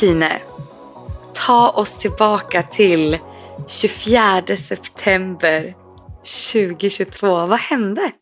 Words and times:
Tine, 0.00 0.40
ta 1.34 1.70
oss 1.70 1.98
tillbaka 1.98 2.62
till 2.62 3.18
24 3.66 4.56
september 4.56 5.74
2022. 6.52 7.46
Vad 7.46 7.58
hände? 7.58 8.12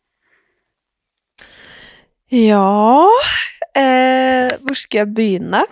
Ja, 2.29 3.09
eh, 3.75 4.57
var 4.61 4.73
ska 4.73 4.97
jag 4.97 5.13
börja? 5.13 5.65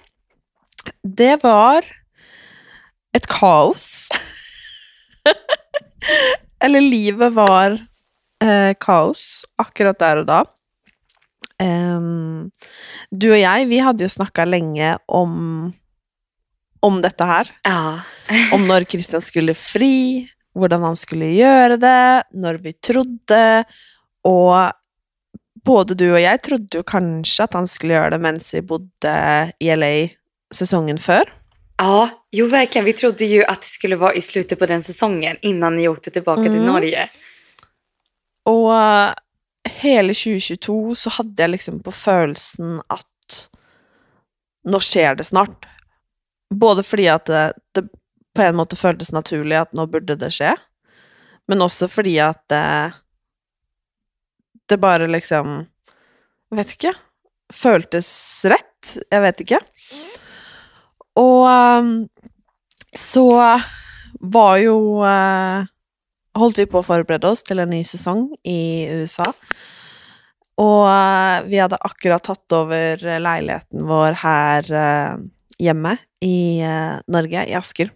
Det 1.04 1.44
var 1.44 1.86
ett 3.18 3.28
kaos. 3.28 4.10
Eller 6.64 6.82
livet 6.82 7.34
var 7.34 7.72
eh, 8.44 8.76
kaos 8.80 9.46
akkurat 9.56 10.00
där 10.00 10.18
och 10.18 10.26
då. 10.26 10.46
Um, 11.64 12.52
du 13.10 13.32
och 13.32 13.38
jag, 13.38 13.66
vi 13.66 13.80
hade 13.80 14.04
ju 14.04 14.10
snackat 14.10 14.48
länge 14.48 14.98
om, 15.06 15.74
om 16.84 17.02
dette 17.02 17.26
her. 17.26 17.52
Ja. 17.66 18.00
Om 18.54 18.66
når 18.68 18.88
Christian 18.90 19.22
skulle 19.22 19.56
fri, 19.58 20.26
hvordan 20.56 20.84
han 20.88 20.96
skulle 21.00 21.30
gjøre 21.36 21.78
det, 21.82 22.24
når 22.34 22.60
vi 22.64 22.74
trodde, 22.84 23.64
og 24.26 24.72
både 25.66 25.96
du 25.98 26.06
og 26.12 26.22
jeg 26.22 26.42
trodde 26.46 26.78
jo 26.80 26.84
kanskje 26.88 27.48
at 27.48 27.58
han 27.58 27.68
skulle 27.68 27.98
gjøre 27.98 28.14
det 28.16 28.22
mens 28.22 28.52
vi 28.54 28.62
bodde 28.62 29.16
i 29.60 29.72
LA 29.76 29.94
säsongen 30.54 30.98
før. 31.02 31.26
Ja, 31.78 32.10
jo 32.32 32.46
verkligen. 32.48 32.86
Vi 32.86 32.94
trodde 32.94 33.26
ju 33.26 33.44
att 33.44 33.62
det 33.62 33.68
skulle 33.68 33.96
vara 33.96 34.14
i 34.14 34.22
slutet 34.22 34.60
på 34.60 34.66
den 34.66 34.84
säsongen 34.84 35.38
innan 35.42 35.76
ni 35.76 35.88
åkte 35.88 36.12
tillbaka 36.12 36.44
till 36.44 36.52
Mm. 36.52 36.66
Norge. 36.66 37.10
Og 38.46 38.72
eh, 38.74 39.14
hele 39.82 40.14
2022 40.14 40.96
så 40.96 41.10
hadde 41.10 41.44
jeg 41.44 41.50
liksom 41.50 41.80
på 41.84 41.92
følelsen 41.92 42.80
at 42.88 43.40
nå 44.66 44.80
skjer 44.80 45.16
det 45.18 45.26
snart. 45.26 45.66
Både 46.54 46.84
fordi 46.86 47.08
at 47.10 47.26
det, 47.30 47.46
det 47.76 47.88
på 48.36 48.44
en 48.44 48.58
måte 48.60 48.78
føltes 48.78 49.14
naturlig 49.16 49.58
at 49.58 49.74
nå 49.76 49.88
burde 49.90 50.18
det 50.20 50.32
skje, 50.36 50.52
men 51.50 51.64
også 51.64 51.88
fordi 51.92 52.18
at 52.24 52.42
det, 52.52 52.66
det 54.70 54.82
bare 54.82 55.08
liksom 55.08 55.64
Jeg 56.52 56.58
vet 56.60 56.74
ikke. 56.76 56.92
Føltes 57.54 58.10
rett. 58.50 58.92
Jeg 59.12 59.22
vet 59.24 59.42
ikke. 59.42 59.58
Og 61.20 61.48
ehm, 61.50 61.90
så 62.96 63.26
var 64.22 64.58
jo 64.62 64.78
eh, 65.04 65.66
holdt 66.38 66.60
vi 66.62 66.68
på 66.70 66.80
å 66.80 66.86
forberede 66.86 67.32
oss 67.34 67.44
til 67.44 67.64
en 67.64 67.74
ny 67.74 67.82
sesong 67.88 68.28
i 68.48 68.86
USA. 69.02 69.28
Og 70.62 70.86
eh, 70.88 71.38
vi 71.50 71.60
hadde 71.60 71.82
akkurat 71.82 72.24
tatt 72.24 72.56
over 72.56 73.02
leiligheten 73.02 73.90
vår 73.90 74.22
her 74.22 74.72
eh, 74.72 75.18
hjemme 75.62 75.96
i 76.26 76.62
eh, 76.64 76.98
Norge, 77.12 77.46
i 77.48 77.56
Asker. 77.58 77.92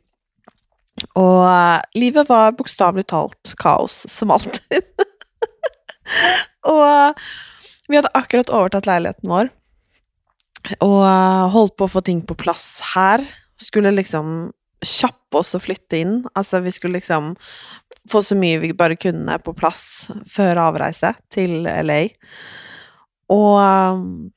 Og 1.20 1.44
eh, 1.48 1.80
livet 2.00 2.30
var 2.30 2.56
bokstavelig 2.58 3.08
talt 3.12 3.54
kaos, 3.60 4.04
som 4.12 4.34
alltid. 4.36 4.86
og 6.72 6.84
eh, 6.86 7.32
vi 7.90 7.98
hadde 8.00 8.14
akkurat 8.18 8.52
overtatt 8.54 8.90
leiligheten 8.90 9.32
vår, 9.32 9.52
og 10.84 11.02
eh, 11.08 11.46
holdt 11.56 11.78
på 11.80 11.88
å 11.88 11.94
få 11.96 12.04
ting 12.06 12.24
på 12.26 12.38
plass 12.40 12.80
her. 12.94 13.24
Skulle 13.60 13.96
liksom 13.96 14.52
kjappe 14.86 15.42
oss 15.42 15.56
og 15.58 15.66
flytte 15.66 16.00
inn. 16.00 16.20
Altså, 16.40 16.62
vi 16.64 16.72
skulle 16.72 17.00
liksom 17.00 17.34
få 18.10 18.22
så 18.24 18.38
mye 18.40 18.62
vi 18.62 18.72
bare 18.78 18.98
kunne 19.00 19.36
på 19.44 19.54
plass 19.58 20.10
før 20.30 20.62
avreise 20.70 21.12
til 21.34 21.68
LA. 21.68 22.06
Og 23.30 24.30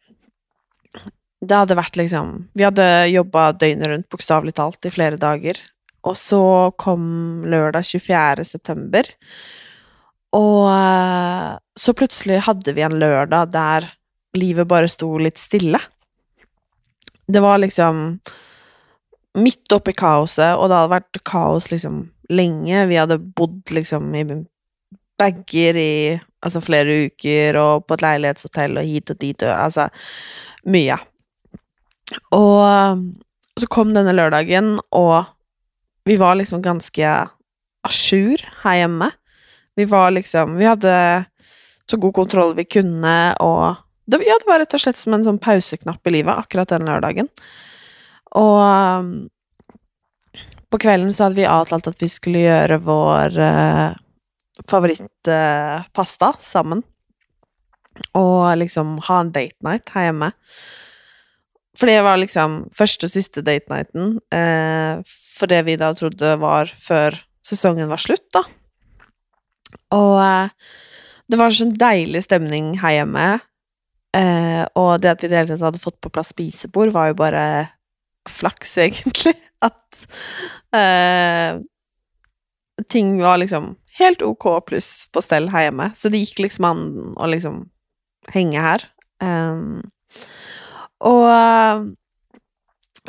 det 1.46 1.54
hade 1.54 1.74
varit 1.74 1.96
liksom 1.96 2.48
Vi 2.52 2.64
hade 2.64 3.06
jobbat 3.06 3.60
dygnet 3.60 3.86
runt, 3.86 4.08
bokstavligt 4.08 4.56
talat, 4.56 4.84
i 4.84 4.90
flera 4.90 5.16
dagar. 5.16 5.56
Och 6.00 6.16
så 6.16 6.72
kom 6.76 7.44
lördag 7.48 7.84
24. 7.84 8.44
september, 8.44 9.02
Och 10.30 10.70
eh, 10.70 11.52
så 11.80 11.94
plötsligt 11.94 12.40
hade 12.40 12.72
vi 12.72 12.82
en 12.82 12.98
lördag 12.98 13.50
där 13.50 13.92
livet 14.32 14.66
bara 14.66 14.88
stod 14.88 15.20
lite 15.20 15.40
stilla. 15.40 15.80
Det 17.26 17.40
var 17.40 17.58
liksom 17.58 18.18
uppe 19.72 19.90
i 19.90 19.94
kaoset, 19.94 20.56
och 20.56 20.68
det 20.68 20.74
hade 20.74 20.88
varit 20.88 21.16
kaos 21.24 21.70
liksom 21.70 22.10
länge. 22.28 22.86
Vi 22.86 22.96
hade 22.96 23.18
bott 23.18 23.70
liksom 23.70 24.14
i 24.14 24.44
bagar 25.18 25.76
i 25.76 26.20
alltså, 26.40 26.60
flera 26.60 26.84
veckor 26.84 27.56
och 27.56 27.86
på 27.86 27.94
ett 27.94 28.02
lägenhetshotell 28.02 28.76
och 28.76 28.82
hit 28.82 29.10
och 29.10 29.16
dit 29.16 29.42
Och, 29.42 29.48
alltså, 29.48 29.88
mycket. 30.62 31.00
Og 32.34 32.58
eh, 32.66 33.02
så 33.60 33.68
kom 33.70 33.92
denne 33.94 34.14
lørdagen, 34.16 34.78
og 34.96 35.24
vi 36.08 36.16
var 36.20 36.38
liksom 36.38 36.62
ganske 36.64 37.12
à 37.82 37.90
jour 37.90 38.40
her 38.62 38.78
hjemme. 38.82 39.10
Vi 39.76 39.84
var 39.88 40.10
liksom 40.10 40.56
Vi 40.56 40.64
hadde 40.68 41.24
så 41.90 41.96
god 41.96 42.14
kontroll 42.14 42.54
vi 42.56 42.64
kunne, 42.64 43.34
og 43.40 43.76
det, 44.06 44.22
ja, 44.26 44.36
det 44.40 44.48
var 44.48 44.62
rett 44.62 44.74
og 44.74 44.82
slett 44.82 44.98
som 44.98 45.14
en 45.14 45.24
sånn 45.26 45.40
pauseknapp 45.42 46.06
i 46.08 46.14
livet 46.16 46.38
akkurat 46.44 46.72
den 46.72 46.88
lørdagen. 46.88 47.28
Og 48.38 48.60
eh, 48.64 50.40
på 50.72 50.80
kvelden 50.80 51.12
så 51.12 51.26
hadde 51.26 51.40
vi 51.42 51.48
avtalt 51.48 51.90
at 51.90 52.00
vi 52.00 52.08
skulle 52.10 52.46
gjøre 52.46 52.80
vår 52.86 53.38
eh, 53.44 53.98
favorittpasta 54.70 56.32
sammen. 56.40 56.82
Og 58.16 58.56
liksom 58.56 58.96
ha 59.08 59.20
en 59.20 59.32
date 59.34 59.60
night 59.66 59.92
her 59.92 60.08
hjemme. 60.08 60.32
For 61.78 61.88
det 61.88 62.02
var 62.04 62.20
liksom 62.20 62.66
første 62.76 63.08
og 63.08 63.14
siste 63.14 63.44
date 63.44 63.72
nighten 63.72 64.18
eh, 64.34 65.00
for 65.08 65.48
det 65.50 65.62
vi 65.66 65.78
da 65.80 65.92
trodde 65.96 66.34
var 66.42 66.70
før 66.82 67.16
sesongen 67.46 67.88
var 67.90 68.00
slutt, 68.02 68.28
da. 68.34 68.44
Og 69.96 70.18
eh, 70.22 70.52
det 71.32 71.40
var 71.40 71.54
sånn 71.56 71.72
deilig 71.80 72.26
stemning 72.26 72.74
her 72.82 72.98
hjemme. 73.00 73.26
Eh, 74.16 74.62
og 74.76 75.00
det 75.00 75.14
at 75.14 75.24
vi 75.24 75.30
i 75.30 75.32
det 75.32 75.40
hele 75.40 75.54
tatt 75.54 75.66
hadde 75.70 75.82
fått 75.82 76.00
på 76.04 76.12
plass 76.12 76.32
spisebord, 76.34 76.92
var 76.94 77.10
jo 77.10 77.18
bare 77.22 77.44
flaks, 78.28 78.76
egentlig. 78.84 79.34
At 79.64 80.06
eh, 80.76 81.62
ting 82.92 83.16
var 83.22 83.40
liksom 83.40 83.74
helt 83.98 84.22
ok 84.24 84.48
pluss 84.68 84.92
på 85.12 85.22
stell 85.24 85.50
her 85.52 85.68
hjemme. 85.68 85.90
Så 85.96 86.12
det 86.12 86.22
gikk 86.22 86.44
liksom 86.46 86.68
an 86.68 86.84
å 87.16 87.28
liksom 87.30 87.64
henge 88.32 88.62
her. 88.62 88.86
Um, 89.22 89.28
ehm, 89.28 89.74
och 91.02 91.30
eh, 91.30 91.82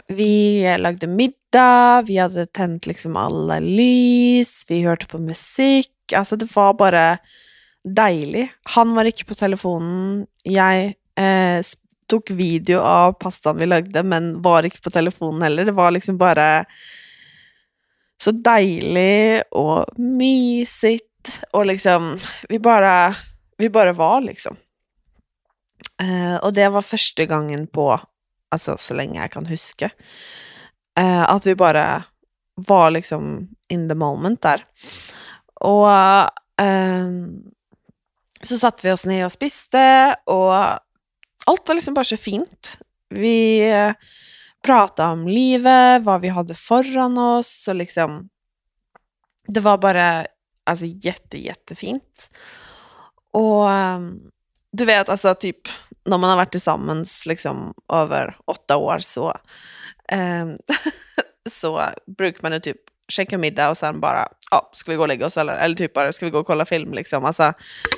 vi 0.07 0.63
lagde 0.79 1.07
middag, 1.07 2.01
vi 2.07 2.17
hade 2.17 2.45
tänt 2.45 2.85
liksom 2.85 3.15
alla 3.15 3.59
lys, 3.59 4.65
vi 4.69 4.83
hörde 4.83 5.05
på 5.05 5.17
musik. 5.17 5.89
Alltså 6.15 6.35
det 6.35 6.55
var 6.55 6.73
bara 6.73 7.17
dejligt. 7.95 8.51
Han 8.63 8.95
var 8.95 9.05
inte 9.05 9.25
på 9.25 9.35
telefonen. 9.35 10.25
Jag 10.43 10.85
eh, 11.15 11.63
tog 12.07 12.31
video 12.31 12.79
av 12.79 13.13
pastan 13.13 13.57
vi 13.57 13.65
lagde, 13.65 14.03
men 14.03 14.41
var 14.41 14.63
inte 14.63 14.81
på 14.81 14.89
telefonen 14.89 15.41
heller. 15.41 15.65
Det 15.65 15.71
var 15.71 15.91
liksom 15.91 16.17
bara 16.17 16.65
så 18.23 18.31
dejligt 18.31 19.43
och 19.51 19.99
mysigt, 19.99 21.41
Och 21.51 21.65
liksom 21.65 22.19
Vi 22.49 22.59
bara 22.59 23.15
Vi 23.57 23.69
bara 23.69 23.93
var, 23.93 24.21
liksom. 24.21 24.55
Eh, 26.03 26.35
och 26.35 26.53
det 26.53 26.69
var 26.69 26.81
första 26.81 27.25
gången 27.25 27.67
på 27.67 28.01
alltså 28.51 28.77
så 28.77 28.93
länge 28.93 29.21
jag 29.21 29.31
kan 29.31 29.45
huska, 29.45 29.89
eh, 30.99 31.29
att 31.31 31.45
vi 31.45 31.55
bara 31.55 32.03
var 32.55 32.91
liksom 32.91 33.49
in 33.69 33.89
the 33.89 33.95
moment 33.95 34.41
där. 34.41 34.65
Och 35.53 35.91
eh, 36.65 37.07
så 38.41 38.57
satte 38.57 38.87
vi 38.87 38.93
oss 38.93 39.05
ner 39.05 39.25
och 39.25 39.31
spiste, 39.31 40.15
och 40.25 40.53
allt 41.45 41.67
var 41.67 41.75
liksom 41.75 41.93
bara 41.93 42.03
så 42.03 42.17
fint. 42.17 42.79
Vi 43.09 43.69
eh, 43.71 43.93
pratade 44.63 45.11
om 45.13 45.27
livet, 45.27 46.03
vad 46.03 46.21
vi 46.21 46.27
hade 46.27 46.55
föran 46.55 47.17
oss, 47.17 47.67
och 47.67 47.75
liksom 47.75 48.29
Det 49.47 49.59
var 49.59 49.77
bara 49.77 50.25
alltså 50.63 50.85
jätte, 50.85 51.37
jättefint. 51.37 52.29
Och 53.31 53.71
ehm, 53.71 54.19
du 54.71 54.85
vet, 54.85 55.09
alltså 55.09 55.35
typ 55.35 55.67
Når 56.05 56.19
man 56.19 56.29
har 56.29 56.41
vært 56.41 56.59
sammen 56.61 57.05
liksom 57.25 57.69
over 57.87 58.35
åtte 58.51 58.75
år, 58.75 58.99
så 58.99 59.29
eh, 60.11 60.53
Så 61.49 61.75
bruker 62.17 62.39
man 62.43 62.53
jo 62.53 62.59
typ 62.59 62.77
käka 63.07 63.37
middag 63.37 63.69
och 63.69 63.77
sen 63.77 63.99
bara, 63.99 64.27
ja, 64.51 64.69
ska 64.73 64.91
vi 64.91 64.97
gå 64.97 65.03
och 65.03 65.07
lägga 65.07 65.25
oss 65.25 65.37
eller, 65.37 65.55
eller 65.55 65.75
typ 65.75 65.93
bara, 65.93 66.13
ska 66.13 66.25
vi 66.25 66.29
gå 66.29 66.39
och 66.39 66.47
kolla 66.47 66.65
film 66.65 66.93
liksom. 66.93 67.25
Alltså, 67.25 67.53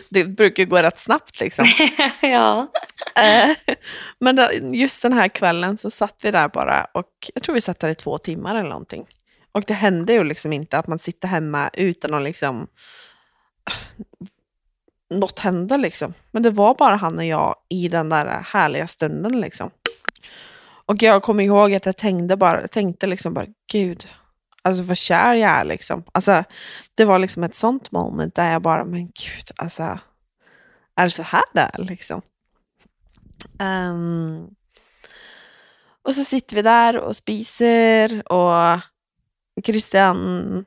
det 0.10 0.26
brukar 0.26 0.64
ju 0.64 0.70
gå 0.70 0.78
rätt 0.78 1.00
snabbt 1.00 1.40
liksom. 1.40 1.66
ja. 2.22 2.68
Eh, 3.16 3.56
Men 4.20 4.36
då, 4.36 4.50
just 4.74 5.02
den 5.02 5.14
här 5.14 5.28
kvällen 5.28 5.78
så 5.78 5.90
satt 5.90 6.16
vi 6.22 6.32
där 6.32 6.48
bara 6.48 6.88
och 6.94 7.32
jag 7.34 7.44
tror 7.44 7.54
vi 7.56 7.62
satt 7.62 7.80
där 7.80 7.90
i 7.90 7.96
två 7.96 8.18
timmar 8.18 8.56
eller 8.56 8.70
någonting. 8.70 9.06
Och 9.52 9.64
det 9.68 9.74
hände 9.74 10.14
ju 10.14 10.24
liksom 10.24 10.54
inte 10.54 10.78
att 10.78 10.88
man 10.88 11.00
sitter 11.00 11.28
hemma 11.28 11.70
utan 11.74 12.14
att 12.14 12.24
liksom 12.24 12.68
något 15.10 15.40
hände 15.40 15.78
liksom. 15.78 16.14
Men 16.32 16.44
det 16.44 16.52
var 16.52 16.76
bara 16.76 16.96
han 16.96 17.18
och 17.18 17.26
jag 17.26 17.56
i 17.70 17.88
den 17.88 18.10
där 18.10 18.46
härliga 18.48 18.88
stunden 18.88 19.42
liksom. 19.42 19.72
Och 20.86 21.04
jag 21.04 21.24
kommer 21.24 21.44
ihåg 21.44 21.74
att 21.74 21.86
jag 21.86 21.98
tänkte, 21.98 22.38
bara, 22.38 22.62
jag 22.62 22.72
tänkte 22.72 23.08
liksom 23.08 23.34
bara, 23.34 23.46
gud, 23.72 24.08
alltså 24.62 24.84
vad 24.84 24.98
kär 24.98 25.34
jag 25.34 25.52
är 25.52 25.64
liksom. 25.64 26.04
Alltså, 26.12 26.44
det 26.96 27.06
var 27.06 27.20
liksom 27.20 27.44
ett 27.44 27.56
sånt 27.56 27.92
moment 27.92 28.36
där 28.36 28.52
jag 28.52 28.62
bara, 28.62 28.86
men 28.86 29.06
gud, 29.06 29.52
alltså, 29.56 30.00
är 30.96 31.04
det 31.04 31.10
så 31.10 31.24
här 31.24 31.44
det 31.54 31.70
är 31.74 31.84
liksom? 31.84 32.22
Um, 33.60 34.56
och 36.04 36.16
så 36.16 36.24
sitter 36.24 36.56
vi 36.56 36.62
där 36.62 36.98
och 36.98 37.16
spiser 37.16 38.32
och 38.32 38.80
Christian 39.64 40.58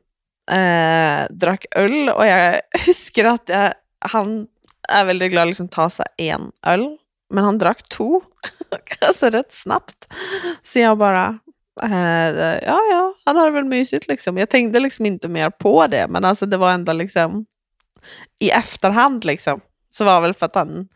eh, 0.51 1.27
drack 1.31 1.67
öl 1.77 2.09
och 2.09 2.27
jag 2.27 2.61
husker 2.87 3.25
att 3.25 3.49
jag, 3.49 3.75
han 3.99 4.47
är 4.89 5.05
väldigt 5.05 5.31
glad 5.31 5.43
att 5.43 5.49
liksom 5.49 5.69
ta 5.69 5.91
sig 5.91 6.07
en 6.17 6.53
öl, 6.67 6.99
men 7.35 7.45
han 7.45 7.59
drack 7.59 7.89
två, 7.89 8.23
alltså 9.01 9.31
rätt 9.31 9.53
snabbt. 9.53 10.13
Så 10.63 10.79
jag 10.79 10.99
bara, 10.99 11.39
eh, 11.83 12.59
ja 12.67 12.81
ja, 12.91 13.15
han 13.25 13.37
har 13.37 13.47
det 13.47 13.53
väl 13.53 13.65
mysigt 13.65 14.09
liksom. 14.09 14.39
Jag 14.39 14.49
tänkte 14.49 14.81
liksom 14.81 15.07
inte 15.07 15.29
mer 15.29 15.51
på 15.51 15.87
det, 15.87 16.07
men 16.09 16.25
alltså 16.25 16.47
det 16.47 16.57
var 16.57 16.71
ändå 16.71 16.93
liksom 16.93 17.47
i 18.39 18.51
efterhand 18.51 19.25
liksom, 19.25 19.61
så 19.91 20.05
var 20.05 20.15
det 20.15 20.21
väl 20.21 20.35
för 20.35 20.47
att 20.47 20.55
han 20.55 20.89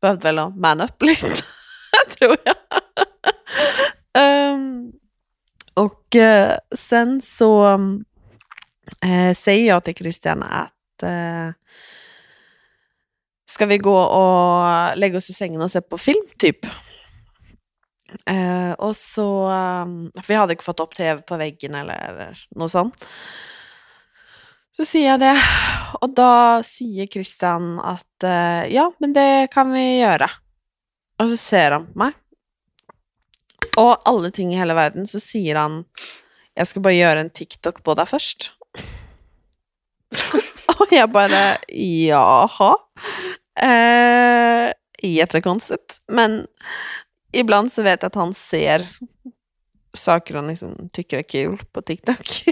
behövde 0.00 0.32
väl 0.32 0.50
man 0.50 0.80
upp 0.80 1.02
lite, 1.02 1.26
tror 2.18 2.36
jag. 2.44 2.56
um, 4.52 4.92
och 5.74 6.14
uh, 6.14 6.52
sen 6.74 7.22
så 7.22 7.78
uh, 9.04 9.32
säger 9.34 9.68
jag 9.68 9.84
till 9.84 9.94
Christian 9.94 10.42
att 10.42 11.02
uh, 11.02 11.52
ska 13.54 13.66
vi 13.66 13.78
gå 13.78 13.98
och 13.98 14.96
lägga 14.96 15.18
oss 15.18 15.30
i 15.30 15.32
sängen 15.32 15.62
och 15.62 15.70
se 15.70 15.80
på 15.80 15.98
film 15.98 16.26
typ? 16.38 16.66
Eh, 18.26 18.72
och 18.72 18.96
så, 18.96 19.48
um, 19.48 20.12
för 20.14 20.28
vi 20.28 20.34
hade 20.34 20.52
inte 20.52 20.64
fått 20.64 20.80
upp 20.80 20.94
tv 20.94 21.22
på 21.22 21.36
väggen 21.36 21.74
eller, 21.74 22.38
något 22.50 22.70
sånt. 22.70 23.04
Så 24.76 24.84
säger 24.84 25.10
jag 25.10 25.20
det 25.20 25.42
och 26.00 26.14
då 26.14 26.62
säger 26.62 27.06
Christian 27.06 27.80
att 27.80 28.22
eh, 28.22 28.66
ja, 28.74 28.92
men 28.98 29.12
det 29.12 29.48
kan 29.50 29.72
vi 29.72 29.98
göra. 29.98 30.30
Och 31.18 31.28
så 31.28 31.36
ser 31.36 31.70
han 31.70 31.92
på 31.92 31.98
mig 31.98 32.12
och 33.76 34.08
alla 34.08 34.30
ting 34.30 34.54
i 34.54 34.56
hela 34.56 34.74
världen 34.74 35.06
så 35.06 35.20
säger 35.20 35.56
han 35.56 35.84
jag 36.54 36.66
ska 36.66 36.80
bara 36.80 36.92
göra 36.92 37.20
en 37.20 37.30
TikTok 37.30 37.82
på 37.82 37.94
dig 37.94 38.06
först. 38.06 38.52
och 40.80 40.86
jag 40.90 41.10
bara 41.10 41.56
jaha. 42.06 42.76
Eh, 43.60 44.72
jättekonstigt. 45.02 45.98
Men 46.08 46.46
ibland 47.32 47.72
så 47.72 47.82
vet 47.82 48.02
jag 48.02 48.06
att 48.06 48.14
han 48.14 48.34
ser 48.34 48.88
saker 49.96 50.34
han 50.34 50.46
liksom 50.46 50.88
tycker 50.92 51.18
är 51.18 51.22
kul 51.22 51.62
på 51.72 51.82
TikTok. 51.82 52.44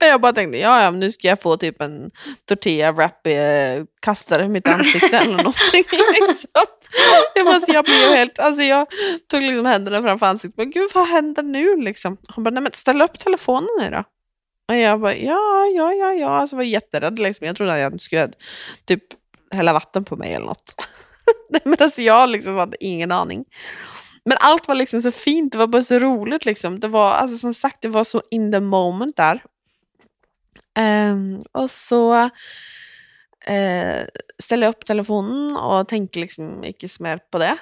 jag 0.00 0.20
bara 0.20 0.32
tänkte, 0.32 0.58
ja, 0.58 0.82
ja, 0.82 0.90
men 0.90 1.00
nu 1.00 1.12
ska 1.12 1.28
jag 1.28 1.40
få 1.40 1.56
typ 1.56 1.82
en 1.82 2.10
tortilla 2.44 2.92
wrap 2.92 3.26
eh, 3.26 3.84
kastare 4.00 4.44
i 4.44 4.48
mitt 4.48 4.68
ansikte 4.68 5.16
eller 5.18 5.36
någonting. 5.36 5.84
Liksom. 6.28 6.50
Jag, 7.34 7.44
måste, 7.44 7.72
jag 7.72 7.84
blev 7.84 8.08
helt, 8.08 8.38
alltså 8.38 8.62
jag 8.62 8.86
tog 9.30 9.42
liksom 9.42 9.66
händerna 9.66 10.02
framför 10.02 10.26
ansiktet, 10.26 10.56
men 10.56 10.70
gud 10.70 10.90
vad 10.94 11.08
händer 11.08 11.42
nu 11.42 11.76
liksom? 11.76 12.16
Han 12.28 12.44
bara, 12.44 12.50
nej 12.50 12.62
men 12.62 12.72
ställ 12.72 13.02
upp 13.02 13.18
telefonen 13.18 13.68
nu 13.80 13.90
då. 13.90 14.04
Och 14.68 14.76
jag 14.76 15.00
bara, 15.00 15.16
ja, 15.16 15.66
ja, 15.76 15.92
ja, 15.92 16.12
ja, 16.12 16.28
alltså 16.28 16.56
jag 16.56 16.58
var 16.58 16.64
jätterädd 16.64 17.18
liksom. 17.18 17.46
Jag 17.46 17.56
trodde 17.56 17.72
att 17.72 17.80
jag 17.80 18.00
skulle 18.00 18.30
typ 18.84 19.02
hälla 19.50 19.72
vatten 19.72 20.04
på 20.04 20.16
mig 20.16 20.34
eller 20.34 20.46
något. 20.46 20.74
nej 21.50 21.62
men 21.64 21.76
alltså 21.80 22.02
jag 22.02 22.28
liksom 22.28 22.56
hade 22.56 22.84
ingen 22.84 23.12
aning. 23.12 23.44
Men 24.24 24.38
allt 24.40 24.68
var 24.68 24.74
liksom 24.74 25.02
så 25.02 25.12
fint, 25.12 25.52
det 25.52 25.58
var 25.58 25.66
bara 25.66 25.82
så 25.82 25.98
roligt 25.98 26.44
liksom. 26.44 26.80
Det 26.80 26.88
var, 26.88 27.12
alltså 27.12 27.38
som 27.38 27.54
sagt, 27.54 27.82
det 27.82 27.88
var 27.88 28.04
så 28.04 28.22
in 28.30 28.52
the 28.52 28.60
moment 28.60 29.16
där. 29.16 29.42
Um, 30.78 31.42
och 31.52 31.70
så 31.70 32.24
uh, 33.50 34.04
ställer 34.38 34.66
jag 34.66 34.68
upp 34.68 34.84
telefonen 34.84 35.56
och 35.56 35.88
tänker 35.88 36.20
liksom 36.20 36.64
inte 36.64 36.88
så 36.88 37.02
mer 37.02 37.18
på 37.30 37.38
det. 37.38 37.56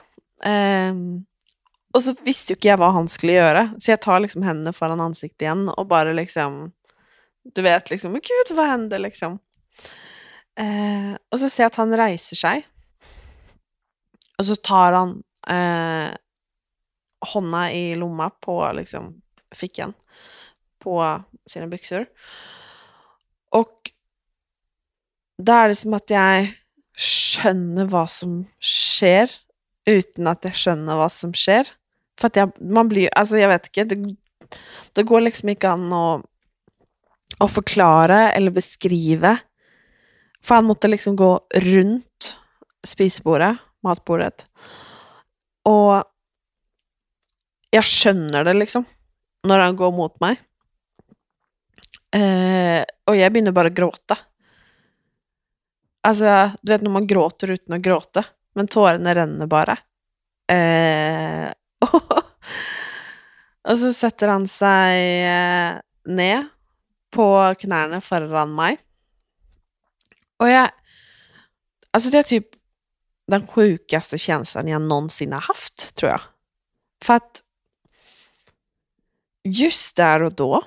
Um, 0.90 1.24
och 1.94 2.02
så 2.02 2.14
visste 2.22 2.52
ju 2.52 2.56
inte 2.56 2.68
jag 2.68 2.76
vad 2.76 2.92
han 2.92 3.08
skulle 3.08 3.32
göra, 3.32 3.74
så 3.78 3.90
jag 3.90 4.00
tar 4.00 4.20
liksom 4.20 4.42
henne 4.42 4.72
föran 4.72 5.00
ansiktet 5.00 5.42
igen 5.42 5.68
och 5.68 5.86
bara 5.86 6.12
liksom, 6.12 6.72
du 7.54 7.62
vet 7.62 7.90
liksom, 7.90 8.12
men 8.12 8.20
gud 8.20 8.56
vad 8.56 8.66
hände 8.66 8.98
liksom? 8.98 9.38
Eh, 10.56 11.16
och 11.28 11.40
så 11.40 11.48
ser 11.48 11.62
jag 11.62 11.66
att 11.66 11.74
han 11.74 11.96
reser 11.96 12.36
sig. 12.36 12.68
Och 14.38 14.46
så 14.46 14.56
tar 14.56 14.92
han 14.92 15.22
eh, 15.48 16.16
honna 17.32 17.72
i 17.72 17.94
lomma 17.96 18.30
på 18.30 18.72
liksom, 18.74 19.22
fickan 19.54 19.92
på 20.78 21.22
sina 21.46 21.66
byxor. 21.66 22.06
Och 23.50 23.90
där 25.38 25.64
är 25.64 25.68
det 25.68 25.76
som 25.76 25.94
att 25.94 26.10
jag 26.10 26.54
skönner 26.96 27.84
vad 27.84 28.10
som 28.10 28.46
sker 28.60 29.30
utan 29.84 30.26
att 30.26 30.44
jag 30.44 30.54
skönner 30.54 30.96
vad 30.96 31.12
som 31.12 31.34
sker. 31.34 31.68
För 32.20 32.26
att 32.26 32.36
jag, 32.36 32.60
man 32.60 32.88
blir, 32.88 33.08
alltså 33.14 33.36
jag 33.36 33.48
vet 33.48 33.76
inte, 33.76 33.94
det, 33.94 34.16
det 34.92 35.02
går 35.02 35.20
liksom 35.20 35.48
inte 35.48 35.70
an 35.70 35.92
att, 35.92 36.24
att 37.38 37.52
förklara 37.52 38.32
eller 38.32 38.50
beskriva. 38.50 39.38
För 40.44 40.54
han 40.54 40.64
måste 40.64 40.88
liksom 40.88 41.16
gå 41.16 41.46
runt 41.54 42.36
spisbordet, 42.86 43.56
matbordet. 43.82 44.46
Och 45.62 46.04
jag 47.70 47.84
skönner 47.84 48.44
det 48.44 48.54
liksom, 48.54 48.84
när 49.46 49.58
han 49.58 49.76
går 49.76 49.92
mot 49.92 50.20
mig. 50.20 50.40
Eh, 52.14 52.84
och 53.04 53.16
jag 53.16 53.32
börjar 53.32 53.52
bara 53.52 53.68
gråta. 53.68 54.18
Alltså, 56.02 56.50
du 56.62 56.72
vet 56.72 56.82
när 56.82 56.90
man 56.90 57.06
gråter 57.06 57.50
utan 57.50 57.76
att 57.76 57.80
gråta, 57.82 58.24
men 58.54 58.68
tårarna 58.68 59.14
ränner 59.14 59.46
bara. 59.46 59.78
Eh, 60.52 61.52
och 63.68 63.78
så 63.78 63.92
sätter 63.92 64.28
han 64.28 64.48
sig 64.48 65.24
eh, 65.24 65.72
ner 66.04 66.48
på 67.10 67.54
knäna 67.58 68.00
föran 68.00 68.54
mig. 68.54 68.78
Och 70.36 70.48
jag... 70.48 70.70
Alltså 71.90 72.10
det 72.10 72.18
är 72.18 72.22
typ 72.22 72.46
den 73.26 73.46
sjukaste 73.46 74.18
känslan 74.18 74.68
jag 74.68 74.82
någonsin 74.82 75.32
har 75.32 75.40
haft, 75.40 75.94
tror 75.94 76.10
jag. 76.10 76.20
För 77.02 77.14
att 77.14 77.42
just 79.44 79.96
där 79.96 80.22
och 80.22 80.34
då, 80.34 80.64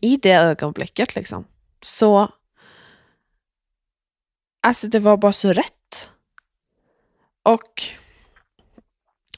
i 0.00 0.16
det 0.16 0.32
ögonblicket 0.32 1.14
liksom, 1.14 1.46
så... 1.82 2.32
Alltså 4.60 4.86
det 4.86 4.98
var 4.98 5.16
bara 5.16 5.32
så 5.32 5.52
rätt. 5.52 6.10
Och... 7.42 7.82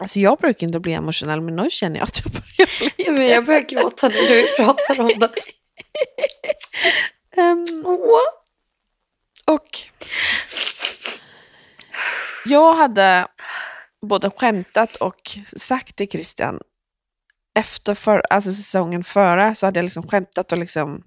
Alltså 0.01 0.21
jag 0.21 0.39
brukar 0.39 0.67
inte 0.67 0.81
bli 0.81 0.93
emotionell, 0.93 1.41
men 1.41 1.57
nu 1.57 1.71
känner 1.71 1.99
jag 1.99 2.05
att 2.05 2.23
jag 2.25 2.33
börjar 2.33 2.79
bli 2.97 3.11
Men 3.11 3.29
jag 3.29 3.45
börjar 3.45 3.61
gråta 3.61 4.09
när 4.09 4.29
du 4.29 4.57
pratar 4.57 5.01
om 5.01 5.09
det. 5.19 5.33
um, 7.43 7.85
och 9.47 9.69
jag 12.45 12.75
hade 12.75 13.27
både 14.03 14.31
skämtat 14.31 14.97
och 14.97 15.39
sagt 15.57 15.97
till 15.97 16.09
Christian 16.09 16.61
efter 17.55 17.95
för, 17.95 18.23
alltså 18.31 18.53
säsongen 18.53 19.05
före 19.05 19.55
så 19.55 19.67
hade 19.67 19.79
jag 19.79 19.85
liksom 19.85 20.09
skämtat 20.09 20.53
och 20.53 20.59
liksom 20.59 21.03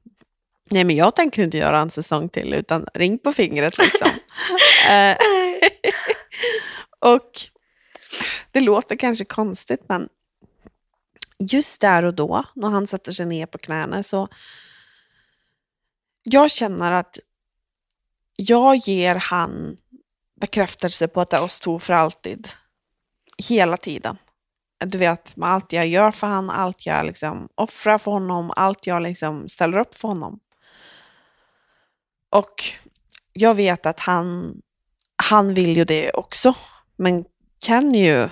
Nej 0.72 0.84
men 0.84 0.96
jag 0.96 1.15
tänker 1.15 1.43
inte 1.43 1.58
göra 1.58 1.79
en 1.79 1.89
säsong 1.89 2.29
till 2.29 2.53
utan 2.53 2.86
ring 2.93 3.19
på 3.19 3.34
fingret 3.34 3.77
liksom. 3.77 4.10
Eh, 4.89 5.17
och 7.13 7.31
det 8.51 8.60
låter 8.60 8.96
kanske 8.96 9.25
konstigt 9.25 9.81
men 9.88 10.10
just 11.39 11.81
där 11.81 12.03
och 12.03 12.13
då 12.13 12.43
när 12.55 12.69
han 12.69 12.88
sätter 12.88 13.12
sig 13.12 13.25
ner 13.25 13.46
på 13.46 13.58
knäna 13.58 14.03
så 14.03 14.27
jag 16.24 16.51
känner 16.51 16.91
att 16.91 17.17
jag 18.41 18.75
ger 18.75 19.15
han 19.15 19.77
bekräftelse 20.41 21.08
på 21.08 21.22
att 21.22 21.29
det 21.29 21.38
är 21.38 21.43
oss 21.43 21.60
två 21.60 21.79
för 21.79 21.93
alltid. 21.93 22.50
Hela 23.38 23.77
tiden 23.77 24.17
du 24.86 24.98
vet, 24.98 25.36
med 25.36 25.50
allt 25.50 25.74
jag 25.74 25.88
gör 25.88 26.12
för 26.12 26.27
honom, 26.27 26.50
allt 26.50 26.86
jag 26.86 27.05
liksom 27.05 27.50
offrar 27.55 27.98
för 27.98 28.12
honom, 28.12 28.51
allt 28.55 28.88
jag 28.88 29.01
liksom 29.01 29.48
ställer 29.48 29.77
upp 29.77 29.96
för 29.96 30.08
honom. 30.08 30.39
Och 32.29 32.63
jag 33.34 33.55
vet 33.55 33.86
att 33.86 34.00
han, 34.00 34.55
han 35.15 35.53
vill 35.53 35.77
ju 35.77 35.86
det 35.86 36.12
också, 36.12 36.53
men 36.96 37.25
kan 37.60 37.89
ju 37.89 38.29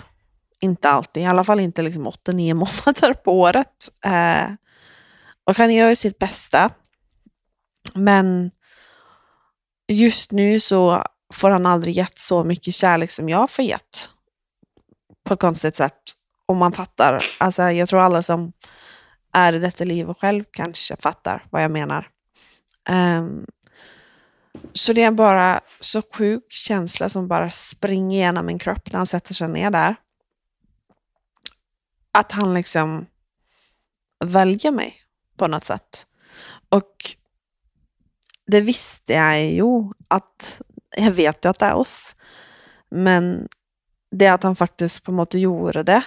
inte 0.59 0.89
alltid, 0.89 1.23
i 1.23 1.25
alla 1.25 1.43
fall 1.43 1.59
inte 1.59 1.81
liksom 1.81 2.07
8-9 2.07 2.53
månader 2.53 3.13
på 3.13 3.39
året. 3.39 3.89
Eh, 4.05 4.51
och 5.43 5.57
han 5.57 5.73
gör 5.73 5.95
sitt 5.95 6.19
bästa. 6.19 6.69
Men 7.93 8.51
just 9.87 10.31
nu 10.31 10.59
så 10.59 11.03
får 11.33 11.49
han 11.49 11.65
aldrig 11.65 11.95
gett 11.95 12.19
så 12.19 12.43
mycket 12.43 12.75
kärlek 12.75 13.11
som 13.11 13.29
jag 13.29 13.49
får 13.49 13.65
gett. 13.65 14.09
På 15.23 15.33
ett 15.33 15.39
konstigt 15.39 15.75
sätt. 15.75 15.93
om 16.45 16.57
man 16.57 16.71
fattar. 16.71 17.23
Alltså, 17.39 17.63
jag 17.63 17.89
tror 17.89 17.99
alla 17.99 18.21
som 18.21 18.53
är 19.33 19.53
i 19.53 19.59
detta 19.59 19.83
livet 19.83 20.17
själv 20.17 20.43
kanske 20.51 20.95
fattar 20.95 21.45
vad 21.49 21.63
jag 21.63 21.71
menar. 21.71 22.09
Um, 22.89 23.45
så 24.73 24.93
det 24.93 25.03
är 25.03 25.11
bara 25.11 25.61
så 25.79 26.01
sjuk 26.13 26.51
känsla 26.51 27.09
som 27.09 27.27
bara 27.27 27.51
springer 27.51 28.17
igenom 28.17 28.45
min 28.45 28.59
kropp 28.59 28.91
när 28.91 28.97
han 28.97 29.07
sätter 29.07 29.33
sig 29.33 29.47
ner 29.47 29.71
där. 29.71 29.95
Att 32.11 32.31
han 32.31 32.53
liksom 32.53 33.05
väljer 34.25 34.71
mig 34.71 34.95
på 35.37 35.47
något 35.47 35.65
sätt. 35.65 36.07
Och 36.69 37.16
det 38.47 38.61
visste 38.61 39.13
jag 39.13 39.45
ju 39.45 39.91
att, 40.07 40.61
jag 40.97 41.11
vet 41.11 41.45
ju 41.45 41.49
att 41.49 41.59
det 41.59 41.65
är 41.65 41.73
oss. 41.73 42.15
Men 42.89 43.47
det 44.11 44.27
att 44.27 44.43
han 44.43 44.55
faktiskt 44.55 45.03
på 45.03 45.11
något 45.11 45.33
gjorde 45.33 45.83
det 45.83 46.03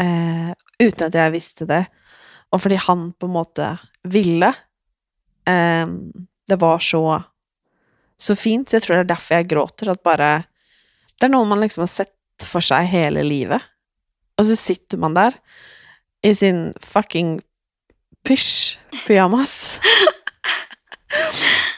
eh, 0.00 0.54
utan 0.78 1.08
att 1.08 1.14
jag 1.14 1.30
visste 1.30 1.64
det, 1.64 1.86
och 2.50 2.62
för 2.62 2.70
att 2.70 2.82
han 2.82 3.12
på 3.12 3.26
något 3.26 3.58
ville, 4.02 4.46
eh, 5.46 5.86
det 6.46 6.56
var 6.56 6.78
så, 6.78 7.22
så 8.16 8.36
fint. 8.36 8.72
Jag 8.72 8.82
tror 8.82 8.96
det 8.96 9.00
är 9.00 9.04
därför 9.04 9.34
jag 9.34 9.48
gråter. 9.48 9.88
Att 9.88 10.02
bara, 10.02 10.42
det 11.20 11.26
är 11.26 11.28
något 11.28 11.48
man 11.48 11.60
liksom 11.60 11.82
har 11.82 11.86
sett 11.86 12.08
för 12.44 12.60
sig 12.60 12.86
hela 12.86 13.22
livet. 13.22 13.62
Och 14.38 14.46
så 14.46 14.56
sitter 14.56 14.96
man 14.96 15.14
där 15.14 15.34
i 16.22 16.34
sin 16.34 16.74
fucking 16.80 17.40
pysch-pyjamas. 18.28 19.80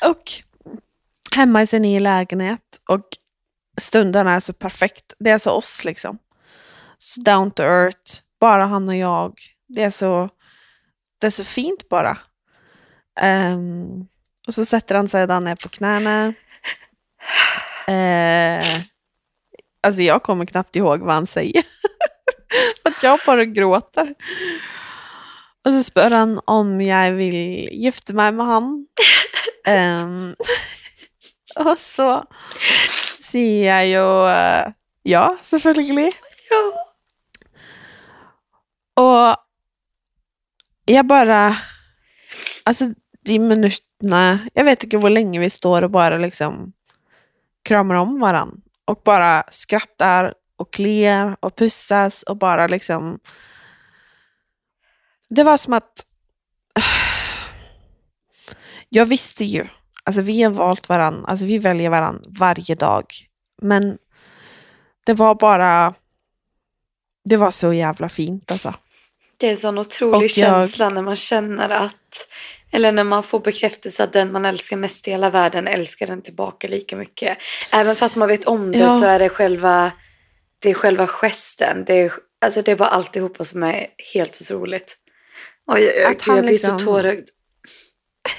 och 0.06 0.32
hemma 1.34 1.62
i 1.62 1.66
sin 1.66 1.82
nya 1.82 2.00
lägenhet. 2.00 2.80
Och 2.88 3.08
stunden 3.80 4.26
är 4.26 4.40
så 4.40 4.52
perfekt. 4.52 5.14
Det 5.18 5.30
är 5.30 5.38
så 5.38 5.50
oss 5.50 5.84
liksom. 5.84 6.18
Så 6.98 7.20
down 7.20 7.50
to 7.50 7.62
earth. 7.62 8.20
Bara 8.40 8.64
han 8.64 8.88
och 8.88 8.96
jag. 8.96 9.38
Det 9.68 9.82
är 9.82 9.90
så, 9.90 10.28
det 11.18 11.26
är 11.26 11.30
så 11.30 11.44
fint 11.44 11.88
bara. 11.88 12.18
Um, 13.22 14.08
och 14.46 14.54
så 14.54 14.64
sätter 14.64 14.94
han 14.94 15.08
sig 15.08 15.26
där 15.26 15.40
ner 15.40 15.56
på 15.62 15.68
knäna. 15.68 16.34
Uh, 17.88 18.64
alltså 19.82 20.02
jag 20.02 20.22
kommer 20.22 20.46
knappt 20.46 20.76
ihåg 20.76 21.00
vad 21.00 21.14
han 21.14 21.26
säger. 21.26 21.62
För 22.82 22.90
att 22.90 23.02
jag 23.02 23.20
bara 23.26 23.44
gråter. 23.44 24.14
Och 25.64 25.72
så 25.72 25.82
spör 25.82 26.10
han 26.10 26.40
om 26.44 26.80
jag 26.80 27.12
vill 27.12 27.68
gifta 27.72 28.12
mig 28.12 28.32
med 28.32 28.46
han. 28.46 28.86
Um, 29.66 30.34
och 31.56 31.78
så 31.78 32.24
säger 33.20 33.66
jag 33.66 33.88
ju 33.88 34.26
uh, 34.28 34.72
ja, 35.02 35.38
selvfølgelig. 35.42 36.10
Ja. 36.50 36.94
Och 39.02 39.36
jag 40.84 41.06
bara, 41.06 41.56
alltså 42.64 42.84
de 43.24 43.38
minuterna, 43.38 44.38
jag 44.54 44.64
vet 44.64 44.84
inte 44.84 44.96
hur 44.96 45.08
länge 45.10 45.40
vi 45.40 45.50
står 45.50 45.82
och 45.82 45.90
bara 45.90 46.16
liksom 46.16 46.72
kramar 47.62 47.94
om 47.94 48.20
varandra 48.20 48.56
och 48.84 49.00
bara 49.04 49.42
skrattar 49.50 50.34
och 50.56 50.72
kliar 50.72 51.36
och 51.40 51.56
pussas 51.56 52.22
och 52.22 52.36
bara 52.36 52.66
liksom 52.66 53.18
det 55.28 55.42
var 55.44 55.56
som 55.56 55.72
att 55.72 56.06
jag 58.88 59.06
visste 59.06 59.44
ju, 59.44 59.66
alltså 60.04 60.22
vi 60.22 60.42
har 60.42 60.50
valt 60.50 60.88
varandra, 60.88 61.24
alltså 61.28 61.46
vi 61.46 61.58
väljer 61.58 61.90
varandra 61.90 62.22
varje 62.38 62.74
dag. 62.74 63.04
Men 63.62 63.98
det 65.06 65.14
var 65.14 65.34
bara, 65.34 65.94
det 67.24 67.36
var 67.36 67.50
så 67.50 67.72
jävla 67.72 68.08
fint 68.08 68.50
alltså. 68.50 68.74
Det 69.36 69.46
är 69.46 69.50
en 69.50 69.56
sån 69.56 69.78
otrolig 69.78 70.22
jag- 70.22 70.30
känsla 70.30 70.88
när 70.88 71.02
man 71.02 71.16
känner 71.16 71.68
att, 71.68 72.28
eller 72.70 72.92
när 72.92 73.04
man 73.04 73.22
får 73.22 73.40
bekräftelse 73.40 74.04
att 74.04 74.12
den 74.12 74.32
man 74.32 74.44
älskar 74.44 74.76
mest 74.76 75.08
i 75.08 75.10
hela 75.10 75.30
världen 75.30 75.68
älskar 75.68 76.06
den 76.06 76.22
tillbaka 76.22 76.68
lika 76.68 76.96
mycket. 76.96 77.38
Även 77.72 77.96
fast 77.96 78.16
man 78.16 78.28
vet 78.28 78.44
om 78.44 78.72
det 78.72 78.78
Ja. 78.78 78.98
så 78.98 79.04
är 79.04 79.18
det 79.18 79.28
själva, 79.28 79.92
det 80.58 80.70
är 80.70 80.74
själva 80.74 81.06
gesten. 81.06 81.84
Det 81.84 81.94
är, 81.94 82.12
alltså 82.40 82.62
det 82.62 82.72
är 82.72 82.76
bara 82.76 82.88
alltihopa 82.88 83.44
som 83.44 83.62
är 83.62 83.86
helt 84.14 84.38
otroligt. 84.42 84.96
Oj, 85.66 85.92
oj, 85.96 86.04
Att 86.04 86.22
han 86.22 86.36
jag 86.36 86.44
blir 86.44 86.58
så 86.58 86.72
liksom- 86.72 86.86
tårögd. 86.86 87.28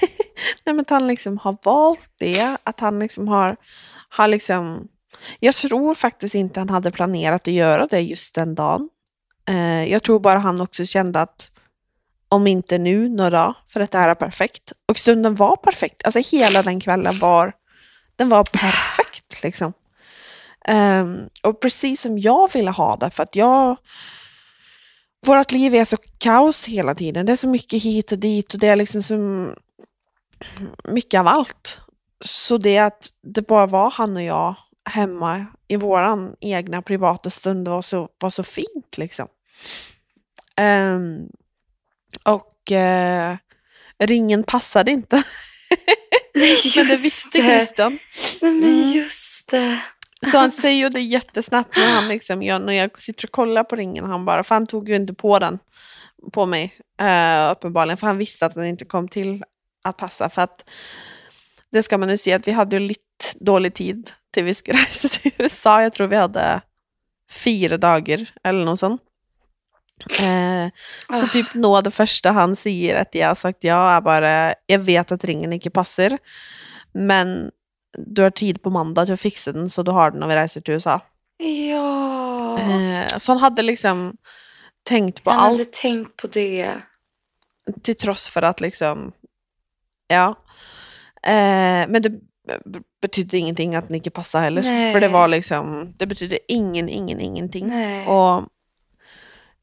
Nej, 0.64 0.74
men 0.74 0.80
att 0.80 0.90
han 0.90 1.06
liksom 1.06 1.38
har 1.38 1.56
valt 1.62 2.10
det, 2.18 2.56
att 2.64 2.80
han 2.80 2.98
liksom 2.98 3.28
har, 3.28 3.56
har 4.08 4.28
liksom... 4.28 4.88
Jag 5.40 5.54
tror 5.54 5.94
faktiskt 5.94 6.34
inte 6.34 6.60
han 6.60 6.70
hade 6.70 6.90
planerat 6.90 7.48
att 7.48 7.54
göra 7.54 7.86
det 7.86 8.00
just 8.00 8.34
den 8.34 8.54
dagen. 8.54 8.88
Eh, 9.48 9.84
jag 9.92 10.02
tror 10.02 10.20
bara 10.20 10.38
han 10.38 10.60
också 10.60 10.84
kände 10.84 11.20
att 11.20 11.50
om 12.28 12.46
inte 12.46 12.78
nu, 12.78 13.08
några 13.08 13.54
för 13.72 13.80
att 13.80 13.90
det 13.90 13.98
här 13.98 14.08
är 14.08 14.14
perfekt. 14.14 14.72
Och 14.88 14.98
stunden 14.98 15.34
var 15.34 15.56
perfekt. 15.56 16.04
Alltså 16.04 16.36
hela 16.36 16.62
den 16.62 16.80
kvällen 16.80 17.18
var, 17.18 17.52
den 18.16 18.28
var 18.28 18.44
perfekt 18.44 19.42
liksom. 19.42 19.72
Ehm, 20.64 21.18
och 21.42 21.60
precis 21.60 22.00
som 22.00 22.18
jag 22.18 22.52
ville 22.52 22.70
ha 22.70 22.96
det, 22.96 23.10
för 23.10 23.22
att 23.22 23.36
jag... 23.36 23.76
Vårt 25.26 25.52
liv 25.52 25.74
är 25.74 25.84
så 25.84 25.96
kaos 26.18 26.64
hela 26.64 26.94
tiden. 26.94 27.26
Det 27.26 27.32
är 27.32 27.36
så 27.36 27.48
mycket 27.48 27.82
hit 27.82 28.12
och 28.12 28.18
dit 28.18 28.54
och 28.54 28.60
det 28.60 28.66
är 28.68 28.76
liksom 28.76 29.02
som 29.02 29.54
mycket 30.84 31.18
av 31.20 31.28
allt. 31.28 31.78
Så 32.24 32.58
det 32.58 32.78
att 32.78 33.08
det 33.22 33.46
bara 33.46 33.66
var 33.66 33.90
han 33.90 34.16
och 34.16 34.22
jag 34.22 34.54
hemma 34.90 35.46
i 35.68 35.76
våran 35.76 36.34
egna 36.40 36.82
privata 36.82 37.30
stund 37.30 37.68
var 37.68 37.82
så, 37.82 38.08
var 38.18 38.30
så 38.30 38.42
fint 38.44 38.98
liksom. 38.98 39.28
Ehm, 40.56 41.28
och 42.22 42.72
eh, 42.72 43.36
ringen 43.98 44.42
passade 44.44 44.90
inte. 44.90 45.22
Nej, 46.34 46.56
Men 46.76 46.86
det 46.86 46.92
just 46.92 47.04
visste. 47.04 47.38
Christian. 47.42 47.98
Nej, 48.42 48.52
men 48.52 48.64
Mm. 48.74 48.90
just 48.90 49.50
det. 49.50 49.80
Så 50.22 50.38
han 50.38 50.50
säger 50.50 50.90
det 50.90 51.00
jättesnabbt 51.00 51.76
när 51.76 51.92
han 51.92 52.08
liksom, 52.08 52.42
jag, 52.42 52.62
när 52.62 52.72
jag 52.72 53.02
sitter 53.02 53.26
och 53.26 53.32
kollar 53.32 53.64
på 53.64 53.76
ringen. 53.76 54.04
Han 54.04 54.24
bara, 54.24 54.44
för 54.44 54.54
han 54.54 54.66
tog 54.66 54.88
ju 54.88 54.96
inte 54.96 55.14
på 55.14 55.38
den 55.38 55.58
på 56.32 56.46
mig 56.46 56.74
uh, 57.02 57.52
uppenbarligen. 57.52 57.96
För 57.96 58.06
han 58.06 58.18
visste 58.18 58.46
att 58.46 58.54
den 58.54 58.64
inte 58.64 58.84
kom 58.84 59.08
till 59.08 59.44
att 59.84 59.96
passa. 59.96 60.30
För 60.30 60.42
att 60.42 60.70
det 61.70 61.82
ska 61.82 61.98
man 61.98 62.08
ju 62.08 62.16
se 62.16 62.32
att 62.32 62.48
vi 62.48 62.52
hade 62.52 62.76
ju 62.76 62.80
lite 62.80 63.02
dålig 63.40 63.74
tid 63.74 64.10
till 64.30 64.44
vi 64.44 64.54
skulle 64.54 64.78
resa 64.90 65.08
till 65.08 65.32
USA. 65.38 65.82
Jag 65.82 65.92
tror 65.92 66.06
vi 66.06 66.16
hade 66.16 66.60
fyra 67.30 67.76
dagar 67.76 68.30
eller 68.44 68.64
något 68.64 68.80
sånt. 68.80 69.02
Eh, 70.20 70.68
så 71.18 71.26
Ah. 71.26 71.28
typ 71.28 71.54
nå 71.54 71.80
det 71.80 71.90
första 71.90 72.30
han 72.30 72.56
säger 72.56 72.96
att 72.96 73.14
jag 73.14 73.28
har 73.28 73.34
sagt 73.34 73.64
ja 73.64 73.96
är 73.96 74.00
bara, 74.00 74.54
jag 74.66 74.78
vet 74.78 75.12
att 75.12 75.24
ringen 75.24 75.52
inte 75.52 75.70
passar. 75.70 76.18
Men 76.92 77.50
du 77.98 78.22
har 78.22 78.30
tid 78.30 78.62
på 78.62 78.70
måndag 78.70 79.04
till 79.04 79.14
att 79.14 79.20
fixa 79.20 79.52
den 79.52 79.70
så 79.70 79.82
du 79.82 79.90
har 79.90 80.10
den 80.10 80.20
när 80.20 80.26
vi 80.26 80.36
reser 80.36 80.60
till 80.60 80.74
USA. 80.74 81.00
Ja. 81.38 82.58
Eh, 82.58 83.18
så 83.18 83.32
han 83.32 83.40
hade 83.40 83.62
liksom 83.62 84.16
tänkt 84.82 85.24
på 85.24 85.30
Jag 85.30 85.38
allt 85.38 85.58
hade 85.58 85.70
tänkt 85.70 86.16
på 86.16 86.26
det. 86.26 86.72
till 87.82 87.96
trots 87.96 88.28
för 88.28 88.42
att 88.42 88.60
liksom, 88.60 89.12
ja. 90.08 90.34
Eh, 91.22 91.88
men 91.88 92.02
det 92.02 92.12
betydde 93.02 93.38
ingenting 93.38 93.74
att 93.74 93.90
inte 93.90 94.10
passade 94.10 94.44
heller. 94.44 94.62
Nej. 94.62 94.92
För 94.92 95.00
det 95.00 95.08
var 95.08 95.28
liksom, 95.28 95.94
det 95.96 96.06
betydde 96.06 96.38
ingen, 96.48 96.88
ingen, 96.88 97.20
ingenting. 97.20 97.66
Nej. 97.66 98.06
Och, 98.06 98.36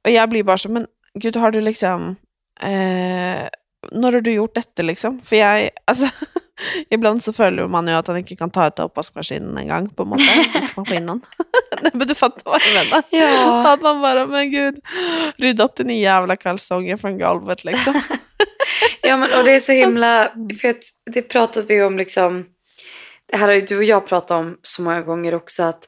och 0.03 0.11
jag 0.11 0.29
blir 0.29 0.43
bara 0.43 0.57
så, 0.57 0.69
men 0.69 0.87
gud 1.13 1.35
har 1.35 1.51
du 1.51 1.61
liksom, 1.61 2.15
eh, 2.61 3.47
när 3.91 4.13
har 4.13 4.21
du 4.21 4.31
gjort 4.31 4.55
detta 4.55 4.81
liksom? 4.81 5.21
För 5.25 5.35
jag, 5.35 5.69
alltså, 5.85 6.07
ibland 6.89 7.23
så 7.23 7.33
följer 7.33 7.67
man 7.67 7.87
ju 7.87 7.93
att 7.93 8.07
han 8.07 8.17
inte 8.17 8.35
kan 8.35 8.51
ta 8.51 8.67
ut 8.67 8.79
oppvaskmaskinen 8.79 9.57
en 9.57 9.67
gång 9.67 9.89
på 9.89 10.05
måte, 10.05 10.23
diskmaskinen. 10.53 11.21
Men 11.93 12.07
du 12.07 12.15
fattar 12.15 12.41
vad 12.45 12.61
jag 12.61 12.85
menar. 12.85 13.03
Ja. 13.09 13.73
Att 13.73 13.81
man 13.81 14.01
bara, 14.01 14.27
men 14.27 14.51
gud, 14.51 14.75
rydda 15.37 15.63
upp 15.63 15.75
din 15.75 15.89
jävla 15.89 16.35
kalsonger 16.35 16.97
från 16.97 17.17
golvet 17.17 17.63
liksom. 17.63 18.01
Ja, 19.01 19.17
men, 19.17 19.29
och 19.39 19.45
det 19.45 19.51
är 19.51 19.59
så 19.59 19.71
himla... 19.71 20.31
För 20.61 20.69
att 20.69 20.83
det 21.11 21.21
pratade 21.21 21.67
vi 21.67 21.83
om 21.83 21.97
liksom... 21.97 22.45
Det 23.31 23.37
här 23.37 23.47
har 23.47 23.53
ju 23.53 23.61
du 23.61 23.77
och 23.77 23.83
jag 23.83 24.07
pratat 24.07 24.31
om 24.31 24.57
så 24.61 24.81
många 24.81 25.01
gånger 25.01 25.35
också. 25.35 25.63
Att 25.63 25.87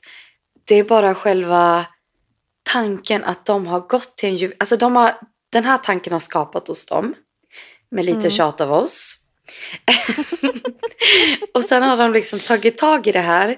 det 0.68 0.76
är 0.76 0.84
bara 0.84 1.16
själva 1.16 1.86
tanken 2.72 3.24
att 3.24 3.46
de 3.46 3.68
har 3.68 3.80
gått 3.80 4.18
till 4.18 4.30
en... 4.30 4.36
juv- 4.36 4.54
Alltså 4.60 4.78
de 4.78 4.96
har, 4.96 5.14
den 5.52 5.64
här 5.64 5.78
tanken 5.78 6.14
har 6.14 6.20
skapat 6.20 6.68
hos 6.68 6.86
dem. 6.86 7.14
Med 7.92 8.06
lite 8.06 8.20
Mm. 8.20 8.32
tjat 8.32 8.62
av 8.62 8.72
oss. 8.72 9.16
och 11.54 11.66
sen 11.66 11.84
har 11.84 11.98
de 11.98 12.14
liksom 12.14 12.40
tagit 12.40 12.78
tag 12.78 13.08
i 13.08 13.12
det 13.12 13.20
här. 13.20 13.58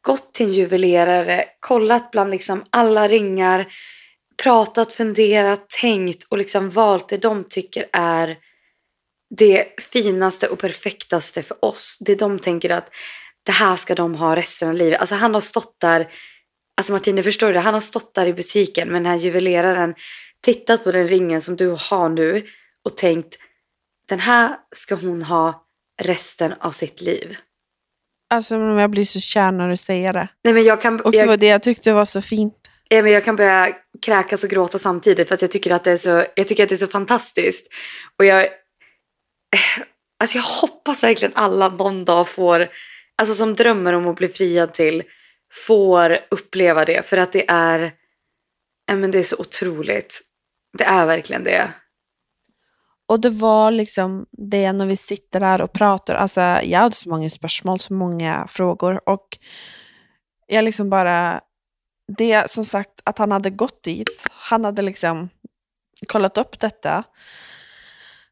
Gått 0.00 0.34
till 0.34 0.46
en 0.46 0.52
juvelerare. 0.52 1.44
Kollat 1.60 2.10
bland 2.10 2.30
liksom 2.30 2.64
alla 2.70 3.08
ringar. 3.08 3.66
Pratat, 4.42 4.92
funderat, 4.92 5.68
tänkt 5.68 6.26
och 6.30 6.38
liksom 6.38 6.70
valt 6.70 7.08
det 7.08 7.16
de 7.16 7.44
tycker 7.44 7.86
är 7.92 8.36
det 9.38 9.66
finaste 9.92 10.48
och 10.48 10.58
perfektaste 10.58 11.42
för 11.42 11.64
oss. 11.64 11.98
Det 12.00 12.14
de 12.14 12.38
tänker 12.38 12.70
att 12.70 12.88
det 13.42 13.52
här 13.52 13.76
ska 13.76 13.94
de 13.94 14.14
ha 14.14 14.36
resten 14.36 14.68
av 14.68 14.74
livet. 14.74 15.00
Alltså 15.00 15.14
han 15.14 15.34
har 15.34 15.40
stått 15.40 15.80
där 15.80 16.08
Alltså 16.78 16.92
Martine, 16.92 17.22
förstår 17.22 17.46
du 17.46 17.52
det? 17.52 17.60
Han 17.60 17.74
har 17.74 17.80
stått 17.80 18.14
där 18.14 18.26
i 18.26 18.32
butiken 18.32 18.88
med 18.88 18.96
den 19.02 19.06
här 19.06 19.18
juveleraren, 19.18 19.94
tittat 20.40 20.84
på 20.84 20.92
den 20.92 21.08
ringen 21.08 21.42
som 21.42 21.56
du 21.56 21.76
har 21.90 22.08
nu 22.08 22.46
och 22.84 22.96
tänkt 22.96 23.38
den 24.08 24.20
här 24.20 24.56
ska 24.76 24.94
hon 24.94 25.22
ha 25.22 25.66
resten 26.02 26.54
av 26.60 26.70
sitt 26.70 27.00
liv. 27.00 27.36
Alltså 28.34 28.54
jag 28.54 28.90
blir 28.90 29.04
så 29.04 29.20
kär 29.20 29.52
när 29.52 29.68
du 29.68 29.76
säger 29.76 30.12
det. 30.12 30.28
Nej, 30.44 30.54
men 30.54 30.64
jag, 30.64 30.80
kan, 30.80 31.00
Och 31.00 31.12
det 31.12 31.18
jag, 31.18 31.26
var 31.26 31.36
det 31.36 31.46
jag 31.46 31.62
tyckte 31.62 31.92
var 31.92 32.04
så 32.04 32.22
fint. 32.22 32.54
ja, 32.88 33.02
men 33.02 33.12
jag 33.12 33.24
kan 33.24 33.36
börja 33.36 33.72
kräkas 34.02 34.44
och 34.44 34.50
gråta 34.50 34.78
samtidigt 34.78 35.28
för 35.28 35.34
att 35.34 35.42
jag 35.42 35.50
tycker 35.50 35.70
att 35.70 35.84
det 35.84 35.92
är 35.92 35.96
så, 35.96 36.24
jag 36.34 36.48
tycker 36.48 36.62
att 36.62 36.68
det 36.68 36.74
är 36.74 36.76
så 36.76 36.86
fantastiskt. 36.86 37.72
Och 38.18 38.24
jag, 38.24 38.48
alltså 40.20 40.38
jag 40.38 40.44
hoppas 40.44 41.02
verkligen 41.02 41.34
alla 41.34 41.68
någon 41.68 42.04
dag 42.04 42.28
får, 42.28 42.68
alltså 43.18 43.34
som 43.34 43.54
drömmer 43.54 43.92
om 43.92 44.08
att 44.08 44.16
bli 44.16 44.28
friad 44.28 44.74
till, 44.74 45.02
får 45.66 46.18
uppleva 46.30 46.84
det. 46.84 47.06
För 47.06 47.16
att 47.16 47.32
det 47.32 47.44
är, 47.48 47.92
ja, 48.86 48.96
men 48.96 49.10
det 49.10 49.18
är 49.18 49.22
så 49.22 49.36
otroligt. 49.38 50.20
Det 50.78 50.84
är 50.84 51.06
verkligen 51.06 51.44
det. 51.44 51.70
Och 53.06 53.20
det 53.20 53.30
var 53.30 53.70
liksom 53.70 54.26
det 54.30 54.72
när 54.72 54.86
vi 54.86 54.96
sitter 54.96 55.40
där 55.40 55.60
och 55.60 55.72
pratar. 55.72 56.14
Alltså 56.14 56.40
jag 56.40 56.78
hade 56.78 56.94
så 56.94 57.08
många 57.08 57.30
spörsmål, 57.30 57.80
så 57.80 57.94
många 57.94 58.46
frågor. 58.48 59.08
Och 59.08 59.38
jag 60.46 60.64
liksom 60.64 60.90
bara... 60.90 61.40
Det 62.16 62.50
som 62.50 62.64
sagt 62.64 63.00
att 63.04 63.18
han 63.18 63.32
hade 63.32 63.50
gått 63.50 63.82
dit. 63.82 64.26
Han 64.30 64.64
hade 64.64 64.82
liksom 64.82 65.28
kollat 66.08 66.38
upp 66.38 66.58
detta. 66.58 67.04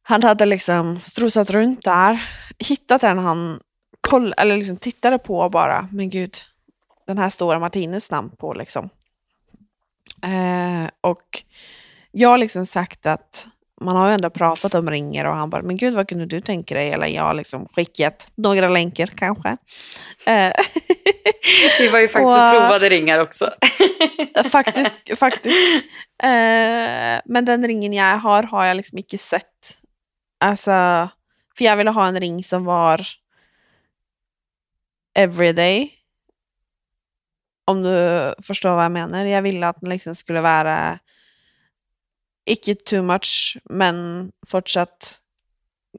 Han 0.02 0.22
hade 0.22 0.46
liksom 0.46 1.00
strosat 1.00 1.50
runt 1.50 1.84
där. 1.84 2.28
Hittat 2.58 3.00
den 3.00 3.18
han 3.18 3.60
koll, 4.00 4.34
eller 4.36 4.56
liksom 4.56 4.76
tittade 4.76 5.18
på 5.18 5.48
bara. 5.48 5.88
Men 5.92 6.10
gud, 6.10 6.36
den 7.06 7.18
här 7.18 7.30
stora 7.30 7.58
Martines 7.58 8.10
namn 8.10 8.30
på 8.30 8.54
liksom. 8.54 8.88
Eh, 10.22 10.90
och 11.00 11.42
jag 12.12 12.28
har 12.28 12.38
liksom 12.38 12.66
sagt 12.66 13.06
att 13.06 13.46
man 13.84 13.96
har 13.96 14.08
ju 14.08 14.14
ändå 14.14 14.30
pratat 14.30 14.74
om 14.74 14.90
ringer 14.90 15.24
och 15.26 15.34
han 15.34 15.50
bara, 15.50 15.62
men 15.62 15.76
gud 15.76 15.94
vad 15.94 16.08
kunde 16.08 16.26
du 16.26 16.40
tänka 16.40 16.74
dig? 16.74 16.90
Eller 16.90 17.06
jag 17.06 17.22
har 17.22 17.34
liksom 17.34 17.68
skickat 17.68 18.26
några 18.34 18.68
länkar 18.68 19.06
kanske. 19.06 19.48
Eh, 20.26 20.52
Vi 21.80 21.88
var 21.88 21.98
ju 21.98 22.08
faktiskt 22.08 22.26
och, 22.38 22.44
Och- 22.44 22.50
provade 22.60 22.88
ringar 22.88 23.18
också. 23.18 23.50
faktiskt, 24.50 25.18
faktiskt. 25.18 25.84
Eh, 26.22 27.20
men 27.24 27.44
den 27.44 27.66
ringen 27.66 27.92
jag 27.92 28.18
har, 28.18 28.42
har 28.42 28.64
jag 28.64 28.76
liksom 28.76 28.98
inte 28.98 29.18
sett. 29.18 29.78
Alltså, 30.40 30.70
för 31.58 31.64
jag 31.64 31.76
ville 31.76 31.90
ha 31.90 32.06
en 32.06 32.20
ring 32.20 32.44
som 32.44 32.64
var 32.64 33.06
everyday. 35.18 35.92
Om 37.66 37.82
du 37.82 38.34
förstår 38.42 38.74
vad 38.74 38.84
jag 38.84 38.92
menar. 38.92 39.24
Jag 39.24 39.42
ville 39.42 39.68
att 39.68 39.80
den 39.80 39.90
liksom 39.90 40.14
skulle 40.14 40.40
vara 40.40 40.98
inte 42.46 42.74
too 42.74 43.02
much, 43.02 43.58
men 43.64 44.30
fortsatt 44.46 45.20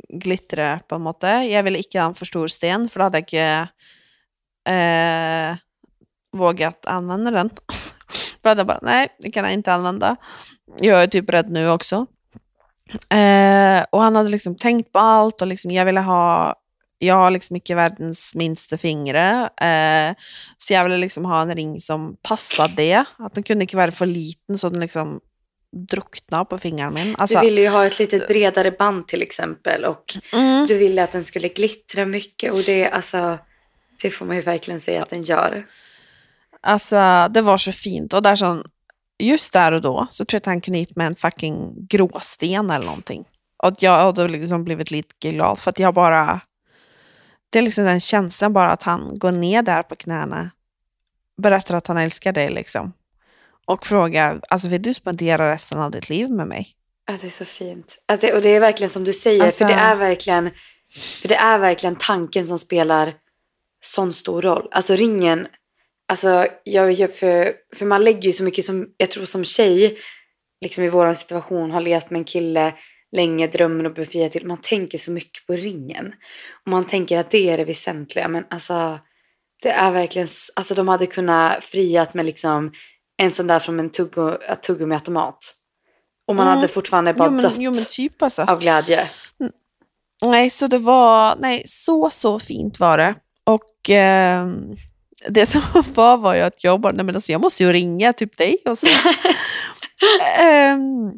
glitre, 0.09 0.79
på 0.87 0.95
en 0.95 1.01
måte. 1.01 1.27
Jag 1.27 1.63
ville 1.63 1.77
inte 1.77 1.99
ha 1.99 2.07
en 2.07 2.15
för 2.15 2.25
stor 2.25 2.47
sten, 2.47 2.89
för 2.89 2.99
då 2.99 3.03
hade 3.03 3.17
jag 3.17 3.23
inte 3.23 3.67
eh, 4.69 5.55
vågat 6.37 6.85
använda 6.85 7.31
den. 7.31 7.49
for 8.41 8.41
då 8.41 8.49
hade 8.49 8.59
jag 8.59 8.67
bara, 8.67 8.79
nej, 8.81 9.07
det 9.19 9.31
kan 9.31 9.43
jag 9.43 9.53
inte 9.53 9.73
använda. 9.73 10.15
Jag 10.79 11.03
är 11.03 11.07
typ 11.07 11.29
rädd 11.29 11.51
nu 11.51 11.69
också. 11.69 12.05
Eh, 13.09 13.85
och 13.89 14.01
han 14.01 14.15
hade 14.15 14.29
liksom 14.29 14.55
tänkt 14.55 14.91
på 14.91 14.99
allt 14.99 15.41
och 15.41 15.47
liksom, 15.47 15.71
jag 15.71 15.85
ville 15.85 15.99
ha 15.99 16.55
jag 16.99 17.15
har 17.15 17.31
liksom 17.31 17.55
inte 17.55 17.75
världens 17.75 18.35
minsta 18.35 18.77
fingre, 18.77 19.49
eh, 19.61 20.15
så 20.57 20.73
jag 20.73 20.83
ville 20.83 20.97
liksom 20.97 21.25
ha 21.25 21.41
en 21.41 21.55
ring 21.55 21.79
som 21.79 22.17
passade 22.21 22.73
det. 22.75 23.05
Att 23.17 23.33
den 23.33 23.43
kunde 23.43 23.63
inte 23.63 23.77
vara 23.77 23.91
för 23.91 24.05
liten 24.05 24.57
så 24.57 24.69
den 24.69 24.79
liksom 24.79 25.19
drunknade 25.75 26.45
på 26.45 26.57
fingern 26.57 26.93
min. 26.93 27.15
Alltså, 27.17 27.39
Du 27.39 27.45
ville 27.45 27.61
ju 27.61 27.67
ha 27.69 27.85
ett 27.85 27.99
lite 27.99 28.17
bredare 28.17 28.71
band 28.71 29.07
till 29.07 29.21
exempel 29.21 29.85
och 29.85 30.17
mm, 30.33 30.65
du 30.67 30.77
ville 30.77 31.03
att 31.03 31.11
den 31.11 31.23
skulle 31.23 31.47
glittra 31.47 32.05
mycket 32.05 32.53
och 32.53 32.61
det, 32.65 32.89
alltså, 32.89 33.37
det 34.03 34.09
får 34.11 34.25
man 34.25 34.35
ju 34.35 34.41
verkligen 34.41 34.81
säga 34.81 35.03
att 35.03 35.09
den 35.09 35.21
gör. 35.23 35.65
alltså, 36.61 37.27
det 37.31 37.41
var 37.41 37.57
så 37.57 37.71
fint. 37.71 38.13
Och 38.13 38.23
där 38.23 38.35
sån, 38.35 38.63
just 39.19 39.53
där 39.53 39.71
och 39.71 39.81
då 39.81 40.07
så 40.11 40.25
tror 40.25 40.35
jag 40.35 40.41
att 40.41 40.45
han 40.45 40.61
kunde 40.61 40.79
hit 40.79 40.95
med 40.95 41.07
en 41.07 41.15
fucking 41.15 41.87
gråsten 41.89 42.69
eller 42.69 42.85
någonting. 42.85 43.25
Och 43.63 43.73
jag 43.79 43.91
hade 43.91 44.27
liksom 44.27 44.63
blivit 44.63 44.91
lite 44.91 45.15
glad 45.19 45.59
för 45.59 45.69
att 45.69 45.79
jag 45.79 45.93
bara... 45.93 46.39
Det 47.49 47.59
är 47.59 47.63
liksom 47.63 47.85
den 47.85 47.99
känslan 47.99 48.53
bara 48.53 48.71
att 48.71 48.83
han 48.83 49.19
går 49.19 49.31
ner 49.31 49.61
där 49.61 49.83
på 49.83 49.95
knäna, 49.95 50.51
berättar 51.41 51.75
att 51.75 51.87
han 51.87 51.97
älskar 51.97 52.31
dig 52.33 52.49
liksom. 52.49 52.93
Och 53.65 53.85
frågar, 53.85 54.41
alltså 54.49 54.67
vill 54.67 54.81
du 54.81 54.93
spendera 54.93 55.53
resten 55.53 55.79
av 55.79 55.91
ditt 55.91 56.09
liv 56.09 56.29
med 56.29 56.47
mig? 56.47 56.67
Ja, 57.07 57.17
det 57.21 57.27
är 57.27 57.31
så 57.31 57.45
fint. 57.45 57.97
Det, 58.21 58.33
och 58.33 58.41
det 58.41 58.49
är 58.49 58.59
verkligen 58.59 58.89
som 58.89 59.03
du 59.03 59.13
säger, 59.13 59.45
Alltså- 59.45 59.65
för, 59.65 59.73
det 59.73 59.79
är 59.79 59.95
verkligen, 59.95 60.49
för 61.21 61.27
det 61.27 61.35
är 61.35 61.59
verkligen 61.59 61.95
tanken 61.95 62.47
som 62.47 62.59
spelar 62.59 63.13
sån 63.81 64.13
stor 64.13 64.41
roll. 64.41 64.67
Alltså 64.71 64.95
ringen, 64.95 65.47
alltså, 66.07 66.47
jag, 66.63 67.15
för, 67.15 67.53
för 67.75 67.85
man 67.85 68.03
lägger 68.03 68.21
ju 68.21 68.31
så 68.31 68.43
mycket 68.43 68.65
som, 68.65 68.87
jag 68.97 69.11
tror 69.11 69.25
som 69.25 69.45
tjej, 69.45 69.97
liksom 70.61 70.83
i 70.83 70.89
vår 70.89 71.13
situation, 71.13 71.71
har 71.71 71.81
levt 71.81 72.09
med 72.09 72.19
en 72.19 72.25
kille 72.25 72.73
länge, 73.11 73.47
drömmen 73.47 73.85
att 73.85 73.95
befria 73.95 74.29
till. 74.29 74.45
Man 74.45 74.61
tänker 74.61 74.97
så 74.97 75.11
mycket 75.11 75.47
på 75.47 75.53
ringen. 75.53 76.13
Och 76.65 76.71
man 76.71 76.87
tänker 76.87 77.17
att 77.17 77.31
det 77.31 77.49
är 77.49 77.57
det 77.57 77.65
väsentliga. 77.65 78.27
Men 78.27 78.45
alltså, 78.49 78.99
det 79.61 79.69
är 79.69 79.91
verkligen, 79.91 80.27
alltså 80.55 80.75
de 80.75 80.87
hade 80.87 81.05
kunnat 81.05 81.63
friat 81.63 82.13
med 82.13 82.25
liksom 82.25 82.71
en 83.17 83.31
sån 83.31 83.47
där 83.47 83.59
från 83.59 83.79
en 83.79 83.89
tuggo, 83.89 84.37
tuggummiautomat. 84.61 85.37
Och 86.27 86.35
man 86.35 86.47
Mm. 86.47 86.55
hade 86.57 86.67
fortfarande 86.67 87.13
bara 87.13 87.25
jo, 87.27 87.31
men, 87.31 87.41
dött 87.41 87.53
jo 87.57 87.73
typ 87.89 88.21
alltså. 88.21 88.41
av 88.43 88.59
glädje. 88.59 89.09
Nej, 90.25 90.49
så 90.49 90.67
det 90.67 90.77
var, 90.77 91.35
nej, 91.39 91.63
så, 91.65 92.09
så 92.09 92.39
fint 92.39 92.79
var 92.79 92.97
det. 92.97 93.15
Och 93.43 93.89
ehm, 93.89 94.75
det 95.29 95.45
som 95.45 95.61
var 95.93 96.17
var 96.17 96.35
ju 96.35 96.41
att 96.41 96.63
jag 96.63 96.79
bara, 96.81 96.93
nej 96.93 97.05
men 97.05 97.15
alltså 97.15 97.31
jag 97.31 97.41
måste 97.41 97.63
ju 97.63 97.73
ringa 97.73 98.13
typ 98.13 98.37
dig 98.37 98.57
och 98.65 98.77
så. 98.79 98.87
Ehm, 100.41 101.11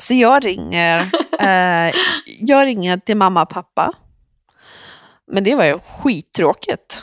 så 0.00 0.14
jag 0.14 0.44
ringer, 0.44 0.98
eh, 1.40 1.94
jag 2.40 2.66
ringer 2.66 2.96
till 2.96 3.16
mamma 3.16 3.42
och 3.42 3.48
pappa. 3.48 3.92
Men 5.32 5.44
det 5.44 5.54
var 5.54 5.64
ju 5.64 5.78
skittråkigt. 5.78 7.02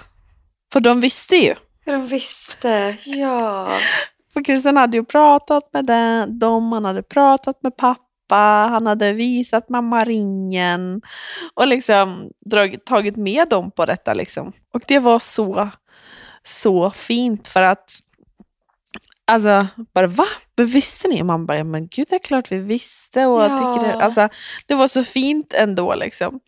För 0.74 0.80
de 0.80 1.02
visste 1.02 1.36
ju. 1.36 1.56
De 1.86 2.08
visste. 2.08 2.96
Ja. 3.06 3.78
För 4.38 4.44
Christian 4.44 4.78
hade 4.78 4.98
ju 4.98 5.06
pratat 5.06 5.70
med 5.74 5.86
den, 5.86 6.40
dem, 6.40 6.72
han 6.72 6.86
hade 6.86 7.04
pratat 7.04 7.64
med 7.64 7.78
pappa, 7.78 8.36
han 8.70 8.88
hade 8.88 9.14
visat 9.14 9.70
mamma 9.70 10.06
ringen 10.06 11.02
och 11.54 11.68
liksom 11.68 12.30
dragit, 12.46 12.86
tagit 12.86 13.16
med 13.16 13.50
dem 13.50 13.72
på 13.72 13.86
detta. 13.86 14.14
Liksom. 14.14 14.52
Och 14.74 14.82
det 14.88 15.00
var 15.00 15.20
så, 15.20 15.70
så 16.44 16.92
fint 16.92 17.48
för 17.48 17.62
att 17.62 18.00
Alltså, 19.32 19.68
bara 19.94 20.08
va? 20.08 20.26
Men 20.58 20.68
visste 20.68 21.08
ni? 21.08 21.22
Och 21.22 21.26
man 21.26 21.46
bara, 21.46 21.58
ja, 21.58 21.64
men 21.64 21.88
gud 21.88 22.08
det 22.10 22.16
är 22.16 22.20
klart 22.20 22.52
vi 22.52 22.60
visste. 22.60 23.26
Och 23.26 23.42
jag 23.42 23.58
tycker 23.58 23.88
det, 23.88 23.94
Ja. 23.94 24.02
alltså, 24.02 24.30
det 24.66 24.76
var 24.76 24.88
så 24.88 25.04
fint 25.04 25.54
ändå 25.54 25.96
liksom. 25.96 26.40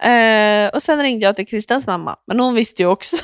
Eh, 0.00 0.68
och 0.74 0.82
sen 0.82 1.02
ringde 1.02 1.26
jag 1.26 1.36
till 1.36 1.46
Christians 1.46 1.86
mamma, 1.86 2.16
men 2.26 2.40
hon 2.40 2.54
visste 2.54 2.82
ju 2.82 2.88
också. 2.88 3.16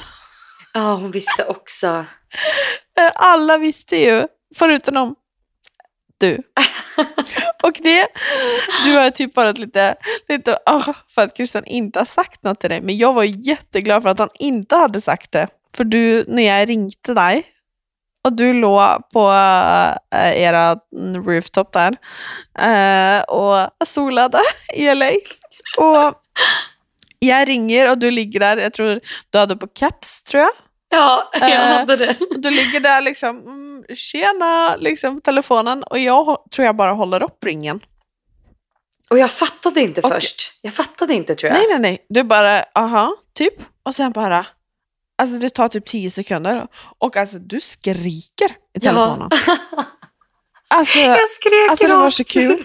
ja, 0.74 0.94
hon 0.94 1.10
visste 1.10 1.44
också. 1.44 2.04
Eh, 2.98 3.12
Alla 3.14 3.58
visste 3.58 3.96
ju, 3.96 4.26
förutom 4.56 5.14
du. 6.18 6.38
Och 7.62 7.72
det, 7.82 8.06
du 8.84 8.96
har 8.96 9.10
typ 9.10 9.36
varit 9.36 9.58
lite, 9.58 9.94
lite 10.28 10.58
ah, 10.66 10.92
för 11.08 11.22
att 11.22 11.36
Christian 11.36 11.64
inte 11.64 11.98
har 11.98 12.06
sagt 12.06 12.42
något 12.42 12.60
till 12.60 12.70
dig. 12.70 12.80
Men 12.80 12.98
jag 12.98 13.12
var 13.12 13.24
jätteglad 13.24 14.02
för 14.02 14.10
att 14.10 14.18
han 14.18 14.28
inte 14.38 14.76
hade 14.76 15.00
sagt 15.00 15.32
det. 15.32 15.48
För 15.76 15.84
du, 15.84 16.24
när 16.28 16.42
jag 16.42 16.68
ringde 16.68 17.14
dig 17.14 17.44
och 18.24 18.32
du 18.32 18.52
låg 18.52 19.10
på 19.12 19.30
äh, 20.14 20.42
era 20.42 20.76
rooftop 21.24 21.72
där 21.72 21.96
eh, 22.58 23.22
och 23.22 23.86
solade 23.86 24.38
i 24.74 24.94
LA. 24.94 25.10
Och 25.78 26.14
jag 27.18 27.48
ringer 27.48 27.90
och 27.90 27.98
du 27.98 28.10
ligger 28.10 28.40
där, 28.40 28.56
jag 28.56 28.72
tror 28.72 29.00
du 29.30 29.38
hade 29.38 29.56
på 29.56 29.66
caps 29.66 30.22
tror 30.22 30.42
jag. 30.42 30.50
Ja, 30.88 31.30
jag 31.40 31.50
Eh, 31.52 31.58
hade 31.76 31.96
det. 31.96 32.16
Du 32.38 32.50
ligger 32.50 32.80
där 32.80 33.00
liksom, 33.02 33.38
mm, 33.38 33.84
tjena, 33.96 34.76
liksom 34.76 35.14
på 35.14 35.20
telefonen 35.20 35.82
och 35.82 35.98
jag 35.98 36.36
tror 36.54 36.66
jag 36.66 36.76
bara 36.76 36.92
håller 36.92 37.22
upp 37.22 37.44
ringen. 37.44 37.80
Och 39.10 39.18
jag 39.18 39.30
fattade 39.30 39.80
inte 39.80 40.00
Och- 40.00 40.12
först. 40.12 40.52
Jag 40.62 40.74
fattade 40.74 41.14
inte 41.14 41.34
tror 41.34 41.52
jag. 41.52 41.58
Nej, 41.58 41.66
nej, 41.70 41.78
nej. 41.78 42.06
Du 42.08 42.22
bara, 42.22 42.64
aha, 42.74 43.16
typ. 43.34 43.54
Och 43.82 43.94
sen 43.94 44.12
bara, 44.12 44.46
alltså 45.18 45.36
det 45.38 45.50
tar 45.50 45.68
typ 45.68 45.86
tio 45.86 46.10
sekunder 46.10 46.66
och 46.98 47.16
alltså 47.16 47.38
du 47.38 47.60
skriker 47.60 48.56
i 48.76 48.80
telefonen. 48.80 49.30
Alltså, 50.70 50.98
Jag 50.98 51.30
skrek 51.30 51.70
Alltså, 51.70 51.86
det 51.86 51.94
var 51.94 52.10
så 52.10 52.24
kul. 52.24 52.64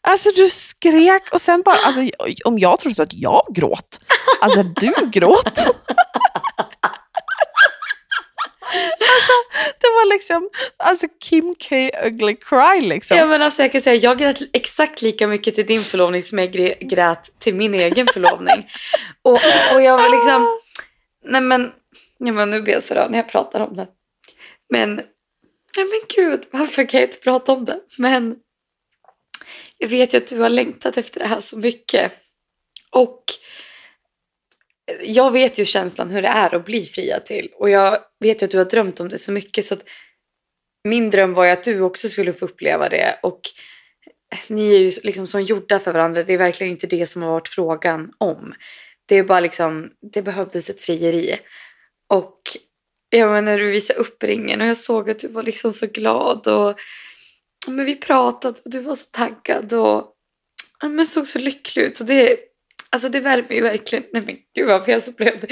alltså 0.00 0.30
du 0.36 0.48
skrek 0.48 1.34
och 1.34 1.40
sen 1.42 1.62
bara, 1.62 1.76
alltså 1.84 2.00
om 2.44 2.58
jag 2.58 2.80
trodde 2.80 3.02
att 3.02 3.12
jag 3.14 3.42
gråt, 3.54 3.98
alltså 4.40 4.62
du 4.62 4.92
gråt. 5.12 5.58
var 9.80 10.08
liksom, 10.08 10.48
alltså 10.76 11.06
Kim 11.20 11.54
K 11.68 11.76
ugly 12.06 12.36
cry 12.36 12.80
liksom. 12.80 13.16
Ja, 13.16 13.26
men 13.26 13.42
alltså, 13.42 13.62
jag 13.62 13.72
kan 13.72 13.80
säga 13.82 13.94
jag 13.96 14.18
grät 14.18 14.38
exakt 14.52 15.02
lika 15.02 15.26
mycket 15.26 15.54
till 15.54 15.66
din 15.66 15.80
förlovning 15.82 16.22
som 16.22 16.38
jag 16.38 16.48
grä- 16.50 16.78
grät 16.80 17.30
till 17.38 17.54
min 17.54 17.74
egen 17.74 18.06
förlovning. 18.06 18.70
och, 19.22 19.38
och 19.74 19.82
jag 19.82 19.98
var 19.98 20.08
liksom, 20.08 20.60
nej 21.24 21.40
men, 21.40 21.72
ja, 22.18 22.32
men 22.32 22.50
nu 22.50 22.62
blir 22.62 22.74
jag 22.74 22.82
så 22.82 22.94
rörd 22.94 23.10
när 23.10 23.18
jag 23.18 23.28
pratar 23.28 23.60
om 23.60 23.76
det. 23.76 23.86
Men, 24.72 24.94
nej 25.76 25.84
men 25.90 26.00
gud, 26.16 26.46
varför 26.50 26.84
kan 26.88 27.00
jag 27.00 27.08
inte 27.08 27.20
prata 27.20 27.52
om 27.52 27.64
det? 27.64 27.80
Men 27.98 28.36
jag 29.78 29.88
vet 29.88 30.14
ju 30.14 30.18
att 30.18 30.26
du 30.26 30.38
har 30.38 30.48
längtat 30.48 30.96
efter 30.96 31.20
det 31.20 31.26
här 31.26 31.40
så 31.40 31.58
mycket. 31.58 32.12
Och 32.90 33.24
jag 35.02 35.30
vet 35.30 35.58
ju 35.58 35.64
känslan 35.64 36.10
hur 36.10 36.22
det 36.22 36.28
är 36.28 36.54
att 36.54 36.64
bli 36.64 36.82
fria 36.82 37.20
till. 37.20 37.50
Och 37.54 37.70
jag 37.70 37.98
vet 38.20 38.42
ju 38.42 38.44
att 38.44 38.50
du 38.50 38.58
har 38.58 38.64
drömt 38.64 39.00
om 39.00 39.08
det 39.08 39.18
så 39.18 39.32
mycket 39.32 39.64
så 39.64 39.74
att 39.74 39.84
min 40.84 41.10
dröm 41.10 41.34
var 41.34 41.44
ju 41.44 41.50
att 41.50 41.64
du 41.64 41.80
också 41.80 42.08
skulle 42.08 42.32
få 42.32 42.44
uppleva 42.44 42.88
det. 42.88 43.18
Och 43.22 43.40
ni 44.46 44.74
är 44.74 44.78
ju 44.78 44.90
liksom 45.02 45.26
som 45.26 45.42
gjorda 45.42 45.78
för 45.78 45.92
varandra. 45.92 46.22
Det 46.22 46.32
är 46.32 46.38
verkligen 46.38 46.70
inte 46.70 46.86
det 46.86 47.06
som 47.06 47.22
har 47.22 47.30
varit 47.30 47.48
frågan 47.48 48.12
om. 48.18 48.54
Det 49.06 49.16
är 49.16 49.24
bara 49.24 49.40
liksom, 49.40 49.90
det 50.12 50.22
behövdes 50.22 50.70
ett 50.70 50.80
frieri. 50.80 51.38
Och 52.12 52.40
jag 53.10 53.28
menar 53.28 53.42
när 53.42 53.58
du 53.58 53.70
visade 53.70 54.00
upp 54.00 54.22
ringen 54.22 54.60
och 54.60 54.66
jag 54.66 54.76
såg 54.76 55.10
att 55.10 55.18
du 55.18 55.28
var 55.28 55.42
liksom 55.42 55.72
så 55.72 55.86
glad 55.86 56.46
och 56.46 56.78
men 57.68 57.84
vi 57.84 57.94
pratade 57.94 58.60
och 58.64 58.70
du 58.70 58.80
var 58.80 58.94
så 58.94 59.06
taggad 59.12 59.72
och 59.72 60.14
men 60.82 61.06
såg 61.06 61.26
så 61.26 61.38
lycklig 61.38 61.82
ut. 61.82 62.00
Och 62.00 62.06
det, 62.06 62.36
alltså 62.90 63.08
det 63.08 63.20
värmer 63.20 63.52
ju 63.52 63.62
verkligen, 63.62 64.04
nej 64.12 64.22
men 64.26 64.36
gud 64.54 64.66
vad 64.68 64.84
fel 64.84 65.02
så 65.02 65.12
blev 65.12 65.40
det. 65.40 65.48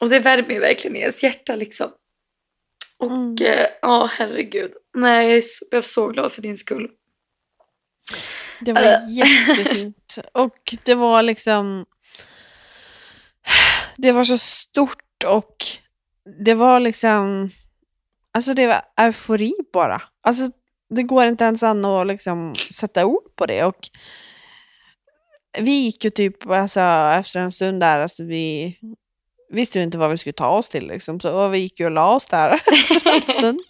Och 0.00 0.08
det 0.08 0.18
värmer 0.18 0.50
ju 0.54 0.60
verkligen 0.60 0.96
i 0.96 1.00
ens 1.00 1.22
hjärta 1.22 1.56
liksom. 1.56 1.90
Och 2.98 3.10
Mm. 3.10 3.36
eh, 3.40 3.66
ja, 3.82 4.10
herregud. 4.12 4.72
Nej, 4.96 5.28
jag 5.28 5.36
är, 5.36 5.82
så, 5.82 6.00
jag 6.00 6.12
glad 6.12 6.32
för 6.32 6.42
din 6.42 6.56
skull. 6.56 6.88
Det 8.60 8.72
var 8.72 8.82
Äh. 8.82 8.98
jättefint. 9.10 10.18
Och 10.32 10.74
det 10.84 10.94
var 10.94 11.22
liksom... 11.22 11.86
Det 13.96 14.12
var 14.12 14.24
så 14.24 14.38
stort 14.38 15.24
och 15.26 15.56
det 16.44 16.54
var 16.54 16.80
liksom... 16.80 17.50
Alltså 18.32 18.54
det 18.54 18.66
var 18.66 18.82
eufori 19.00 19.52
bara. 19.72 20.02
Alltså 20.22 20.50
det 20.94 21.02
går 21.02 21.26
inte 21.26 21.44
ens 21.44 21.62
an 21.62 21.84
att 21.84 22.06
liksom 22.06 22.54
sätta 22.54 23.06
ord 23.06 23.36
på 23.36 23.46
det. 23.46 23.64
Och 23.64 23.88
vi 25.60 25.70
gick 25.70 26.04
ju 26.04 26.10
typ, 26.10 26.46
alltså 26.50 26.80
efter 27.18 27.40
en 27.40 27.52
stund 27.52 27.80
där, 27.80 28.00
alltså 28.00 28.22
vi 28.24 28.76
visste 29.50 29.78
ju 29.78 29.84
inte 29.84 29.98
vad 29.98 30.10
vi 30.10 30.18
skulle 30.18 30.32
ta 30.32 30.48
oss 30.48 30.68
till 30.68 30.86
liksom. 30.86 31.20
Så 31.20 31.48
vi 31.48 31.58
gick 31.58 31.80
ju 31.80 31.86
och 31.86 31.92
la 31.92 32.14
oss 32.14 32.26
där 32.26 32.50
efter 32.66 33.14
en 33.14 33.22
stund. 33.22 33.60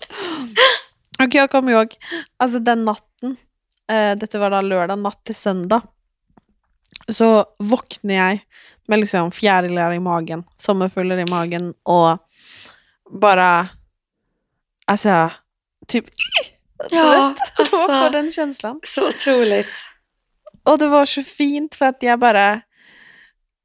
Och 1.18 1.35
jag 1.35 1.51
kommer 1.51 1.73
ihåg, 1.73 1.94
alltså 2.37 2.59
den 2.59 2.85
natten 2.85 3.37
eh, 3.90 4.16
dette 4.18 4.38
var 4.38 4.51
da 4.51 4.61
lørdag 4.61 4.97
natt 4.99 5.20
til 5.25 5.35
søndag, 5.35 5.81
så 7.09 7.44
våkner 7.59 8.14
jeg 8.14 8.40
med 8.88 8.99
liksom 9.01 9.31
fjärilar 9.33 9.92
i 9.92 10.01
magen, 10.01 10.44
sommerfugler 10.59 11.18
i 11.18 11.27
magen, 11.31 11.75
og 11.85 12.18
bare 13.20 13.68
Altså, 14.87 15.31
typ 15.88 16.05
Du 16.90 16.97
Ja, 16.97 17.03
vet, 17.11 17.37
det 17.57 17.73
var 17.73 17.81
alltså. 17.81 17.87
for 17.87 18.11
den 18.11 18.31
känslan. 18.33 18.81
Så 18.87 19.09
otroligt. 19.09 19.66
Och 20.64 20.79
det 20.79 20.88
var 20.88 21.05
så 21.07 21.22
fint 21.22 21.74
för 21.74 21.87
att 21.87 22.03
jag 22.03 22.18
bara, 22.18 22.61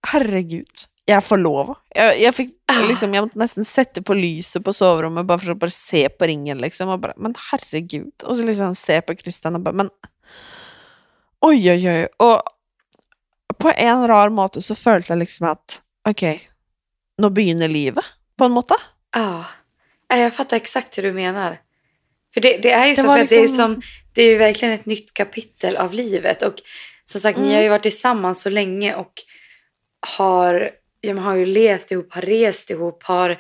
herregud, 0.08 0.68
jag 1.06 1.24
får 1.24 1.38
lov. 1.38 1.76
Jag, 1.96 2.20
jag 2.20 2.36
fick 2.36 2.56
Ah. 2.72 2.88
liksom, 2.88 3.14
jag 3.14 3.36
nästan 3.36 3.66
sätta 3.66 4.02
på 4.02 4.14
lyset 4.14 4.64
på 4.64 4.74
sovrummet 4.74 5.26
bara 5.26 5.40
för 5.40 5.52
att 5.52 5.58
bara 5.58 5.70
se 5.70 6.10
på 6.10 6.26
ringen 6.26 6.58
liksom 6.58 6.90
och 6.90 7.00
bara, 7.00 7.14
men 7.18 7.36
herregud. 7.52 8.14
Och 8.24 8.38
så 8.38 8.44
liksom 8.44 8.76
se 8.76 9.02
på 9.02 9.16
Christian 9.16 9.56
och 9.56 9.62
bara, 9.62 9.72
men 9.74 9.90
oj, 11.42 11.72
oj, 11.72 11.90
oj. 11.90 12.08
Och 12.18 12.42
på 13.58 13.72
en 13.76 14.08
rar 14.08 14.30
måte 14.30 14.62
så 14.62 14.76
følte 14.76 15.14
jeg 15.14 15.20
liksom 15.20 15.48
at 15.50 15.82
ok, 16.10 16.24
nå 17.22 17.30
begynner 17.30 17.68
livet, 17.68 18.06
på 18.38 18.46
en 18.46 18.52
måte. 18.52 18.76
Ja, 19.16 19.46
Ja, 20.12 20.18
jag 20.18 20.34
fattar 20.34 20.58
exakt 20.58 20.98
hur 20.98 21.04
du 21.04 21.14
menar. 21.14 21.58
För 22.34 22.42
det, 22.42 22.58
det 22.58 22.72
är 22.72 22.86
ju 22.86 22.94
Det 22.94 23.02
så, 23.02 23.08
för 23.08 23.20
att 23.20 23.30
det 23.30 23.36
är 23.36 23.42
liksom- 23.42 23.74
som, 23.74 23.82
det 24.14 24.22
är 24.22 24.26
ju 24.32 24.38
verkligen 24.38 24.74
ett 24.74 24.86
nytt 24.86 25.14
kapitel 25.14 25.78
av 25.78 25.94
livet. 25.94 26.44
Och 26.44 26.54
som 27.12 27.22
sagt, 27.22 27.38
ni 27.38 27.43
Mm. 27.43 27.56
har 27.56 27.63
ju 27.63 27.69
varit 27.69 27.84
tillsammans 27.84 28.41
så 28.41 28.50
länge 28.50 28.95
och 28.95 29.13
har, 30.17 30.72
ja, 31.02 31.13
har 31.13 31.36
ju 31.36 31.45
levt 31.45 31.91
ihop, 31.91 32.13
har 32.13 32.22
rest 32.22 32.69
ihop, 32.72 33.04
har, 33.04 33.38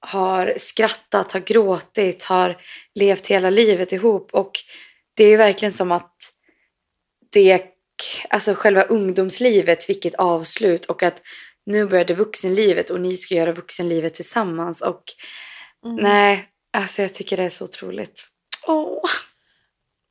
har 0.00 0.54
skrattat, 0.58 1.32
har 1.32 1.40
gråtit, 1.40 2.22
har 2.24 2.60
levt 2.94 3.26
hela 3.26 3.50
livet 3.50 3.92
ihop. 3.92 4.34
Och 4.34 4.52
det 5.16 5.24
är 5.24 5.28
ju 5.28 5.36
verkligen 5.36 5.72
som 5.72 5.92
att 5.92 6.16
det, 7.32 7.62
alltså 8.30 8.54
själva 8.54 8.82
ungdomslivet 8.82 9.84
fick 9.84 10.04
ett 10.04 10.14
avslut 10.14 10.86
och 10.86 11.02
att 11.02 11.22
nu 11.66 11.86
började 11.86 12.14
vuxenlivet 12.14 12.90
och 12.90 13.00
ni 13.00 13.16
ska 13.16 13.34
göra 13.34 13.52
vuxenlivet 13.52 14.14
tillsammans. 14.14 14.80
Och 14.82 15.02
Nej, 16.02 16.48
alltså 16.72 17.02
jag 17.02 17.14
tycker 17.14 17.36
det 17.36 17.42
är 17.42 17.48
så 17.48 17.64
otroligt. 17.64 18.28
Åh. 18.66 19.00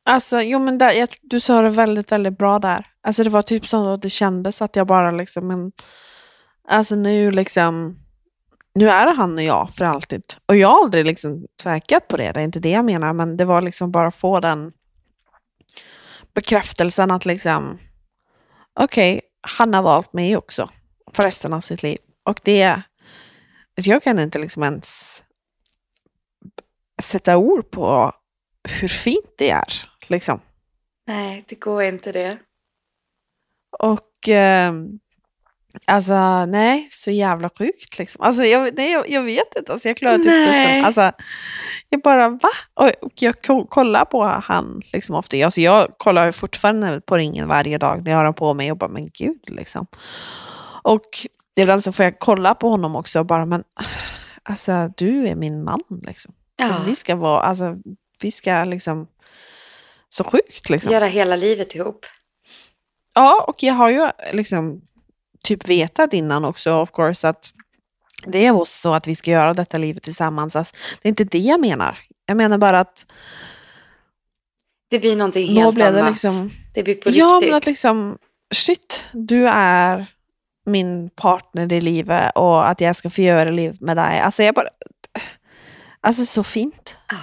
Alltså, 0.09 0.41
jo 0.41 0.59
men 0.59 0.77
där, 0.77 0.91
jag, 0.91 1.09
du 1.21 1.39
sa 1.39 1.61
det 1.61 1.69
väldigt, 1.69 2.11
väldigt 2.11 2.37
bra 2.37 2.59
där. 2.59 2.85
Alltså 3.01 3.23
det 3.23 3.29
var 3.29 3.41
typ 3.41 3.67
som 3.67 3.87
att 3.87 4.01
det 4.01 4.09
kändes 4.09 4.61
att 4.61 4.75
jag 4.75 4.87
bara 4.87 5.11
liksom, 5.11 5.47
men 5.47 5.71
alltså 6.67 6.95
nu 6.95 7.31
liksom, 7.31 7.99
nu 8.75 8.89
är 8.89 9.05
det 9.05 9.11
han 9.11 9.37
och 9.37 9.43
jag 9.43 9.69
för 9.73 9.85
alltid. 9.85 10.23
Och 10.45 10.55
jag 10.55 10.67
har 10.67 10.83
aldrig 10.83 11.05
liksom 11.05 11.45
tvekat 11.63 12.07
på 12.07 12.17
det, 12.17 12.31
det 12.31 12.39
är 12.39 12.43
inte 12.43 12.59
det 12.59 12.69
jag 12.69 12.85
menar, 12.85 13.13
men 13.13 13.37
det 13.37 13.45
var 13.45 13.61
liksom 13.61 13.91
bara 13.91 14.07
att 14.07 14.15
få 14.15 14.39
den 14.39 14.71
bekräftelsen 16.33 17.11
att 17.11 17.25
liksom, 17.25 17.77
okej, 18.79 19.21
han 19.41 19.73
har 19.73 19.83
valt 19.83 20.13
mig 20.13 20.37
också 20.37 20.69
för 21.13 21.23
resten 21.23 21.53
av 21.53 21.61
sitt 21.61 21.83
liv. 21.83 21.97
Och 22.25 22.39
det, 22.43 22.81
jag 23.75 24.03
kan 24.03 24.19
inte 24.19 24.39
liksom 24.39 24.63
ens 24.63 25.23
sätta 27.01 27.37
ord 27.37 27.71
på 27.71 28.13
hur 28.67 28.87
fint 28.87 29.33
det 29.37 29.49
är. 29.49 29.96
Liksom. 30.07 30.39
Nej, 31.07 31.43
det 31.47 31.55
går 31.55 31.83
inte 31.83 32.11
det. 32.11 32.37
Och 33.79 34.29
eh, 34.29 34.73
alltså 35.85 36.45
nej, 36.45 36.87
så 36.91 37.11
jävla 37.11 37.49
sjukt 37.57 37.99
liksom. 37.99 38.21
Alltså 38.21 38.43
jag, 38.43 38.77
nej, 38.77 38.91
jag, 38.91 39.09
jag 39.09 39.21
vet 39.21 39.55
inte, 39.57 39.71
alltså, 39.73 39.87
jag 39.87 39.97
klarar 39.97 40.17
typ 40.17 40.25
Nej. 40.25 40.81
nästan, 40.81 40.85
alltså 40.85 41.23
jag 41.89 42.01
bara 42.01 42.29
va? 42.29 42.49
Och, 42.73 42.91
och 43.01 43.11
jag 43.15 43.41
ko- 43.41 43.67
kollar 43.67 44.05
på 44.05 44.23
han 44.23 44.81
liksom 44.93 45.15
ofta, 45.15 45.45
alltså, 45.45 45.61
jag 45.61 45.87
kollar 45.97 46.25
ju 46.25 46.31
fortfarande 46.31 47.01
på 47.01 47.17
ringen 47.17 47.47
varje 47.47 47.77
dag 47.77 48.03
när 48.03 48.11
jag 48.11 48.17
har 48.17 48.23
den 48.25 48.33
på 48.33 48.53
mig 48.53 48.71
och 48.71 48.77
bara 48.77 48.89
men 48.89 49.09
gud 49.13 49.43
liksom. 49.47 49.87
Och 50.83 51.05
ibland 51.59 51.83
så 51.83 51.91
får 51.91 52.05
jag 52.05 52.19
kolla 52.19 52.55
på 52.55 52.69
honom 52.69 52.95
också 52.95 53.19
och 53.19 53.25
bara 53.25 53.45
men 53.45 53.63
alltså 54.43 54.91
du 54.97 55.27
är 55.27 55.35
min 55.35 55.63
man 55.63 55.83
liksom. 56.03 56.33
Ja. 56.57 56.65
Alltså, 56.65 56.83
vi 56.83 56.95
ska 56.95 57.15
vara, 57.15 57.41
alltså 57.41 57.75
vi 58.21 58.31
ska 58.31 58.63
liksom 58.63 59.07
så 60.09 60.23
sjukt 60.23 60.69
liksom. 60.69 60.91
Göra 60.91 61.05
hela 61.07 61.35
livet 61.35 61.75
ihop. 61.75 62.05
Ja, 63.13 63.45
och 63.47 63.63
jag 63.63 63.73
har 63.73 63.89
ju 63.89 64.09
liksom 64.33 64.81
typ 65.43 65.67
vetat 65.69 66.13
innan 66.13 66.45
också 66.45 66.73
of 66.73 66.91
course 66.91 67.29
att 67.29 67.53
det 68.25 68.45
är 68.45 68.55
oss 68.55 68.71
så 68.71 68.93
att 68.93 69.07
vi 69.07 69.15
ska 69.15 69.31
göra 69.31 69.53
detta 69.53 69.77
livet 69.77 70.03
tillsammans. 70.03 70.55
Alltså, 70.55 70.75
det 71.01 71.07
är 71.07 71.09
inte 71.09 71.23
det 71.23 71.37
jag 71.37 71.59
menar. 71.59 71.99
Jag 72.25 72.37
menar 72.37 72.57
bara 72.57 72.79
att 72.79 73.05
Det 74.89 74.99
blir 74.99 75.15
någonting 75.15 75.47
helt 75.47 75.75
blev 75.75 75.93
det 75.93 75.99
annat. 75.99 76.11
liksom... 76.11 76.51
Det 76.73 76.83
blir 76.83 76.95
på 76.95 77.09
Ja, 77.09 77.25
riktigt. 77.25 77.49
men 77.49 77.57
att 77.57 77.65
liksom 77.65 78.17
shit, 78.55 79.05
du 79.11 79.47
är 79.47 80.05
min 80.65 81.09
partner 81.09 81.73
i 81.73 81.81
livet 81.81 82.31
och 82.35 82.69
att 82.69 82.81
jag 82.81 82.95
ska 82.95 83.09
få 83.09 83.21
göra 83.21 83.49
liv 83.49 83.77
med 83.79 83.97
dig. 83.97 84.19
Alltså 84.19 84.43
jag 84.43 84.55
bara... 84.55 84.69
Alltså 86.01 86.25
så 86.25 86.43
fint. 86.43 86.95
Ja. 87.09 87.17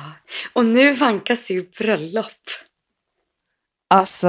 Och 0.53 0.65
nu 0.65 0.93
vankas 0.93 1.51
ju 1.51 1.71
bröllop. 1.79 2.27
Alltså, 3.95 4.29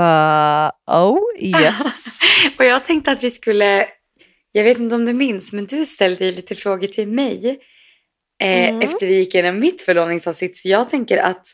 oh 0.91 1.19
yes. 1.39 1.82
Och 2.60 2.65
jag 2.65 2.86
tänkte 2.86 3.12
att 3.12 3.23
vi 3.23 3.32
skulle, 3.32 3.88
jag 4.51 4.63
vet 4.63 4.78
inte 4.78 4.95
om 4.95 5.06
du 5.06 5.13
minns, 5.13 5.54
men 5.54 5.65
du 5.65 5.86
ställde 5.86 6.32
lite 6.32 6.56
frågor 6.56 6.88
till 6.88 7.08
mig 7.08 7.60
eh, 8.43 8.69
Mm. 8.69 8.82
efter 8.82 9.08
vi 9.08 9.15
gick 9.15 9.36
igenom 9.36 9.60
mitt 9.60 9.82
förlovningsavsnitt. 9.82 10.58
Så 10.58 10.69
jag 10.69 10.89
tänker 10.89 11.17
att 11.17 11.47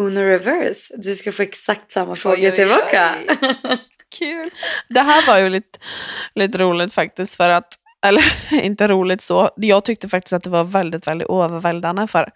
Uno 0.00 0.20
reverse, 0.20 0.94
du 0.96 1.14
ska 1.14 1.32
få 1.32 1.42
exakt 1.42 1.92
samma 1.92 2.16
frågor 2.16 2.48
oj, 2.50 2.54
tillbaka. 2.54 3.14
Kul. 4.18 4.50
Det 4.88 5.00
här 5.00 5.26
var 5.26 5.38
ju 5.38 5.48
lite, 5.48 5.78
lite 6.34 6.58
roligt 6.58 6.92
faktiskt 6.92 7.34
för 7.34 7.48
att, 7.50 7.74
eller 8.06 8.24
inte 8.64 8.88
roligt 8.88 9.20
så, 9.22 9.50
jag 9.56 9.84
tyckte 9.84 10.08
faktiskt 10.08 10.32
att 10.32 10.44
det 10.44 10.50
var 10.50 10.64
väldigt, 10.64 11.06
väldigt 11.06 11.28
överväldigande 11.30 12.06
för 12.06 12.30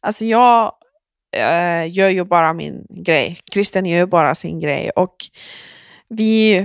alltså 0.00 0.24
jag 0.24 0.72
eh, 1.36 1.92
gör 1.92 2.08
ju 2.08 2.24
bara 2.24 2.52
min 2.52 2.86
grej. 2.90 3.38
Christian 3.52 3.86
gör 3.86 3.98
ju 3.98 4.06
bara 4.06 4.34
sin 4.34 4.60
grej 4.60 4.90
och 4.90 5.16
vi 6.08 6.56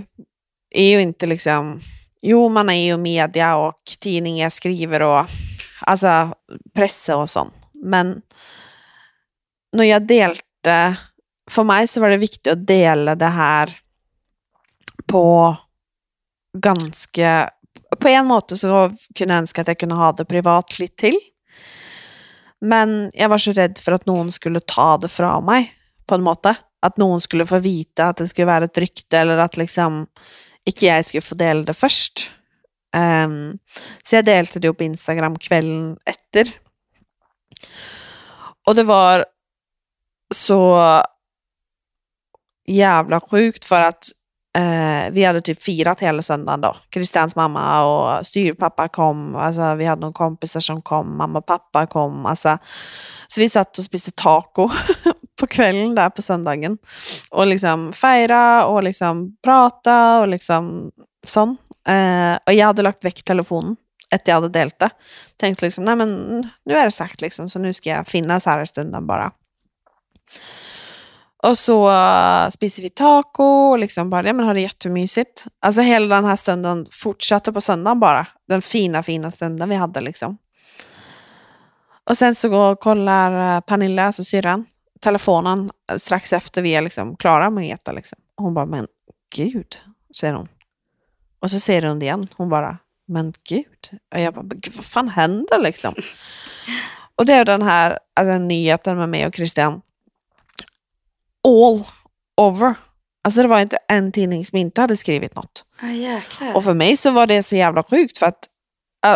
är 0.69 0.89
ju 0.91 1.01
inte 1.01 1.25
liksom, 1.25 1.81
jo 2.21 2.49
man 2.49 2.69
är 2.69 2.85
ju 2.85 2.97
media 2.97 3.57
och 3.57 3.81
tidningar 3.99 4.49
skriver 4.49 5.01
och 5.01 5.25
alltså 5.81 6.33
press 6.73 7.09
och 7.09 7.29
sånt. 7.29 7.53
Men 7.73 8.21
när 9.73 9.83
jag 9.83 10.07
delte 10.07 10.95
För 11.51 11.63
mig 11.63 11.87
så 11.87 12.01
var 12.01 12.09
det 12.09 12.17
viktigt 12.17 12.53
att 12.53 12.67
dela 12.67 13.15
det 13.15 13.25
här 13.25 13.79
på 15.05 15.57
ganska 16.57 17.49
På 17.99 18.07
en 18.07 18.25
måte 18.25 18.55
så 18.57 18.91
kunde 19.15 19.33
jag 19.33 19.41
önska 19.41 19.61
att 19.61 19.67
jag 19.67 19.79
kunde 19.79 19.95
ha 19.95 20.11
det 20.11 20.25
privat 20.25 20.79
lite 20.79 20.95
till. 20.95 21.19
Men 22.61 23.11
jag 23.13 23.29
var 23.29 23.37
så 23.37 23.51
rädd 23.51 23.77
för 23.77 23.91
att 23.91 24.05
någon 24.05 24.31
skulle 24.31 24.59
ta 24.59 24.97
det 24.97 25.07
från 25.07 25.45
mig 25.45 25.73
på 26.05 26.15
en 26.15 26.23
måte. 26.23 26.55
Att 26.81 26.97
någon 26.97 27.21
skulle 27.21 27.47
få 27.47 27.59
veta 27.59 28.07
att 28.07 28.17
det 28.17 28.27
skulle 28.27 28.45
vara 28.45 28.65
ett 28.65 28.77
rykte 28.77 29.17
eller 29.17 29.37
att 29.37 29.57
liksom 29.57 30.07
inte 30.65 30.85
jag 30.85 31.05
skulle 31.05 31.21
få 31.21 31.35
dela 31.35 31.63
det 31.63 31.73
först. 31.73 32.31
Um, 32.95 33.59
så 34.03 34.15
jag 34.15 34.25
delade 34.25 34.59
det 34.59 34.73
på 34.73 34.83
Instagram 34.83 35.39
kvällen 35.39 35.97
efter. 36.05 36.55
Och 38.67 38.75
det 38.75 38.83
var 38.83 39.25
så 40.33 41.03
jävla 42.67 43.19
sjukt 43.19 43.65
för 43.65 43.81
att 43.81 44.09
eh, 44.57 45.11
vi 45.11 45.23
hade 45.23 45.41
typ 45.41 45.63
firat 45.63 45.99
hela 45.99 46.21
söndagen 46.21 46.61
då. 46.61 46.75
Christians 46.93 47.35
mamma 47.35 47.85
och 47.85 48.27
styrpappa 48.27 48.87
kom, 48.87 49.35
alltså 49.35 49.75
vi 49.75 49.85
hade 49.85 50.01
några 50.01 50.13
kompisar 50.13 50.59
som 50.59 50.81
kom, 50.81 51.17
mamma 51.17 51.39
och 51.39 51.45
pappa 51.45 51.87
kom. 51.87 52.25
Alltså. 52.25 52.57
Så 53.27 53.41
vi 53.41 53.49
satt 53.49 53.77
och 53.77 53.83
spiste 53.83 54.11
taco 54.11 54.69
på 55.39 55.47
kvällen 55.47 55.95
där 55.95 56.09
på 56.09 56.21
söndagen. 56.21 56.77
Och 57.29 57.47
liksom 57.47 57.93
fira 57.93 58.65
och 58.65 58.83
liksom 58.83 59.37
prata 59.43 60.21
och 60.21 60.27
liksom 60.27 60.91
sånt. 61.25 61.59
Eh, 61.87 62.37
och 62.45 62.53
jag 62.53 62.65
hade 62.65 62.81
lagt 62.81 63.05
väck 63.05 63.23
telefonen 63.23 63.75
efter 64.11 64.31
jag 64.31 64.35
hade 64.35 64.49
delat 64.49 64.79
det. 64.79 64.89
Tänkte 65.37 65.65
liksom, 65.65 65.83
nej 65.83 65.95
men 65.95 66.09
nu 66.65 66.73
är 66.73 66.85
det 66.85 66.91
sagt 66.91 67.21
liksom, 67.21 67.49
så 67.49 67.59
nu 67.59 67.73
ska 67.73 67.89
jag 67.89 68.07
finnas 68.07 68.45
här 68.45 68.61
i 68.61 68.67
stunden 68.67 69.07
bara. 69.07 69.31
Och 71.43 71.57
så 71.57 71.89
uh, 71.89 72.49
spisade 72.49 72.83
vi 72.83 72.89
taco 72.89 73.43
och 73.43 73.79
liksom 73.79 74.09
bara, 74.09 74.27
ja 74.27 74.33
men 74.33 74.45
har 74.45 74.53
det 74.53 74.61
jättemysigt. 74.61 75.45
Alltså 75.59 75.81
hela 75.81 76.15
den 76.15 76.25
här 76.25 76.35
stunden 76.35 76.87
fortsatte 76.91 77.53
på 77.53 77.61
söndagen 77.61 77.99
bara. 77.99 78.27
Den 78.47 78.61
fina, 78.61 79.03
fina 79.03 79.31
stunden 79.31 79.69
vi 79.69 79.75
hade 79.75 80.01
liksom. 80.01 80.37
Och 82.09 82.17
sen 82.17 82.35
så 82.35 82.49
går, 82.49 82.75
kollar 82.75 83.55
uh, 83.55 83.61
Pernilla, 83.61 84.05
alltså 84.05 84.23
syrran, 84.23 84.65
telefonen 84.99 85.71
uh, 85.91 85.97
strax 85.97 86.33
efter 86.33 86.61
vi 86.61 86.75
är 86.75 86.81
liksom 86.81 87.15
klara 87.15 87.49
med 87.49 87.73
att 87.73 87.79
äta 87.79 87.91
liksom. 87.91 88.19
Och 88.37 88.43
hon 88.43 88.53
bara, 88.53 88.65
men 88.65 88.87
gud, 89.35 89.77
säger 90.19 90.33
hon. 90.33 90.47
Och 91.39 91.51
så 91.51 91.59
säger 91.59 91.81
hon 91.81 91.99
det 91.99 92.05
igen. 92.05 92.27
Hon 92.35 92.49
bara, 92.49 92.77
men 93.07 93.33
gud. 93.49 93.99
Och 94.13 94.19
jag 94.19 94.33
bara, 94.33 94.45
gud, 94.45 94.73
vad 94.75 94.85
fan 94.85 95.09
händer 95.09 95.61
liksom? 95.61 95.95
Och 97.15 97.25
det 97.25 97.33
är 97.33 97.45
den 97.45 97.61
här 97.61 97.99
alltså, 98.13 98.37
nyheten 98.37 98.97
med 98.97 99.09
mig 99.09 99.25
och 99.25 99.35
Christian. 99.35 99.81
All 101.47 101.83
over. 102.41 102.75
Alltså 103.23 103.41
det 103.41 103.47
var 103.47 103.59
inte 103.59 103.77
en 103.87 104.11
tidning 104.11 104.45
som 104.45 104.57
inte 104.57 104.81
hade 104.81 104.97
skrivit 104.97 105.35
något. 105.35 105.65
Jäklar. 105.93 106.55
Och 106.55 106.63
för 106.63 106.73
mig 106.73 106.97
så 106.97 107.11
var 107.11 107.27
det 107.27 107.43
så 107.43 107.55
jävla 107.55 107.83
sjukt 107.83 108.17
för 108.17 108.25
att, 108.25 108.47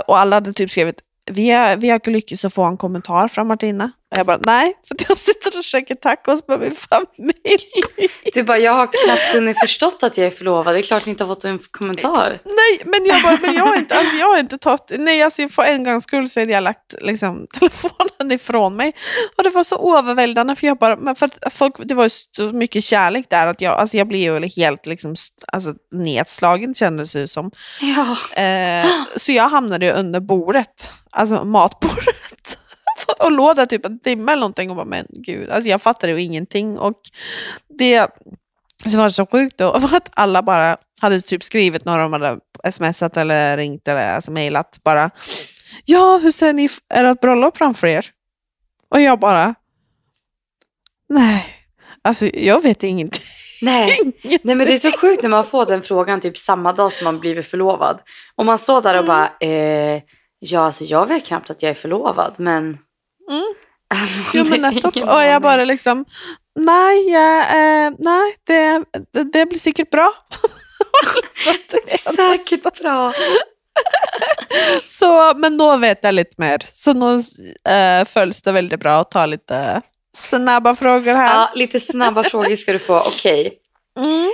och 0.07 0.17
alla 0.17 0.35
hade 0.35 0.53
typ 0.53 0.71
skrivit, 0.71 1.01
vi 1.31 1.49
har, 1.49 1.77
vi 1.77 1.89
har 1.89 1.95
inte 1.95 2.09
lyckats 2.09 2.45
att 2.45 2.53
få 2.53 2.63
en 2.63 2.77
kommentar 2.77 3.27
från 3.27 3.47
Martina. 3.47 3.91
Och 4.15 4.19
jag 4.19 4.25
bara, 4.25 4.39
nej, 4.45 4.73
för 4.87 4.97
jag 5.09 5.17
sitter 5.17 5.57
och 5.57 5.63
käkar 5.63 5.95
tacos 5.95 6.47
med 6.47 6.59
min 6.59 6.75
familj. 6.75 8.09
Du 8.33 8.43
bara, 8.43 8.57
jag 8.57 8.73
har 8.73 8.87
knappt 9.05 9.33
hunnit 9.33 9.59
förstått 9.59 10.03
att 10.03 10.17
jag 10.17 10.27
är 10.27 10.31
förlovad. 10.31 10.75
Det 10.75 10.79
är 10.79 10.83
klart 10.83 11.05
ni 11.05 11.09
inte 11.09 11.23
har 11.23 11.35
fått 11.35 11.45
en 11.45 11.59
kommentar. 11.71 12.39
Nej, 12.43 12.81
men 12.85 13.05
jag 13.05 13.21
bara, 13.23 13.37
men 13.41 13.53
jag 13.53 13.65
har 13.65 13.75
inte, 13.75 13.97
alltså 13.97 14.15
jag 14.15 14.27
har 14.27 14.39
inte 14.39 14.57
tagit, 14.57 14.91
nej 14.97 15.21
alltså 15.21 15.47
för 15.49 15.63
en 15.63 15.83
gångs 15.83 16.03
skull 16.03 16.29
så 16.29 16.39
hade 16.39 16.51
jag 16.51 16.63
lagt 16.63 16.95
liksom, 17.01 17.47
telefonen 17.53 18.31
ifrån 18.31 18.75
mig. 18.75 18.93
Och 19.37 19.43
det 19.43 19.49
var 19.49 19.63
så 19.63 19.97
överväldigande 19.97 20.55
för 20.55 20.67
jag 20.67 20.77
bara, 20.77 20.95
men 20.95 21.15
för 21.15 21.25
att 21.25 21.53
folk, 21.53 21.75
det 21.77 21.93
var 21.93 22.09
så 22.09 22.43
mycket 22.43 22.83
kärlek 22.83 23.25
där 23.29 23.47
att 23.47 23.61
jag, 23.61 23.73
alltså 23.79 23.97
jag 23.97 24.07
blev 24.07 24.21
ju 24.21 24.49
helt 24.55 24.85
liksom, 24.85 25.15
alltså 25.47 25.73
nedslagen 25.91 26.73
kändes 26.73 27.13
det 27.13 27.27
som. 27.27 27.51
Ja. 27.81 28.41
Eh, 28.41 28.87
så 29.15 29.31
jag 29.31 29.49
hamnade 29.49 29.85
ju 29.85 29.91
under 29.91 30.19
bordet, 30.19 30.93
alltså 31.11 31.45
matbordet. 31.45 32.24
Och 33.19 33.31
låg 33.31 33.55
där 33.55 33.65
typ 33.65 33.85
en 33.85 33.99
timme 33.99 34.31
eller 34.31 34.39
någonting 34.39 34.69
och 34.69 34.75
bara, 34.75 34.85
men 34.85 35.05
gud, 35.09 35.49
alltså 35.49 35.69
jag 35.69 35.81
fattade 35.81 36.13
ju 36.13 36.21
ingenting. 36.21 36.77
Och 36.79 37.01
det 37.67 38.07
som 38.85 38.99
var 38.99 39.09
så 39.09 39.25
sjukt 39.25 39.57
då 39.57 39.79
var 39.79 39.97
att 39.97 40.09
alla 40.13 40.43
bara 40.43 40.77
hade 41.01 41.21
typ 41.21 41.43
skrivit 41.43 41.85
när 41.85 41.99
de 41.99 42.13
hade 42.13 42.39
smsat 42.71 43.17
eller 43.17 43.57
ringt 43.57 43.87
eller 43.87 44.15
alltså 44.15 44.31
mejlat 44.31 44.79
bara, 44.83 45.09
ja, 45.85 46.19
hur 46.23 46.31
ser 46.31 46.53
ni 46.53 46.69
ert 46.93 47.21
bröllop 47.21 47.57
framför 47.57 47.87
er? 47.87 48.11
Och 48.89 49.01
jag 49.01 49.19
bara, 49.19 49.55
nej, 51.09 51.45
alltså 52.01 52.27
jag 52.27 52.63
vet 52.63 52.83
ingenting. 52.83 53.21
Nej. 53.61 54.13
Nej, 54.23 54.55
men 54.55 54.57
det 54.57 54.73
är 54.73 54.77
så 54.77 54.91
sjukt 54.91 55.23
när 55.23 55.29
man 55.29 55.45
får 55.45 55.65
den 55.65 55.81
frågan 55.81 56.21
typ 56.21 56.37
samma 56.37 56.73
dag 56.73 56.93
som 56.93 57.05
man 57.05 57.19
blivit 57.19 57.47
förlovad. 57.47 57.99
Och 58.35 58.45
man 58.45 58.57
står 58.57 58.81
där 58.81 58.99
och 58.99 59.05
bara, 59.05 59.29
eh, 59.39 60.01
ja, 60.39 60.59
alltså 60.59 60.83
jag 60.83 61.07
vet 61.07 61.25
knappt 61.25 61.49
att 61.49 61.63
jag 61.63 61.69
är 61.69 61.73
förlovad, 61.75 62.33
men... 62.37 62.77
Mm. 63.29 63.53
Jo 64.33 64.43
men 64.43 64.61
nettopp. 64.61 64.97
Och 64.97 65.23
jag 65.23 65.41
bara 65.41 65.65
liksom, 65.65 66.05
nej, 66.55 67.11
jag, 67.11 67.39
eh, 67.39 67.93
nej 67.99 68.35
det, 68.43 68.83
det, 69.33 69.45
blir 69.45 69.59
säkert 69.59 69.91
bra. 69.91 70.13
Säkert 72.15 72.81
bra. 72.81 73.13
så, 74.83 75.33
men 75.35 75.57
nu 75.57 75.77
vet 75.77 75.99
jag 76.01 76.15
lite 76.15 76.35
mer. 76.37 76.65
Så 76.71 76.93
nu 76.93 77.15
eh, 77.73 78.05
följs 78.05 78.41
det 78.41 78.51
väldigt 78.51 78.79
bra 78.79 79.01
att 79.01 79.11
ta 79.11 79.25
lite 79.25 79.81
snabba 80.15 80.75
frågor 80.75 81.13
här. 81.13 81.35
Ja, 81.35 81.51
lite 81.55 81.79
snabba 81.79 82.23
frågor 82.23 82.55
ska 82.55 82.73
du 82.73 82.79
få. 82.79 82.99
Okej. 82.99 83.53
Mm. 83.99 84.31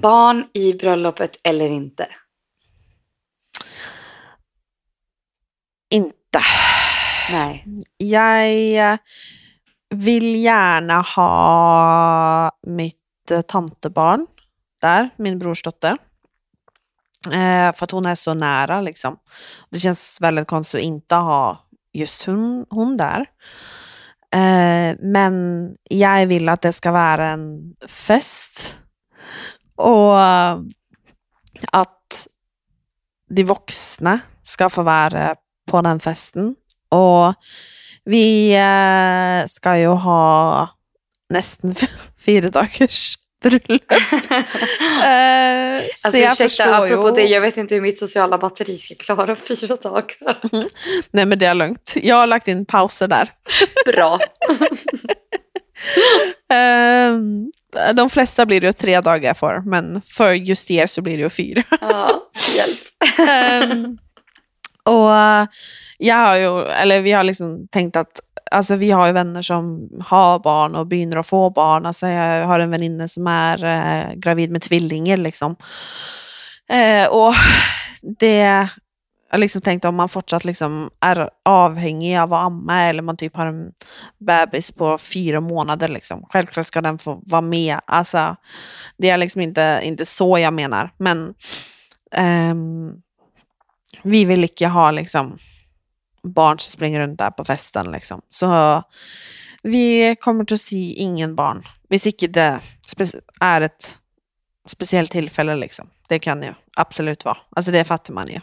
Barn 0.00 0.44
i 0.54 0.72
bröllopet 0.72 1.36
eller 1.42 1.66
inte? 1.66 2.08
Inte. 5.90 6.40
Nej. 7.30 7.64
Jag 7.96 8.92
eh, 8.92 8.98
vill 9.90 10.36
gärna 10.36 11.00
ha 11.00 12.52
mitt 12.66 13.30
eh, 13.30 13.40
tantebarn 13.40 14.26
där, 14.80 15.10
min 15.16 15.38
brorsdotter. 15.38 15.98
Eh, 17.26 17.72
för 17.74 17.84
att 17.84 17.90
hon 17.90 18.06
är 18.06 18.14
så 18.14 18.34
nära 18.34 18.80
liksom. 18.80 19.16
Det 19.70 19.78
känns 19.78 20.20
väldigt 20.20 20.48
konstigt 20.48 20.78
att 20.78 20.84
inte 20.84 21.14
ha 21.14 21.68
just 21.92 22.26
hon, 22.26 22.66
hon 22.70 22.96
där. 22.96 23.26
Eh, 24.32 24.96
men 25.00 25.74
jag 25.90 26.26
vill 26.26 26.48
att 26.48 26.62
det 26.62 26.72
ska 26.72 26.92
vara 26.92 27.28
en 27.28 27.74
fest. 27.88 28.76
Och 29.76 30.20
eh, 30.20 30.58
att 31.72 32.26
de 33.30 33.44
vuxna 33.44 34.20
ska 34.42 34.70
få 34.70 34.82
vara 34.82 35.36
på 35.70 35.82
den 35.82 36.00
festen. 36.00 36.54
Och 36.90 37.34
vi 38.04 38.54
eh, 38.54 39.46
ska 39.46 39.78
ju 39.78 39.86
ha 39.86 40.68
nästan 41.30 41.74
fyra 42.26 42.48
dagars 42.50 43.14
bröllop. 43.42 43.82
Eh, 44.98 45.84
så 45.96 46.08
Alltså 46.08 46.22
jag 46.22 46.32
ursäkta, 46.32 46.76
apropå 46.76 47.08
ju. 47.08 47.14
det, 47.14 47.22
jag 47.22 47.40
vet 47.40 47.56
inte 47.56 47.74
hur 47.74 47.82
mitt 47.82 47.98
sociala 47.98 48.38
batteri 48.38 48.76
ska 48.76 48.94
klara 48.94 49.36
fyra 49.36 49.76
dagar. 49.76 50.04
Nej 51.10 51.26
men 51.26 51.38
det 51.38 51.46
är 51.46 51.54
lugnt. 51.54 51.94
Jag 52.02 52.16
har 52.16 52.26
lagt 52.26 52.48
in 52.48 52.66
pauser 52.66 53.08
där. 53.08 53.32
Bra. 53.86 54.18
Ehm, 56.52 57.52
de 57.94 58.10
flesta 58.10 58.46
blir 58.46 58.60
det 58.60 58.66
ju 58.66 58.72
tre 58.72 59.00
dagar 59.00 59.34
för, 59.34 59.62
men 59.70 60.02
för 60.02 60.32
just 60.32 60.70
er 60.70 60.86
så 60.86 61.02
blir 61.02 61.16
det 61.16 61.22
ju 61.22 61.30
fyra. 61.30 61.62
Ja, 61.80 62.30
hjälp. 62.56 63.28
Ehm, 63.28 63.98
och 64.88 65.48
jag 65.98 66.16
har 66.16 66.36
ju, 66.36 66.64
eller 66.64 67.02
vi 67.02 67.12
har 67.12 67.24
liksom 67.24 67.68
tänkt 67.68 67.96
att, 67.96 68.20
alltså 68.50 68.76
vi 68.76 68.90
har 68.90 69.06
ju 69.06 69.12
vänner 69.12 69.42
som 69.42 69.88
har 70.04 70.38
barn 70.38 70.74
och 70.74 70.86
begynner 70.86 71.16
att 71.16 71.26
få 71.26 71.50
barn. 71.50 71.86
Alltså 71.86 72.06
jag 72.06 72.46
har 72.46 72.60
en 72.60 72.70
väninna 72.70 73.08
som 73.08 73.26
är 73.26 73.64
eh, 73.64 74.14
gravid 74.14 74.50
med 74.50 74.62
tvillingar 74.62 75.16
liksom. 75.16 75.56
Eh, 76.70 77.08
och 77.08 77.34
det, 78.02 78.68
jag 79.30 79.36
har 79.36 79.38
liksom 79.38 79.62
tänkt 79.62 79.84
om 79.84 79.94
man 79.94 80.08
fortsatt 80.08 80.44
liksom 80.44 80.90
är 81.00 81.30
avhängig 81.44 82.18
av 82.18 82.32
att 82.32 82.44
amma 82.44 82.82
eller 82.82 83.02
man 83.02 83.16
typ 83.16 83.36
har 83.36 83.46
en 83.46 83.72
bebis 84.18 84.72
på 84.72 84.98
fyra 84.98 85.40
månader 85.40 85.88
liksom. 85.88 86.26
Självklart 86.30 86.66
ska 86.66 86.80
den 86.80 86.98
få 86.98 87.22
vara 87.26 87.42
med. 87.42 87.80
Alltså, 87.86 88.36
det 88.96 89.10
är 89.10 89.16
liksom 89.16 89.40
inte, 89.40 89.80
inte 89.82 90.06
så 90.06 90.38
jag 90.38 90.54
menar. 90.54 90.90
Men 90.98 91.34
ehm, 92.12 92.92
vi 94.02 94.24
vill 94.24 94.42
inte 94.42 94.66
ha 94.66 94.90
liksom 94.90 95.38
barn 96.22 96.58
som 96.58 96.70
springer 96.72 97.00
runt 97.00 97.18
där 97.18 97.30
på 97.30 97.44
festen 97.44 97.92
liksom. 97.92 98.20
Så 98.30 98.82
vi 99.62 100.16
kommer 100.20 100.52
att 100.52 100.60
se 100.60 100.76
ingen 100.76 101.34
barn. 101.36 101.62
Hvis 101.88 102.06
inte 102.06 102.26
det 102.26 102.60
är 103.40 103.60
ett 103.60 103.96
speciellt 104.66 105.10
tillfälle 105.10 105.56
liksom. 105.56 105.90
Det 106.08 106.18
kan 106.18 106.42
ju 106.42 106.52
absolut 106.76 107.24
vara. 107.24 107.36
Alltså 107.56 107.70
det 107.72 107.84
fattar 107.84 108.14
man 108.14 108.26
ju. 108.28 108.40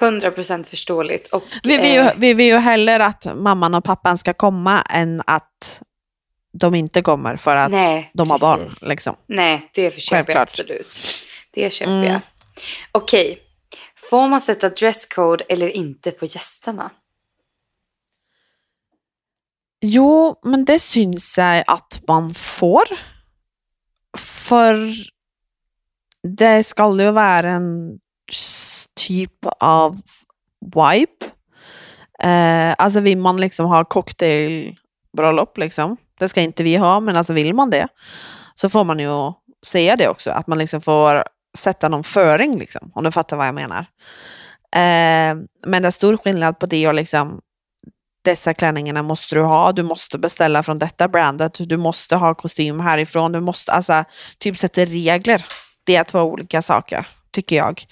100% 0.00 0.70
förståeligt. 0.70 1.26
Och, 1.32 1.42
Vi 1.62 1.76
vill, 1.78 1.92
ju, 1.92 1.98
eh, 2.00 2.12
vi 2.16 2.34
vill 2.34 2.46
ju 2.46 2.56
hellre 2.56 3.04
att 3.06 3.36
mamman 3.36 3.74
och 3.74 3.84
pappan 3.84 4.18
ska 4.18 4.32
komma 4.34 4.82
än 4.82 5.22
att 5.26 5.82
de 6.52 6.74
inte 6.74 7.02
kommer 7.02 7.36
för 7.36 7.56
att 7.56 7.70
nej, 7.70 8.10
de 8.14 8.30
har 8.30 8.38
barn. 8.38 8.64
precis. 8.64 8.82
Liksom. 8.82 9.16
Nej, 9.26 9.70
det 9.74 10.00
köper 10.00 10.32
jag 10.32 10.42
absolut. 10.42 11.00
Det 11.50 11.70
köper 11.72 11.92
Mm. 11.92 12.04
jag. 12.12 12.20
Okej, 12.92 13.38
får 14.10 14.28
man 14.28 14.40
sätta 14.40 14.68
dresscode 14.68 15.44
eller 15.48 15.68
inte 15.68 16.10
på 16.10 16.24
gästerna? 16.24 16.90
Jo, 19.80 20.40
men 20.42 20.64
det 20.64 20.78
syns 20.78 21.38
jag 21.38 21.64
att 21.66 22.00
man 22.08 22.34
får. 22.34 22.84
För 24.18 24.94
det 26.22 26.64
ska 26.64 27.02
ju 27.02 27.10
vara 27.10 27.50
en 27.50 27.98
typ 28.94 29.46
av 29.60 30.00
vibe. 30.60 31.26
Eh, 32.22 32.74
alltså 32.78 33.00
vill 33.00 33.18
man 33.18 33.36
liksom 33.36 33.66
ha 33.66 33.84
cocktailbröllop 33.84 35.58
liksom. 35.58 35.96
Det 36.18 36.28
ska 36.28 36.40
inte 36.40 36.62
vi 36.62 36.76
ha, 36.76 37.00
men 37.00 37.16
alltså 37.16 37.32
vill 37.32 37.54
man 37.54 37.70
det 37.70 37.88
så 38.54 38.68
får 38.68 38.84
man 38.84 38.98
ju 38.98 39.32
säga 39.66 39.96
det 39.96 40.08
också. 40.08 40.30
Att 40.30 40.46
man 40.46 40.58
liksom 40.58 40.80
får 40.80 41.24
sätta 41.56 41.88
någon 41.88 42.04
föring 42.04 42.58
liksom, 42.58 42.90
om 42.94 43.04
du 43.04 43.12
fattar 43.12 43.36
vad 43.36 43.46
jag 43.46 43.54
menar. 43.54 43.86
Eh, 44.74 45.36
men 45.66 45.82
det 45.82 45.86
är 45.86 45.90
stor 45.90 46.16
skillnad 46.16 46.58
på 46.58 46.66
det 46.66 46.88
och 46.88 46.94
liksom 46.94 47.40
dessa 48.24 48.54
klänningarna 48.54 49.02
måste 49.02 49.34
du 49.34 49.42
ha, 49.42 49.72
du 49.72 49.82
måste 49.82 50.18
beställa 50.18 50.62
från 50.62 50.78
detta 50.78 51.08
brandet, 51.08 51.58
du 51.58 51.76
måste 51.76 52.16
ha 52.16 52.34
kostym 52.34 52.80
härifrån, 52.80 53.32
du 53.32 53.40
måste, 53.40 53.72
alltså, 53.72 54.04
typ 54.38 54.58
sätta 54.58 54.84
regler. 54.84 55.46
Det 55.84 55.96
är 55.96 56.04
två 56.04 56.20
olika 56.20 56.62
saker, 56.62 57.08
tycker 57.32 57.56
jag. 57.56 57.84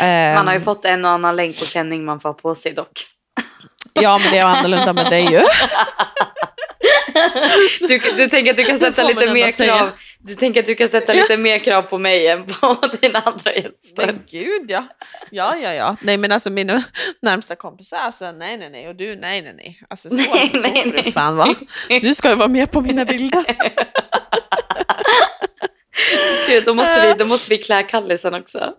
Man 0.34 0.46
har 0.46 0.54
ju 0.54 0.58
Ehm, 0.58 0.64
fått 0.64 0.84
en 0.84 1.04
och 1.04 1.10
annan 1.10 1.36
längd 1.36 1.58
på 1.58 1.64
klänning 1.64 2.04
man 2.04 2.20
får 2.20 2.32
på 2.32 2.54
sig 2.54 2.72
dock. 2.72 3.04
Ja, 3.92 4.18
men 4.18 4.32
det 4.32 4.38
är 4.38 4.44
annorlunda 4.44 4.92
med 4.92 5.10
dig 5.10 5.32
ju. 5.32 5.40
Du, 7.80 7.98
du 8.16 8.28
tänker 8.28 8.50
att 8.50 8.56
du 8.56 8.64
kan 8.64 8.78
sätta 8.78 9.02
lite 9.02 9.32
mer 9.32 9.48
säga. 9.48 9.90
Du 10.24 10.34
tänker 10.34 10.60
att 10.60 10.66
du 10.66 10.74
kan 10.74 10.88
sätta 10.88 11.12
lite 11.12 11.36
mer 11.36 11.58
krav 11.58 11.82
på 11.82 11.98
mig 11.98 12.28
än 12.28 12.44
på 12.44 12.76
dina 13.00 13.18
andra 13.18 13.52
gäster. 13.54 14.06
Men 14.06 14.22
gud 14.30 14.70
ja. 14.70 14.84
Ja, 15.30 15.56
ja, 15.56 15.74
ja. 15.74 15.96
Nej, 16.00 16.16
men 16.16 16.32
alltså 16.32 16.50
mina 16.50 16.84
närmsta 17.22 17.56
kompisar, 17.56 17.96
alltså 17.96 18.32
nej, 18.32 18.56
nej, 18.56 18.70
nej. 18.70 18.88
Och 18.88 18.96
du, 18.96 19.16
nej, 19.16 19.42
nej, 19.42 19.54
nej. 19.56 19.80
Alltså 19.90 20.08
så, 20.08 20.14
Nej, 20.16 20.50
så 20.52 20.60
nej, 20.60 20.92
nej. 20.94 21.12
fan 21.12 21.36
va. 21.36 21.54
Du 21.88 22.14
ska 22.14 22.28
ju 22.28 22.34
vara 22.34 22.48
med 22.48 22.70
på 22.70 22.80
mina 22.80 23.04
bilder. 23.04 23.44
Gud, 26.48 26.64
då 26.64 26.74
måste 26.74 27.06
vi, 27.06 27.14
då 27.18 27.24
måste 27.24 27.50
vi 27.50 27.58
klä 27.58 27.82
Kalle 27.82 28.18
sen 28.18 28.34
också. 28.34 28.72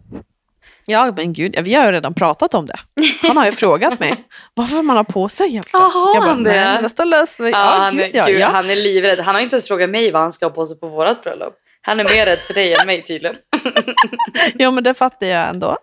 Ja, 0.85 1.13
men 1.15 1.33
gud, 1.33 1.59
vi 1.63 1.73
har 1.73 1.85
ju 1.85 1.91
redan 1.91 2.13
pratat 2.13 2.53
om 2.53 2.65
det. 2.65 2.79
Han 3.21 3.37
har 3.37 3.45
ju 3.45 3.51
frågat 3.51 3.99
mig 3.99 4.15
varför 4.53 4.81
man 4.81 4.97
har 4.97 5.03
på 5.03 5.29
sig 5.29 5.47
egentligen. 5.47 5.81
Jaha, 5.81 6.11
jag 6.13 6.23
bara, 6.23 6.29
han 6.29 6.43
det? 6.43 6.79
detta 6.81 7.05
löser 7.05 7.43
vi. 7.43 7.51
Ja, 7.51 7.57
Ja, 7.57 7.83
han, 7.83 7.95
gud, 7.97 8.11
ja, 8.13 8.25
gud, 8.25 8.39
ja. 8.39 8.47
han 8.47 8.69
är 8.69 8.75
livrädd. 8.75 9.19
Han 9.19 9.35
har 9.35 9.41
inte 9.41 9.55
ens 9.55 9.67
frågat 9.67 9.89
mig 9.89 10.11
vad 10.11 10.21
han 10.21 10.31
ska 10.31 10.45
ha 10.45 10.51
på 10.51 10.65
sig 10.65 10.79
på 10.79 10.87
vårat 10.87 11.23
bröllop. 11.23 11.53
Han 11.81 11.99
är 11.99 12.03
mer 12.03 12.25
rädd 12.25 12.39
för 12.39 12.53
dig 12.53 12.73
än 12.73 12.85
mig 12.85 13.03
tydligen. 13.03 13.35
Jo, 14.53 14.71
men 14.71 14.83
det 14.83 14.93
fattar 14.93 15.27
jag 15.27 15.49
ändå. 15.49 15.77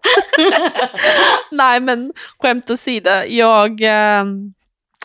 Nej, 1.51 1.81
men 1.81 2.13
skämt 2.39 2.71
åsida. 2.71 3.27
Jag, 3.27 3.83
eh, 3.83 4.25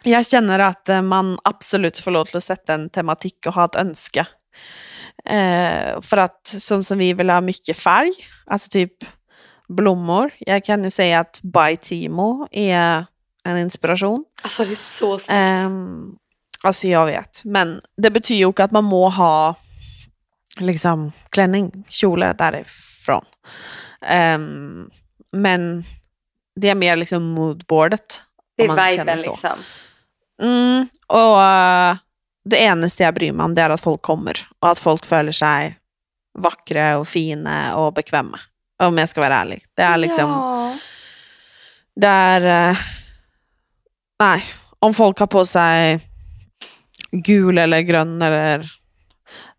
jag 0.03 0.25
känner 0.25 0.59
att 0.59 0.89
man 1.03 1.37
absolut 1.43 1.99
får 1.99 2.11
lov 2.11 2.27
att 2.33 2.43
sätta 2.43 2.73
en 2.73 2.89
tematik 2.89 3.43
och 3.47 3.53
ha 3.53 3.65
ett 3.65 3.75
önska. 3.75 4.27
Eh, 5.29 6.01
för 6.01 6.17
att 6.17 6.47
sånt 6.59 6.87
som 6.87 6.97
vi 6.97 7.13
vill 7.13 7.29
ha 7.29 7.41
mycket 7.41 7.77
färg, 7.77 8.13
alltså 8.45 8.69
typ 8.69 8.93
blommor. 9.67 10.31
Jag 10.39 10.65
kan 10.65 10.83
ju 10.83 10.89
säga 10.89 11.19
att 11.19 11.39
By 11.41 11.77
Timo 11.81 12.47
är 12.51 13.05
en 13.43 13.57
inspiration. 13.57 14.25
Alltså 14.41 14.65
det 14.65 14.71
är 14.71 14.75
så 14.75 15.19
snällt. 15.19 15.67
Um, 15.67 16.15
alltså 16.63 16.87
jag 16.87 17.05
vet, 17.05 17.41
men 17.45 17.81
det 17.97 18.11
betyder 18.11 18.39
ju 18.39 18.45
också 18.45 18.63
att 18.63 18.71
man 18.71 18.83
må 18.83 19.09
ha 19.09 19.55
liksom 20.57 21.11
klänning, 21.29 21.83
kjole 21.89 22.33
därifrån. 22.33 23.25
Ehm, 24.01 24.89
men 25.31 25.83
det 26.55 26.69
är 26.69 26.75
mer 26.75 26.95
liksom 26.95 27.23
moodboardet. 27.23 28.21
det 28.57 28.63
är 28.63 28.89
viben 28.89 29.17
liksom. 29.17 29.57
Mm, 30.41 30.87
och 31.07 31.41
eh, 31.41 31.95
det 32.45 32.57
enaste 32.57 33.03
jag 33.03 33.13
bryr 33.13 33.31
mig 33.31 33.43
om 33.43 33.53
det 33.53 33.61
är 33.61 33.69
att 33.69 33.81
folk 33.81 34.01
kommer 34.01 34.47
och 34.59 34.69
att 34.69 34.79
folk 34.79 35.05
följer 35.05 35.31
sig 35.31 35.79
vackra 36.39 36.97
och 36.97 37.07
fina 37.07 37.75
och 37.75 37.93
bekväma. 37.93 38.39
Om 38.83 38.97
jag 38.97 39.09
ska 39.09 39.21
vara 39.21 39.35
ärlig. 39.35 39.63
Det 39.75 39.81
är 39.81 39.97
liksom, 39.97 40.29
Ja. 40.29 40.77
det 42.01 42.07
är, 42.07 42.69
eh, 42.71 42.77
nej, 44.19 44.45
om 44.79 44.93
folk 44.93 45.19
har 45.19 45.27
på 45.27 45.45
sig 45.45 45.99
gul 47.11 47.57
eller 47.57 47.81
grön 47.81 48.21
eller 48.21 48.65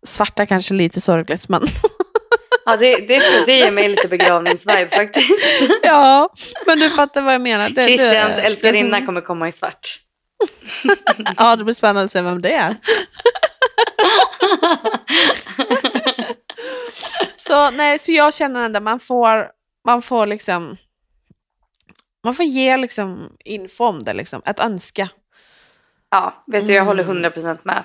svarta 0.05 0.45
kanske 0.45 0.73
lite 0.73 1.01
sorgligt 1.01 1.49
men 1.49 1.67
Ja, 2.65 2.77
det, 2.77 2.95
det, 2.95 3.45
det 3.45 3.57
ger 3.57 3.71
mig 3.71 3.89
lite 3.89 4.07
begravningsvibe 4.07 4.87
faktiskt. 4.95 5.29
ja, 5.83 6.29
men 6.65 6.79
du 6.79 6.89
fattar 6.89 7.21
vad 7.21 7.33
jag 7.33 7.41
menar. 7.41 7.69
Det, 7.69 7.83
Christians 7.83 8.35
det- 8.35 8.41
älskarinna 8.41 8.97
som- 8.97 9.05
kommer 9.05 9.21
komma 9.21 9.47
i 9.47 9.51
svart. 9.51 9.99
Ja, 11.37 11.55
det 11.55 11.63
blir 11.63 11.73
spännande 11.73 12.03
att 12.03 12.11
se 12.11 12.21
vem 12.21 12.41
det 12.41 12.53
är. 12.53 12.75
Så 17.47 17.71
nej, 17.71 17.99
så 17.99 18.11
jag 18.11 18.33
känner 18.33 18.65
ändå 18.65 18.79
man 18.79 18.99
får, 18.99 19.51
man 19.85 20.01
får 20.01 20.27
liksom 20.27 20.77
man 22.23 22.35
får 22.35 22.45
ge 22.45 22.77
liksom 22.77 23.37
info 23.45 23.83
om 23.85 24.03
det, 24.03 24.13
liksom, 24.13 24.41
ett 24.45 24.59
önska. 24.59 25.09
Ja, 26.09 26.43
vet 26.47 26.65
du, 26.65 26.73
jag 26.73 26.85
håller 26.85 27.03
Mm. 27.03 27.25
100% 27.25 27.59
med. 27.63 27.83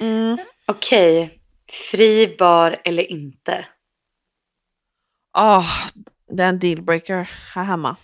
Mm. 0.00 0.38
Okej, 0.66 1.40
fri 1.90 2.36
bar 2.38 2.76
eller 2.84 3.10
inte? 3.10 3.66
Åh, 5.38 5.66
det 6.28 6.42
är 6.42 6.48
en 6.48 6.58
dealbreaker 6.58 7.30
här 7.54 7.64
hemma. 7.64 7.96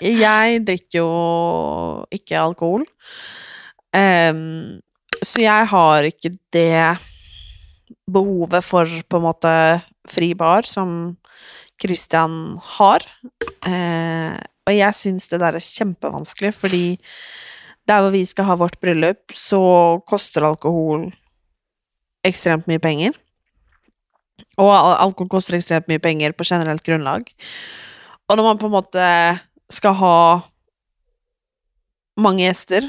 jeg 0.00 0.64
drikker 0.66 0.98
jo 0.98 2.06
ikke 2.10 2.40
alkohol. 2.40 2.84
Ehm, 3.96 4.80
så 5.22 5.40
jeg 5.40 5.66
har 5.66 6.08
ikke 6.08 6.32
det 6.52 6.96
behovet 8.10 8.64
for 8.66 8.86
på 8.86 9.18
en 9.18 9.26
måte 9.26 9.52
fri 10.10 10.32
bar 10.38 10.66
som 10.68 11.16
Christian 11.80 12.58
har. 12.76 13.04
Eh, 13.66 14.36
og 14.68 14.76
jeg 14.76 14.96
syns 14.98 15.30
det 15.30 15.40
der 15.42 15.56
er 15.56 15.64
kjempevanskelig, 15.64 16.52
fordi 16.56 16.84
der 17.88 18.04
hvor 18.04 18.12
vi 18.14 18.22
skal 18.28 18.46
ha 18.50 18.58
vårt 18.60 18.78
bryllup, 18.82 19.32
så 19.34 19.62
koster 20.08 20.46
alkohol 20.46 21.08
ekstremt 22.26 22.68
mye 22.70 22.82
penger. 22.82 23.16
Og 24.60 24.70
alkohol 24.70 25.30
koster 25.32 25.56
ekstremt 25.56 25.88
mye 25.90 26.02
penger 26.02 26.36
på 26.36 26.46
generelt 26.46 26.84
grunnlag. 26.86 27.26
Og 28.28 28.36
når 28.36 28.46
man 28.46 28.60
på 28.60 28.68
en 28.68 28.76
måte 28.76 29.06
skal 29.72 29.96
ha 29.98 30.16
mange 32.20 32.44
gjester, 32.44 32.86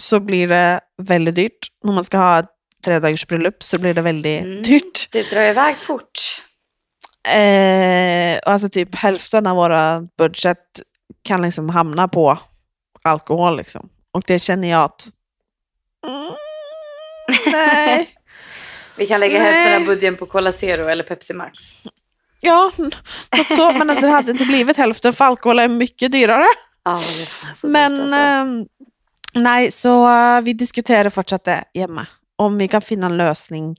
så 0.00 0.18
blir 0.24 0.48
det 0.50 0.80
veldig 1.04 1.34
dyrt. 1.36 1.68
Når 1.84 1.98
man 1.98 2.08
skal 2.08 2.24
ha 2.24 2.32
et 2.40 2.51
tredagersbryllup, 2.84 3.62
så 3.62 3.80
blir 3.80 3.94
det 3.94 4.02
veldig 4.02 4.38
Mm. 4.38 4.62
dyrt. 4.62 5.08
Det 5.12 5.30
drar 5.30 5.42
iväg 5.42 5.76
fort. 5.76 6.18
Eh, 7.28 8.38
alltså 8.52 8.68
typ 8.68 8.94
hälften 8.94 9.46
av 9.46 9.56
våra 9.56 10.00
budget 10.18 10.58
kan 11.24 11.42
liksom 11.42 11.68
hamna 11.70 12.08
på 12.08 12.38
alkohol 13.02 13.56
liksom. 13.56 13.88
Och 14.12 14.22
det 14.26 14.38
känner 14.38 14.70
jag 14.70 14.80
att... 14.82 15.06
Mm, 16.06 16.32
nej. 17.52 18.08
Vi 18.96 19.06
kan 19.06 19.20
lägga 19.20 19.38
Nej. 19.38 19.52
hälften 19.52 19.82
av 19.82 19.86
budgeten 19.86 20.16
på 20.16 20.26
Cola 20.26 20.52
Zero 20.52 20.86
eller 20.86 21.04
Pepsi 21.04 21.34
Max. 21.34 21.62
Ja, 22.40 22.72
något 22.78 22.94
så. 23.56 23.72
Men 23.72 23.90
alltså, 23.90 24.06
det 24.06 24.12
hade 24.12 24.30
inte 24.30 24.44
blivit 24.44 24.76
hälften 24.76 25.12
för 25.12 25.24
alkohol 25.24 25.58
är 25.58 25.68
mycket 25.68 26.12
dyrare. 26.12 26.46
Ja, 26.84 27.00
Men 27.62 27.90
dyrt 27.94 28.00
alltså. 28.00 28.16
ehm, 28.16 28.64
nej, 29.34 29.70
så 29.70 30.08
eh, 30.08 30.40
vi 30.40 30.52
diskuterar 30.52 31.10
fortsatt 31.10 31.44
det 31.44 31.64
hemma. 31.74 32.06
Om 32.36 32.58
vi 32.58 32.68
kan 32.68 32.82
finna 32.82 33.06
en 33.06 33.16
lösning. 33.16 33.76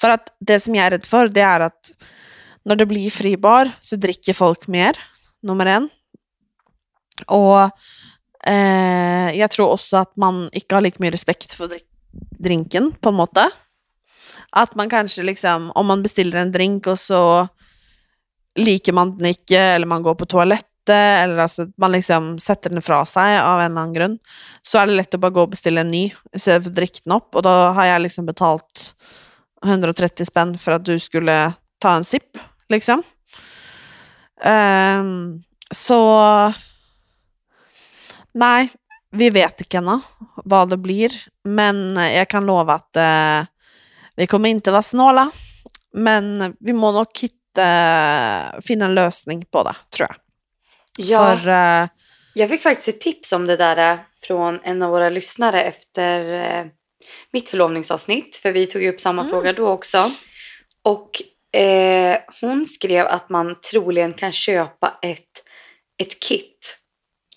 För 0.00 0.10
att 0.10 0.36
det 0.40 0.60
som 0.60 0.74
jag 0.74 0.86
är 0.86 0.90
rädd 0.90 1.04
för 1.04 1.28
det 1.28 1.40
är 1.40 1.60
att 1.60 1.92
när 2.64 2.76
det 2.76 2.86
blir 2.86 3.10
fribar 3.10 3.70
så 3.80 3.96
dricker 3.96 4.32
folk 4.32 4.66
mer, 4.66 4.96
nummer 5.42 5.66
en. 5.66 5.88
Och 7.26 7.60
eh, 8.50 9.30
jag 9.38 9.50
tror 9.50 9.68
också 9.68 9.96
att 9.96 10.16
man 10.16 10.48
inte 10.52 10.74
har 10.74 10.82
lika 10.82 10.96
mycket 10.98 11.14
respekt 11.14 11.52
för 11.52 11.78
drinken 12.38 12.92
på 13.00 13.08
en 13.08 13.14
måte. 13.14 13.50
Att 14.50 14.74
man 14.74 14.90
kanske 14.90 15.22
liksom, 15.22 15.70
om 15.70 15.86
man 15.86 16.02
beställer 16.02 16.38
en 16.38 16.52
drink 16.52 16.86
och 16.86 16.98
så 16.98 17.48
liker 18.54 18.92
man 18.92 19.16
den 19.16 19.26
inte, 19.26 19.58
eller 19.58 19.86
man 19.86 20.02
går 20.02 20.14
på 20.14 20.26
toaletten, 20.26 20.71
eller 20.88 21.36
alltså 21.36 21.66
man 21.76 21.92
liksom 21.92 22.38
sätter 22.38 22.70
den 22.70 22.82
fra 22.82 23.06
sig 23.06 23.40
av 23.40 23.60
en 23.60 23.72
eller 23.72 23.80
annan 23.80 23.92
grund, 23.92 24.18
så 24.62 24.78
är 24.78 24.86
det 24.86 24.92
lätt 24.92 25.14
att 25.14 25.20
bara 25.20 25.30
gå 25.30 25.42
och 25.42 25.48
beställa 25.48 25.80
en 25.80 25.88
ny 25.88 26.14
istället 26.32 26.62
för 26.62 26.70
att 26.70 26.76
dricka 26.76 27.00
den 27.04 27.16
upp. 27.16 27.34
Och 27.34 27.42
då 27.42 27.48
har 27.48 27.84
jag 27.84 28.02
liksom 28.02 28.26
betalt 28.26 28.94
130 29.64 30.26
spänn 30.26 30.58
för 30.58 30.72
att 30.72 30.84
du 30.84 30.98
skulle 30.98 31.52
ta 31.78 31.94
en 31.94 32.04
sipp, 32.04 32.38
liksom. 32.68 33.02
Um, 34.44 35.42
så 35.70 36.52
Nei, 38.34 38.68
vi 39.12 39.28
vet 39.30 39.60
ikke 39.60 39.82
ennå 39.82 39.98
hva 40.48 40.62
det 40.64 40.78
blir, 40.80 41.12
men 41.44 41.90
jeg 42.00 42.30
kan 42.32 42.46
love 42.48 42.72
at 42.72 42.96
uh, 42.96 43.02
eh, 43.04 43.44
vi 44.16 44.26
kommer 44.26 44.48
inte 44.48 44.72
vara 44.72 44.82
snåla. 44.82 45.30
Men 45.92 46.56
vi 46.60 46.72
må 46.72 46.92
nok 46.92 47.18
hitte, 47.18 47.66
finne 48.64 48.88
en 48.88 48.94
løsning 48.96 49.44
på 49.52 49.62
det, 49.68 49.74
tror 49.92 50.08
jeg. 50.08 50.21
Ja, 50.98 51.36
For 51.36 51.48
eh, 51.48 51.86
jag 52.34 52.50
fick 52.50 52.62
faktiskt 52.62 52.88
ett 52.88 53.00
tips 53.00 53.32
om 53.32 53.46
det 53.46 53.56
där 53.56 53.92
eh, 53.92 53.98
från 54.22 54.60
en 54.64 54.82
av 54.82 54.90
våra 54.90 55.08
lyssnare 55.08 55.62
efter 55.62 56.32
eh, 56.32 56.66
mitt 57.32 57.48
förlovningsavsnitt. 57.48 58.36
För 58.36 58.52
vi 58.52 58.66
tog 58.66 58.82
ju 58.82 58.88
upp 58.88 59.00
samma 59.00 59.22
Mm. 59.22 59.30
fråga 59.30 59.52
då 59.52 59.68
också. 59.68 60.10
Och 60.82 61.22
eh, 61.60 62.18
hon 62.40 62.66
skrev 62.66 63.06
att 63.06 63.28
man 63.28 63.60
troligen 63.60 64.14
kan 64.14 64.32
köpa 64.32 64.98
ett, 65.02 65.42
ett 66.02 66.20
kit. 66.20 66.78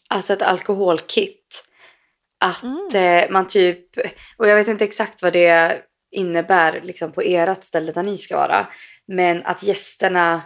Alltså 0.10 0.34
ett 0.34 0.41
alkoholkit. 0.41 1.66
Att 2.39 2.64
Mm. 2.64 2.89
eh, 3.24 3.30
man 3.32 3.47
typ, 3.47 3.97
och 4.38 4.47
jag 4.47 4.56
vet 4.56 4.68
inte 4.68 4.84
exakt 4.84 5.22
vad 5.24 5.34
det 5.34 5.82
innebär 6.12 6.82
liksom 6.84 7.12
på 7.12 7.22
ert 7.22 7.64
ställe 7.64 7.91
där 7.91 8.03
ni 8.03 8.18
ska 8.18 8.38
vara. 8.38 8.68
Men 9.08 9.45
att 9.45 9.64
gästerna 9.64 10.41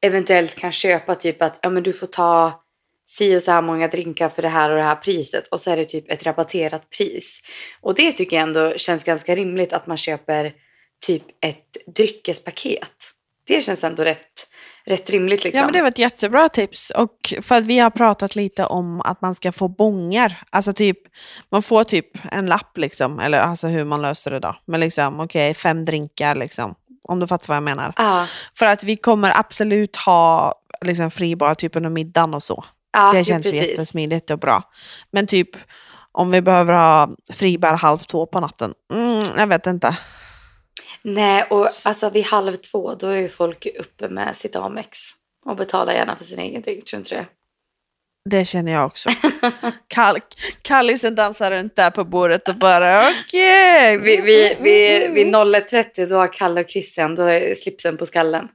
eventuellt 0.00 0.56
kan 0.56 0.72
köpa 0.72 1.14
typ 1.14 1.42
att 1.42 1.58
ja, 1.62 1.70
men 1.70 1.82
du 1.82 1.92
får 1.92 2.06
ta 2.06 2.62
si 3.06 3.36
och 3.36 3.42
så 3.42 3.52
här 3.52 3.62
många 3.62 3.88
drinkar 3.88 4.28
för 4.28 4.42
det 4.42 4.48
här 4.48 4.70
och 4.70 4.76
det 4.76 4.82
här 4.82 4.96
priset 4.96 5.48
och 5.48 5.60
så 5.60 5.70
är 5.70 5.76
det 5.76 5.84
typ 5.84 6.10
ett 6.10 6.26
rabatterat 6.26 6.90
pris. 6.90 7.40
Och 7.80 7.94
det 7.94 8.12
tycker 8.12 8.36
jag 8.36 8.42
ändå 8.42 8.72
känns 8.76 9.04
ganska 9.04 9.34
rimligt 9.34 9.72
att 9.72 9.86
man 9.86 9.96
köper 9.96 10.52
typ 11.06 11.22
ett 11.40 11.94
dryckespaket. 11.96 12.92
Det 13.46 13.60
känns 13.60 13.84
ändå 13.84 14.04
rätt, 14.04 14.48
rätt 14.84 15.10
rimligt 15.10 15.44
liksom. 15.44 15.58
Ja, 15.58 15.64
men 15.64 15.72
det 15.72 15.82
var 15.82 15.88
ett 15.88 15.98
jättebra 15.98 16.48
tips. 16.48 16.90
Och 16.90 17.34
för 17.42 17.54
att 17.54 17.64
vi 17.64 17.78
har 17.78 17.90
pratat 17.90 18.36
lite 18.36 18.64
om 18.64 19.00
att 19.00 19.20
man 19.22 19.34
ska 19.34 19.52
få 19.52 19.68
bångar. 19.68 20.42
Alltså 20.50 20.72
typ, 20.72 20.98
man 21.50 21.62
får 21.62 21.84
typ 21.84 22.06
en 22.32 22.46
lapp 22.46 22.78
liksom, 22.78 23.18
eller 23.20 23.38
alltså 23.38 23.66
hur 23.66 23.84
man 23.84 24.02
löser 24.02 24.30
det 24.30 24.40
då. 24.40 24.56
Men 24.64 24.80
liksom, 24.80 25.20
okej, 25.20 25.54
fem 25.54 25.84
drinkar 25.84 26.34
liksom. 26.34 26.74
Om 27.10 27.20
du 27.20 27.26
fattar 27.26 27.48
vad 27.48 27.56
jag 27.56 27.62
menar. 27.62 27.92
Ja, 27.96 28.26
För 28.54 28.66
att 28.66 28.84
vi 28.84 28.96
kommer 28.96 29.38
absolut 29.38 29.96
ha 29.96 30.54
liksom 30.80 31.10
fribar 31.10 31.54
typ 31.54 31.76
under 31.76 31.90
middagen 31.90 32.34
och 32.34 32.42
så. 32.42 32.64
ja, 32.92 33.12
det 33.12 33.24
känns 33.24 33.46
ju 33.46 33.50
precis. 33.50 33.68
jättesmidigt 33.68 34.30
och 34.30 34.38
bra. 34.38 34.62
Men 35.10 35.26
typ 35.26 35.48
om 36.12 36.30
vi 36.30 36.40
behöver 36.40 36.72
ha 36.72 37.10
fribär 37.32 37.74
halv 37.74 37.98
två 37.98 38.26
på 38.26 38.40
natten, 38.40 38.74
mm, 38.92 39.28
jag 39.36 39.46
vet 39.46 39.66
inte. 39.66 39.96
Nej, 41.02 41.42
och 41.42 41.68
alltså 41.84 42.10
vid 42.10 42.24
halv 42.24 42.56
två 42.56 42.94
då 42.94 43.06
är 43.06 43.16
ju 43.16 43.28
folk 43.28 43.66
uppe 43.78 44.08
med 44.08 44.36
sitt 44.36 44.56
Amex 44.56 44.98
och 45.46 45.56
betalar 45.56 45.92
gärna 45.92 46.16
för 46.16 46.24
sin 46.24 46.38
egen 46.38 46.62
drink, 46.62 46.84
tror 46.84 46.98
inte 46.98 47.14
det? 47.14 47.26
Det 48.24 48.44
känner 48.44 48.72
jag 48.72 48.86
också. 48.86 49.10
Kall, 49.88 50.18
Kallisen 50.62 51.14
dansar 51.14 51.50
runt 51.50 51.76
där 51.76 51.90
på 51.90 52.04
bordet 52.04 52.48
och 52.48 52.56
bara 52.56 53.08
okej. 53.08 53.98
Vid, 54.02 54.24
vid, 54.24 54.56
vid, 54.60 55.10
vid 55.10 55.26
01.30 55.26 56.06
då 56.06 56.16
har 56.16 56.32
Kalle 56.32 56.60
och 56.60 56.70
Christian, 56.70 57.14
då 57.14 57.22
är 57.22 57.54
slipsen 57.54 57.96
på 57.96 58.06
skallen. 58.06 58.48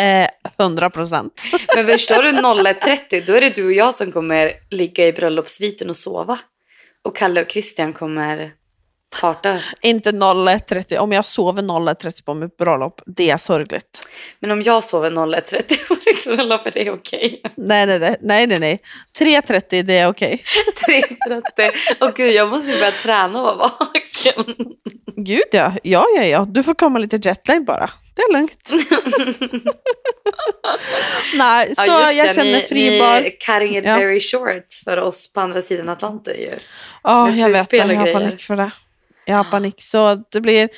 Eh, 0.00 0.28
100 0.58 0.90
procent. 0.90 1.32
Men 1.76 1.86
förstår 1.86 2.22
du 2.22 2.30
01.30 2.30 3.26
då 3.26 3.32
är 3.32 3.40
det 3.40 3.54
du 3.54 3.64
och 3.64 3.72
jag 3.72 3.94
som 3.94 4.12
kommer 4.12 4.52
ligga 4.70 5.06
i 5.06 5.12
bröllopssviten 5.12 5.90
och 5.90 5.96
sova. 5.96 6.38
Och 7.04 7.16
Kalle 7.16 7.42
och 7.42 7.50
Christian 7.50 7.92
kommer 7.92 8.52
parta. 9.20 9.58
Inte 9.82 10.10
01.30. 10.10 10.98
Om 10.98 11.12
jag 11.12 11.24
sover 11.24 11.62
01.30 11.62 12.24
på 12.24 12.34
mitt 12.34 12.56
bröllop, 12.56 13.00
det 13.06 13.30
är 13.30 13.36
sorgligt. 13.36 14.00
Men 14.40 14.50
om 14.50 14.62
jag 14.62 14.84
sover 14.84 15.10
01.30 15.10 15.88
på 15.88 15.94
ditt 15.94 16.24
bröllop 16.24 16.66
är 16.66 16.70
det 16.70 16.90
okej. 16.90 17.42
nej, 17.56 17.86
nej, 17.86 17.98
nej, 17.98 18.16
nej, 18.20 18.46
nej, 18.46 18.58
nej. 18.60 18.80
3.30 19.18 19.82
det 19.82 19.98
är 19.98 20.08
okej. 20.08 20.42
3.30. 20.88 21.70
Åh 22.00 22.10
gud, 22.16 22.32
jag 22.32 22.48
måste 22.48 22.70
ju 22.70 22.78
börja 22.78 22.92
träna 22.92 23.38
och 23.38 23.44
vara 23.44 23.56
vaken. 23.56 24.54
Gud 25.16 25.42
ja, 25.52 25.72
ja, 25.82 26.06
ja, 26.16 26.24
ja. 26.24 26.46
Du 26.48 26.62
får 26.62 26.74
komma 26.74 26.98
lite 26.98 27.16
jetlag 27.16 27.64
bara. 27.64 27.90
Det 28.14 28.22
är 28.22 28.32
lugnt. 28.32 28.70
nej, 31.34 31.74
så 31.76 31.82
Ja, 31.86 32.12
jag 32.12 32.28
det, 32.28 32.34
känner 32.34 32.52
ni, 32.52 32.62
fribar. 32.62 33.20
Ni 33.20 33.30
cutting 33.30 33.76
it 33.76 33.84
Ja. 33.84 33.98
very 33.98 34.20
short 34.20 34.66
för 34.84 34.96
oss 34.96 35.32
på 35.32 35.40
andra 35.40 35.62
sidan 35.62 35.88
Atlanten 35.88 36.34
ju. 36.38 36.50
Ja, 37.02 37.26
med 37.26 37.34
jag 37.34 37.50
vet 37.50 37.72
Jag 37.72 37.86
har 37.86 38.12
panik 38.12 38.42
för 38.42 38.56
det. 38.56 38.70
Jag 39.24 39.36
har 39.36 39.44
panik. 39.44 39.74
Så 39.82 40.14
det 40.30 40.40
blir, 40.40 40.68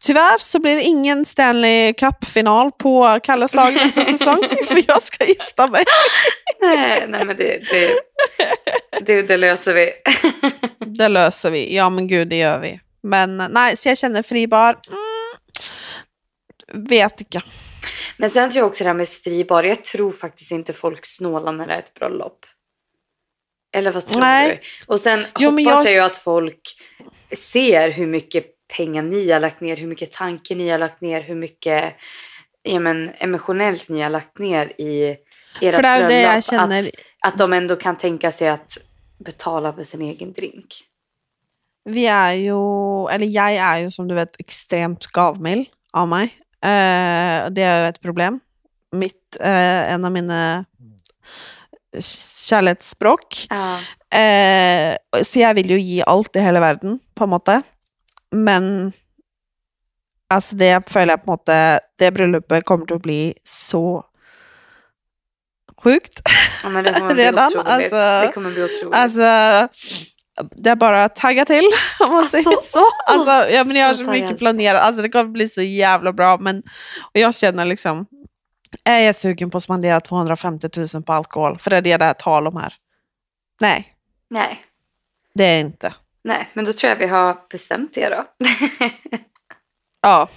tyvärr 0.00 0.38
så 0.38 0.58
blir 0.58 0.76
det 0.76 0.82
ingen 0.82 1.24
Stanley 1.24 1.92
Cup-final 1.92 2.70
på 2.72 3.20
Kalles 3.22 3.54
lag 3.54 3.74
nästa 3.74 4.04
säsong. 4.18 4.44
För 4.66 4.84
jag 4.88 5.02
ska 5.02 5.24
gifta 5.24 5.66
mig. 5.66 5.84
Nej, 6.60 7.04
nej 7.08 7.24
men 7.24 7.36
det, 7.36 7.58
det, 7.70 8.00
det, 9.06 9.22
det 9.22 9.36
löser 9.36 9.74
vi. 9.74 9.92
Det 10.96 11.08
löser 11.08 11.50
vi. 11.50 11.76
Ja 11.76 11.90
men 11.90 12.06
gud, 12.06 12.28
det 12.28 12.36
gör 12.36 12.58
vi. 12.58 12.80
Men 13.02 13.36
nej, 13.36 13.76
så 13.76 13.88
jag 13.88 13.98
känner 13.98 14.22
fribar. 14.22 14.76
Mm, 14.90 16.86
vet 16.88 17.20
inte. 17.20 17.42
Men 18.16 18.30
sen 18.30 18.50
tror 18.50 18.60
jag 18.60 18.66
också 18.68 18.84
det 18.84 18.90
här 18.90 18.94
med 18.94 19.08
fribar. 19.08 19.62
Jag 19.62 19.84
tror 19.84 20.12
faktiskt 20.12 20.52
inte 20.52 20.72
folk 20.72 21.00
snålar 21.06 21.52
när 21.52 21.66
det 21.66 21.74
är 21.74 21.78
ett 21.78 21.94
bröllop. 21.94 22.46
Eller 23.76 23.92
vad 23.92 24.06
tror 24.06 24.20
Nej. 24.20 24.48
du? 24.48 24.92
Och 24.92 25.00
sen 25.00 25.26
Jo, 25.38 25.50
hoppas 25.50 25.64
jag- 25.64 25.86
jag 25.86 25.92
ju 25.92 26.00
att 26.00 26.16
folk 26.16 26.60
ser 27.32 27.90
hur 27.90 28.06
mycket 28.06 28.46
pengar 28.76 29.02
ni 29.02 29.30
har 29.30 29.40
lagt 29.40 29.60
ner, 29.60 29.76
hur 29.76 29.86
mycket 29.86 30.12
tanke 30.12 30.54
ni 30.54 30.68
har 30.68 30.78
lagt 30.78 31.00
ner, 31.00 31.20
hur 31.22 31.34
mycket 31.34 31.94
ja, 32.62 32.80
men, 32.80 33.10
emotionellt 33.18 33.88
ni 33.88 34.00
har 34.00 34.10
lagt 34.10 34.38
ner 34.38 34.80
i 34.80 35.16
ert 35.60 35.74
För 35.74 35.82
det 35.82 35.88
är 35.88 36.08
det 36.08 36.20
jag 36.20 36.44
känner. 36.44 36.78
Att, 36.78 36.88
att 37.20 37.38
de 37.38 37.52
ändå 37.52 37.76
kan 37.76 37.96
tänka 37.96 38.32
sig 38.32 38.48
att 38.48 38.78
betala 39.18 39.72
för 39.72 39.82
sin 39.82 40.02
egen 40.02 40.32
drink. 40.32 40.66
Vi 41.84 42.06
är 42.06 42.32
ju, 42.32 43.08
eller 43.08 43.26
jag 43.26 43.52
är 43.52 43.78
ju 43.78 43.90
som 43.90 44.08
du 44.08 44.14
vet 44.14 44.40
extremt 44.40 45.06
gavmild 45.06 45.66
av 45.92 46.08
mig. 46.08 46.24
Eh, 46.62 47.50
det 47.50 47.62
är 47.62 47.82
ju 47.82 47.88
ett 47.88 48.00
problem. 48.00 48.40
Mitt, 48.92 49.36
eh, 49.40 49.92
en 49.92 50.04
av 50.04 50.12
mina 50.12 50.64
kärleksspråk. 51.98 53.46
Ja. 53.50 53.78
Eh, 54.18 54.96
så 55.22 55.40
jeg 55.40 55.54
vil 55.60 55.70
jo 55.74 55.78
gi 55.78 56.02
alt 56.06 56.36
i 56.36 56.44
hele 56.44 56.60
verden, 56.62 56.98
på 57.16 57.24
en 57.26 57.30
måte. 57.30 57.62
Men 58.32 58.92
altså, 60.30 60.56
det 60.56 60.74
føler 60.90 61.16
jeg 61.16 61.22
på 61.24 61.30
en 61.30 61.34
måte 61.38 61.56
Det 61.98 62.12
bryllupet 62.14 62.64
kommer 62.64 62.86
til 62.86 62.96
å 63.00 63.02
bli 63.02 63.20
så 63.46 64.02
sjukt. 65.82 66.20
Ja, 66.62 66.68
men 66.68 66.84
det 66.84 66.94
kommer 66.94 67.14
bli 67.18 67.28
otroligt. 67.28 67.66
alltså- 67.68 68.20
det 68.26 68.32
kommer 68.34 68.50
bli 68.50 68.62
otroligt. 68.64 68.94
Alltså, 68.94 69.68
det 70.56 70.70
är 70.70 70.76
bara 70.76 71.04
att 71.04 71.16
tagga 71.16 71.44
till, 71.44 71.64
om 72.00 72.12
man 72.12 72.26
säger 72.26 72.60
så. 72.62 72.84
Alltså, 73.06 73.52
ja, 73.54 73.64
men 73.64 73.76
jag 73.76 73.86
har 73.86 73.94
så 73.94 74.04
så 74.04 74.10
mycket 74.10 74.38
planerat. 74.38 74.82
Alltså, 74.82 75.02
det 75.02 75.08
kommer 75.08 75.30
bli 75.30 75.48
så 75.48 75.62
jävla 75.62 76.12
bra. 76.12 76.36
Men, 76.38 76.58
och 77.02 77.20
jag 77.20 77.34
känner 77.34 77.64
liksom, 77.64 78.06
är 78.84 78.98
jag 78.98 79.14
sugen 79.14 79.50
på 79.50 79.56
att 79.56 79.62
spendera 79.62 80.00
250 80.00 80.68
000 80.94 81.02
på 81.02 81.12
alkohol? 81.12 81.58
För 81.58 81.70
det 81.70 81.76
är 81.76 81.82
det 81.82 81.96
det 81.96 82.04
är 82.04 82.14
tal 82.14 82.46
om 82.46 82.56
här. 82.56 82.74
Nej, 83.60 83.96
Nej. 84.30 84.64
det 85.34 85.44
är 85.44 85.60
inte. 85.60 85.94
Nej, 86.24 86.48
men 86.52 86.64
då 86.64 86.72
tror 86.72 86.90
jag 86.90 86.96
vi 86.96 87.06
har 87.06 87.38
bestämt 87.50 87.94
det 87.94 88.08
då. 88.08 88.24
Ja. 90.02 90.28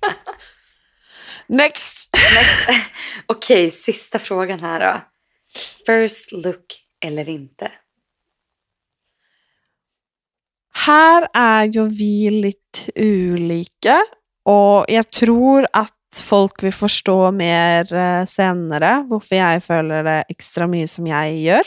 Next! 1.46 2.10
Next. 2.34 2.84
Okej, 3.26 3.70
sista 3.70 4.18
frågan 4.18 4.60
här 4.60 4.80
då. 4.80 5.00
First 5.86 6.32
look 6.32 6.64
eller 7.04 7.28
inte? 7.28 7.72
Här 10.74 11.28
är 11.34 11.64
ju 11.64 11.88
vi 11.88 12.30
lite 12.30 12.90
olika 12.94 14.02
och 14.42 14.84
jag 14.88 15.10
tror 15.10 15.66
att 15.72 15.94
folk 16.16 16.62
vill 16.62 16.72
förstå 16.72 17.30
mer 17.30 17.92
eh, 17.92 18.24
senare 18.24 19.06
varför 19.10 19.36
jag 19.36 19.64
följer 19.64 20.04
det 20.04 20.24
extra 20.28 20.66
mycket 20.66 20.90
som 20.90 21.06
jag 21.06 21.36
gör. 21.36 21.62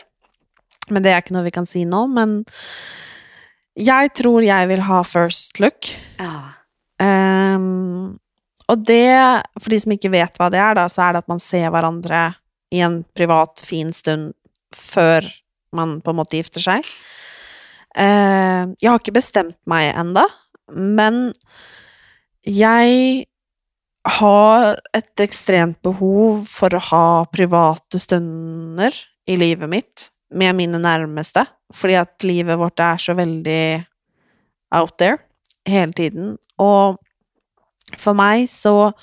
Men 0.88 1.04
det 1.04 1.10
är 1.10 1.16
inte 1.16 1.34
något 1.34 1.46
vi 1.46 1.52
kan 1.52 1.66
säga 1.66 1.86
nu, 1.86 2.08
men 2.08 2.46
jag 3.74 4.16
tror 4.16 4.44
jag 4.44 4.68
vill 4.68 4.82
ha 4.82 5.04
first 5.04 5.60
look. 5.60 5.98
Ja. 6.18 6.50
Ehm, 7.06 8.18
och 8.66 8.78
det, 8.78 9.44
för 9.60 9.70
de 9.70 9.80
som 9.80 9.92
inte 9.92 10.10
vet 10.10 10.40
vad 10.40 10.52
det 10.52 10.58
är 10.58 10.76
då, 10.76 10.90
så 10.90 11.02
är 11.02 11.14
det 11.14 11.20
att 11.20 11.28
man 11.28 11.40
ser 11.40 11.70
varandra 11.70 12.34
i 12.72 12.80
en 12.80 13.04
privat 13.04 13.64
fin 13.66 13.94
stund 13.94 14.34
för 14.76 15.26
man 15.72 16.02
på 16.02 16.14
något 16.14 16.34
gifter 16.34 16.60
sig. 16.60 16.82
Ehm, 17.96 18.76
jag 18.80 18.92
har 18.92 18.96
inte 18.96 19.12
bestämt 19.12 19.66
mig 19.66 19.90
ända, 19.90 20.26
men 20.72 21.34
jag 22.42 22.86
har 24.06 24.80
ett 24.94 25.20
extremt 25.20 25.82
behov 25.82 26.46
för 26.46 26.76
att 26.76 26.84
ha 26.84 27.26
privata 27.26 28.00
stunder 28.00 28.96
i 29.26 29.38
livet 29.38 29.70
mitt 29.70 30.10
med 30.34 30.56
mina 30.56 30.78
närmaste. 30.78 31.46
För 31.74 31.90
att 31.90 32.24
livet 32.24 32.60
vårt 32.60 32.80
är 32.80 32.98
så 32.98 33.14
väldigt 33.14 33.82
out 34.76 34.98
there 34.98 35.18
hela 35.66 35.94
tiden. 35.94 36.38
Och 36.56 36.98
för 37.98 38.14
mig 38.14 38.48
så 38.48 38.94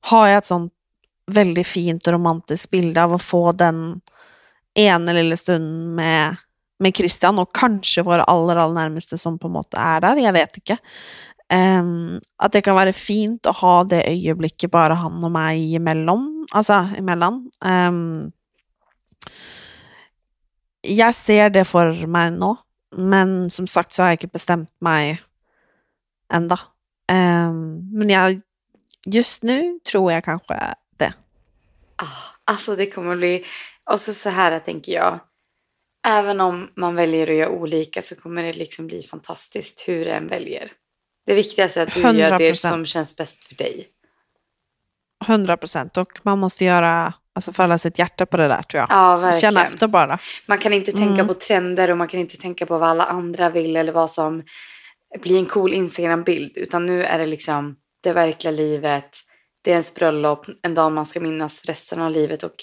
har 0.00 0.26
jag 0.26 0.38
ett 0.38 0.46
sånt 0.46 0.72
väldigt 1.26 1.66
fint 1.66 2.06
och 2.06 2.12
romantisk 2.12 2.70
bild 2.70 2.98
av 2.98 3.12
att 3.12 3.22
få 3.22 3.52
den 3.52 4.00
ene 4.74 5.12
lille 5.12 5.36
stunden 5.36 5.94
med, 5.94 6.36
med 6.78 6.96
Christian, 6.96 7.38
och 7.38 7.54
kanske 7.54 8.02
våra 8.02 8.22
allra, 8.22 8.62
allra 8.62 8.74
närmaste 8.74 9.18
som 9.18 9.38
på 9.38 9.48
något 9.48 9.74
är 9.74 10.00
där, 10.00 10.16
jag 10.16 10.32
vet 10.32 10.56
inte. 10.56 10.76
Um, 11.52 12.20
att 12.36 12.52
det 12.52 12.60
kan 12.60 12.74
vara 12.74 12.92
fint 12.92 13.46
att 13.46 13.56
ha 13.56 13.84
det 13.84 14.02
ögonblicket 14.02 14.70
bara 14.70 14.94
han 14.94 15.24
och 15.24 15.30
mig 15.30 15.76
emellan, 15.76 16.46
alltså 16.52 16.72
emellan. 16.72 17.50
Um, 17.64 18.32
jag 20.80 21.14
ser 21.14 21.50
det 21.50 21.64
för 21.64 22.06
mig 22.06 22.30
nu, 22.30 22.56
men 22.96 23.50
som 23.50 23.66
sagt 23.66 23.94
så 23.94 24.02
har 24.02 24.08
jag 24.08 24.14
inte 24.14 24.26
bestämt 24.26 24.80
mig 24.80 25.22
ända. 26.32 26.60
Um, 27.12 27.98
men 27.98 28.10
jag, 28.10 28.40
just 29.06 29.42
nu 29.42 29.78
tror 29.90 30.12
jag 30.12 30.24
kanske 30.24 30.74
det. 30.96 31.14
Ah, 31.96 32.04
alltså 32.44 32.76
det 32.76 32.86
kommer 32.86 33.12
att 33.12 33.18
bli, 33.18 33.44
och 33.90 34.00
så, 34.00 34.12
så 34.12 34.30
här 34.30 34.58
tänker 34.58 34.92
jag. 34.92 35.20
Även 36.06 36.40
om 36.40 36.70
man 36.76 36.94
väljer 36.94 37.30
att 37.30 37.36
göra 37.36 37.50
olika 37.50 38.02
så 38.02 38.16
kommer 38.16 38.42
det 38.42 38.52
liksom 38.52 38.86
bli 38.86 39.02
fantastiskt 39.02 39.84
hur 39.88 40.06
en 40.06 40.28
väljer. 40.28 40.72
Det 41.26 41.34
viktigaste 41.34 41.80
är 41.80 41.86
att 41.86 41.94
du 41.94 42.02
100%. 42.02 42.16
gör 42.16 42.38
det 42.38 42.56
som 42.56 42.86
känns 42.86 43.16
bäst 43.16 43.44
för 43.44 43.54
dig. 43.54 43.88
100 45.26 45.56
procent. 45.56 45.96
Och 45.96 46.18
man 46.22 46.38
måste 46.38 46.64
göra, 46.64 47.14
alltså 47.34 47.52
falla 47.52 47.78
sitt 47.78 47.98
hjärta 47.98 48.26
på 48.26 48.36
det 48.36 48.48
där 48.48 48.62
tror 48.62 48.80
jag. 48.80 48.90
Ja, 48.90 49.16
verkligen. 49.16 49.40
Känna 49.40 49.66
efter 49.66 49.86
bara. 49.86 50.18
Man 50.46 50.58
kan 50.58 50.72
inte 50.72 50.92
tänka 50.92 51.14
mm. 51.14 51.26
på 51.26 51.34
trender 51.34 51.90
och 51.90 51.96
man 51.96 52.08
kan 52.08 52.20
inte 52.20 52.36
tänka 52.36 52.66
på 52.66 52.78
vad 52.78 52.88
alla 52.88 53.04
andra 53.04 53.50
vill 53.50 53.76
eller 53.76 53.92
vad 53.92 54.10
som 54.10 54.42
blir 55.22 55.38
en 55.38 55.46
cool 55.46 55.74
Instagram-bild. 55.74 56.52
Utan 56.56 56.86
nu 56.86 57.04
är 57.04 57.18
det 57.18 57.26
liksom 57.26 57.76
det 58.02 58.12
verkliga 58.12 58.52
livet. 58.52 59.10
Det 59.62 59.70
är 59.70 59.72
ens 59.72 59.94
bröllop, 59.94 60.46
en 60.62 60.74
dag 60.74 60.92
man 60.92 61.06
ska 61.06 61.20
minnas 61.20 61.60
för 61.60 61.66
resten 61.66 62.02
av 62.02 62.10
livet 62.10 62.42
och 62.42 62.54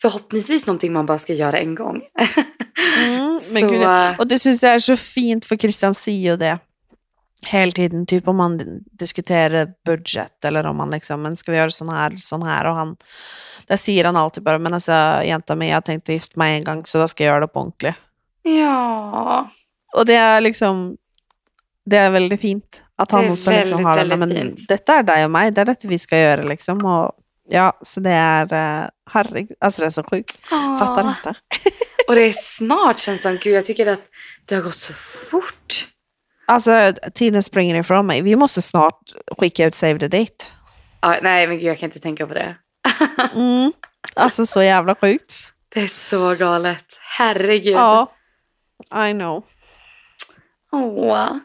förhoppningsvis 0.00 0.66
någonting 0.66 0.92
man 0.92 1.06
bara 1.06 1.18
ska 1.18 1.32
göra 1.32 1.58
en 1.58 1.74
gång. 1.74 2.02
mm, 3.04 3.40
så, 3.40 3.68
Gud, 3.68 3.86
och 4.18 4.28
det 4.28 4.38
syns 4.38 4.62
jag 4.62 4.72
är 4.72 4.78
så 4.78 4.96
fint 4.96 5.44
för 5.44 5.56
Christian 5.56 5.94
Sio 5.94 6.36
det 6.36 6.58
hela 7.46 7.72
tiden, 7.72 8.06
typ 8.06 8.28
om 8.28 8.36
man 8.36 8.80
diskuterar 8.92 9.68
budget 9.84 10.44
eller 10.44 10.66
om 10.66 10.76
man 10.76 10.90
liksom, 10.90 11.22
men 11.22 11.36
ska 11.36 11.52
vi 11.52 11.58
göra 11.58 11.70
sån 11.70 11.88
här, 11.88 12.16
sån 12.16 12.42
här 12.42 12.66
och 12.66 12.74
han, 12.74 12.96
där 13.66 13.76
säger 13.76 14.04
han 14.04 14.16
alltid 14.16 14.42
bara, 14.42 14.58
men 14.58 14.74
alltså 14.74 14.92
jänta 15.24 15.56
mig, 15.56 15.68
jag 15.68 15.84
tänkte 15.84 16.12
gifta 16.12 16.38
mig 16.38 16.56
en 16.56 16.64
gång 16.64 16.84
så 16.86 16.98
då 16.98 17.08
ska 17.08 17.24
jag 17.24 17.32
göra 17.32 17.40
det 17.40 17.48
på 17.48 17.60
ordentligt. 17.60 17.94
Ja. 18.42 19.50
Och 19.96 20.06
det 20.06 20.14
är 20.14 20.40
liksom, 20.40 20.96
det 21.86 21.96
är 21.96 22.10
väldigt 22.10 22.40
fint 22.40 22.82
att 22.96 23.10
han 23.10 23.30
också 23.30 23.50
väldigt, 23.50 23.66
liksom 23.66 23.84
har 23.84 24.04
det, 24.04 24.16
men 24.16 24.30
fint. 24.30 24.68
detta 24.68 24.94
är 24.94 25.02
dig 25.02 25.24
och 25.24 25.30
mig, 25.30 25.50
det 25.50 25.60
är 25.60 25.64
detta 25.64 25.88
vi 25.88 25.98
ska 25.98 26.18
göra 26.18 26.42
liksom 26.42 26.84
och 26.84 27.12
ja, 27.48 27.78
så 27.82 28.00
det 28.00 28.10
är, 28.10 28.52
uh, 28.52 28.88
herregud, 29.10 29.56
alltså 29.60 29.80
det 29.80 29.86
är 29.86 29.90
så 29.90 30.02
sjukt, 30.02 30.46
ja. 30.50 30.76
fattar 30.80 31.08
inte. 31.08 31.34
och 32.08 32.14
det 32.14 32.22
är 32.22 32.32
snart 32.32 32.98
känns 32.98 33.22
som, 33.22 33.38
gud 33.42 33.54
jag 33.54 33.66
tycker 33.66 33.86
att 33.86 34.00
det 34.44 34.54
har 34.54 34.62
gått 34.62 34.74
så 34.74 34.92
fort. 34.92 35.93
Alltså 36.46 36.92
tiden 37.14 37.42
springer 37.42 37.74
ifrån 37.74 38.06
mig. 38.06 38.22
Vi 38.22 38.36
måste 38.36 38.62
snart 38.62 39.12
skicka 39.38 39.66
ut 39.66 39.74
Save 39.74 39.98
the 39.98 40.08
Date. 40.08 40.44
Ah, 41.00 41.16
nej, 41.22 41.46
men 41.46 41.58
gud, 41.58 41.66
jag 41.66 41.78
kan 41.78 41.86
inte 41.86 41.98
tänka 41.98 42.26
på 42.26 42.34
det. 42.34 42.56
mm. 43.34 43.72
Alltså 44.16 44.46
så 44.46 44.62
jävla 44.62 44.94
sjukt. 44.94 45.52
Det 45.68 45.80
är 45.80 45.86
så 45.86 46.34
galet. 46.34 46.84
Herregud. 47.00 47.74
Ja, 47.74 48.12
I 49.08 49.12
know. 49.12 49.44
Åh. 50.72 51.36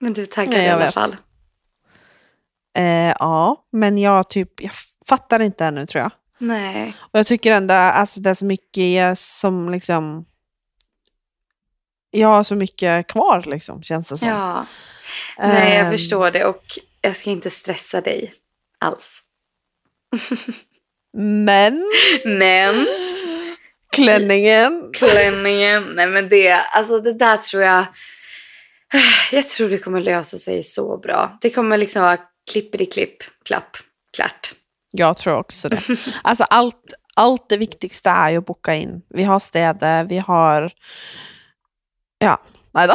Men 0.00 0.12
du 0.12 0.26
taggar 0.26 0.62
i 0.62 0.68
alla 0.68 0.84
vet. 0.84 0.94
fall. 0.94 1.16
Eh, 2.78 3.14
ja, 3.18 3.66
men 3.72 3.98
jag 3.98 4.30
typ, 4.30 4.62
jag 4.62 4.72
fattar 5.08 5.42
inte 5.42 5.64
ännu 5.64 5.86
tror 5.86 6.02
jag. 6.02 6.10
Nej. 6.38 6.96
Och 6.98 7.18
jag 7.18 7.26
tycker 7.26 7.52
ändå, 7.52 7.74
alltså 7.74 8.20
det 8.20 8.30
är 8.30 8.34
så 8.34 8.44
mycket 8.44 9.18
som 9.18 9.70
liksom 9.70 10.24
jag 12.18 12.28
har 12.28 12.42
så 12.42 12.54
mycket 12.54 13.06
kvar 13.06 13.44
liksom, 13.46 13.82
känns 13.82 14.08
det 14.08 14.18
som. 14.18 14.28
Ja. 14.28 14.66
Nej, 15.38 15.76
jag 15.76 15.84
um, 15.84 15.92
förstår 15.92 16.30
det 16.30 16.44
och 16.44 16.64
jag 17.00 17.16
ska 17.16 17.30
inte 17.30 17.50
stressa 17.50 18.00
dig 18.00 18.34
alls. 18.80 19.22
men. 21.16 21.84
Men. 22.24 22.86
Klänningen. 23.92 24.90
Klänningen. 24.92 25.82
Nej 25.94 26.06
men 26.06 26.28
det, 26.28 26.52
alltså 26.52 27.00
det 27.00 27.12
där 27.12 27.36
tror 27.36 27.62
jag. 27.62 27.86
Jag 29.32 29.48
tror 29.48 29.68
det 29.68 29.78
kommer 29.78 30.00
lösa 30.00 30.38
sig 30.38 30.62
så 30.62 30.98
bra. 30.98 31.38
Det 31.40 31.50
kommer 31.50 31.76
liksom 31.76 32.02
vara 32.02 32.18
klipp, 32.52 33.22
klapp, 33.44 33.76
klart. 34.16 34.52
Jag 34.90 35.16
tror 35.16 35.36
också 35.36 35.68
det. 35.68 35.82
Alltså 36.22 36.44
allt, 36.44 36.94
allt 37.14 37.48
det 37.48 37.56
viktigaste 37.56 38.10
är 38.10 38.30
ju 38.30 38.38
att 38.38 38.46
boka 38.46 38.74
in. 38.74 39.02
Vi 39.08 39.22
har 39.22 39.38
städer, 39.38 40.04
vi 40.04 40.18
har 40.18 40.72
Ja, 42.18 42.40
nej 42.74 42.88
då. 42.88 42.94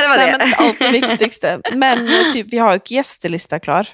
det 0.00 0.08
var 0.08 0.16
nej, 0.16 0.32
det. 0.32 0.38
Men 0.38 0.52
allt 0.58 0.78
det 0.78 0.90
viktigaste. 0.90 1.60
Men 1.74 2.08
eh, 2.08 2.32
typ, 2.32 2.46
vi 2.50 2.58
har 2.58 2.72
ju 2.72 2.80
gästelista 2.84 3.60
klar, 3.60 3.88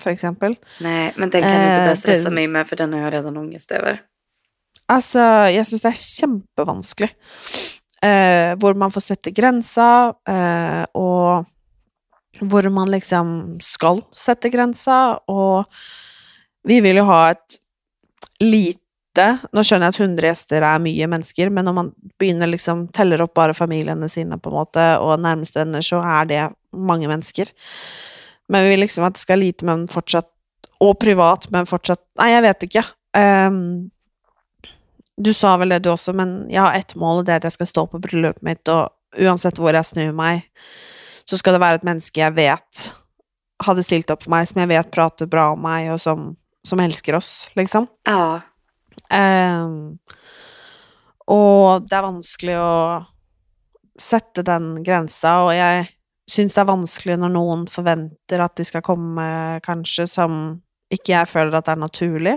för 0.00 0.10
exempel. 0.10 0.56
Nej, 0.80 1.12
men 1.16 1.30
den 1.30 1.42
kan 1.42 1.50
du 1.50 1.68
inte 1.68 1.80
börja 1.80 1.96
stressa 1.96 2.30
mig 2.30 2.46
med, 2.46 2.68
för 2.68 2.76
den 2.76 2.92
har 2.92 3.00
jag 3.00 3.12
redan 3.12 3.36
ångest 3.36 3.70
över. 3.70 4.02
Alltså, 4.86 5.18
jag 5.18 5.66
syns 5.66 5.82
det 5.82 5.88
är 5.88 5.92
kjempevanskelig. 5.92 7.14
Eh, 8.02 8.56
hvor 8.56 8.74
man 8.74 8.92
får 8.92 9.00
sätta 9.00 9.30
gränser, 9.30 10.06
eh, 10.28 10.82
och 10.82 11.44
hvor 12.40 12.68
man 12.68 12.90
liksom 12.90 13.58
ska 13.62 14.00
sätta 14.14 14.48
gränser. 14.48 15.30
Och 15.30 15.64
vi 16.62 16.80
vill 16.80 16.96
ju 16.96 17.02
ha 17.02 17.30
ett 17.30 17.46
lite 18.38 18.80
lite. 19.08 19.48
Nu 19.52 19.62
skjønner 19.62 19.88
jeg 19.88 19.94
at 19.94 20.00
100 20.00 20.28
gjester 20.28 20.62
er 20.62 20.78
mye 20.82 21.08
mennesker, 21.10 21.50
men 21.50 21.64
når 21.64 21.74
man 21.74 21.90
begynner 22.18 22.46
liksom 22.50 22.88
teller 22.92 23.22
opp 23.22 23.34
bare 23.34 23.54
familiene 23.54 24.08
sine 24.08 24.38
på 24.38 24.50
en 24.50 24.56
måte, 24.56 24.86
og 25.00 25.20
nærmeste 25.20 25.60
venner, 25.60 25.82
så 25.82 26.00
er 26.00 26.26
det 26.26 26.42
mange 26.72 27.08
mennesker. 27.08 27.48
Men 28.48 28.64
vi 28.64 28.74
vil 28.74 28.80
liksom 28.80 29.04
at 29.04 29.14
det 29.14 29.20
skal 29.22 29.38
lite, 29.38 29.64
men 29.64 29.88
fortsatt 29.88 30.30
Og 30.80 30.94
privat, 30.94 31.48
men 31.50 31.66
fortsatt 31.66 31.98
Nei, 32.20 32.28
jeg 32.30 32.42
vet 32.44 32.60
ikke. 32.62 32.82
Um, 33.10 33.18
ehm, 33.18 33.90
du 35.18 35.32
sa 35.34 35.56
vel 35.58 35.72
det, 35.74 35.80
du 35.82 35.90
også, 35.90 36.12
men 36.14 36.46
jeg 36.48 36.62
har 36.62 36.76
ett 36.78 36.94
mål, 36.94 37.18
og 37.18 37.26
det 37.26 37.32
er 37.32 37.40
at 37.40 37.48
jeg 37.48 37.56
skal 37.56 37.66
stå 37.66 37.84
på 37.90 37.98
bryllupet 37.98 38.44
mitt, 38.46 38.62
og 38.70 38.94
uansett 39.18 39.58
hvor 39.58 39.74
jeg 39.74 39.88
snur 39.88 40.12
meg, 40.14 40.46
så 41.26 41.36
skal 41.36 41.56
det 41.56 41.62
være 41.64 41.80
et 41.80 41.88
menneske 41.88 42.22
jeg 42.22 42.36
vet 42.36 42.92
hadde 43.64 43.82
stilt 43.82 44.10
opp 44.14 44.22
for 44.22 44.30
meg, 44.30 44.46
som 44.46 44.60
jeg 44.62 44.70
vet 44.70 44.92
prater 44.94 45.26
bra 45.26 45.48
om 45.56 45.64
meg, 45.66 45.90
og 45.90 45.98
som, 45.98 46.30
som 46.62 46.78
elsker 46.78 47.18
oss, 47.18 47.48
liksom. 47.58 47.88
Ja. 48.06 48.38
Um, 49.08 49.98
og 51.28 51.86
det 51.88 51.96
er 51.96 52.04
vanskelig 52.04 52.56
å 52.60 52.72
sette 53.98 54.44
den 54.46 54.78
grensa, 54.86 55.40
og 55.46 55.52
jeg 55.56 55.88
syns 56.28 56.54
det 56.54 56.62
er 56.62 56.68
vanskelig 56.68 57.16
når 57.20 57.32
noen 57.34 57.64
forventer 57.70 58.42
at 58.44 58.56
de 58.58 58.66
skal 58.68 58.84
komme 58.84 59.24
kanskje 59.64 60.06
som 60.10 60.60
ikke 60.92 61.14
jeg 61.14 61.30
føler 61.30 61.56
at 61.56 61.66
det 61.66 61.74
er 61.74 61.82
naturlig. 61.82 62.36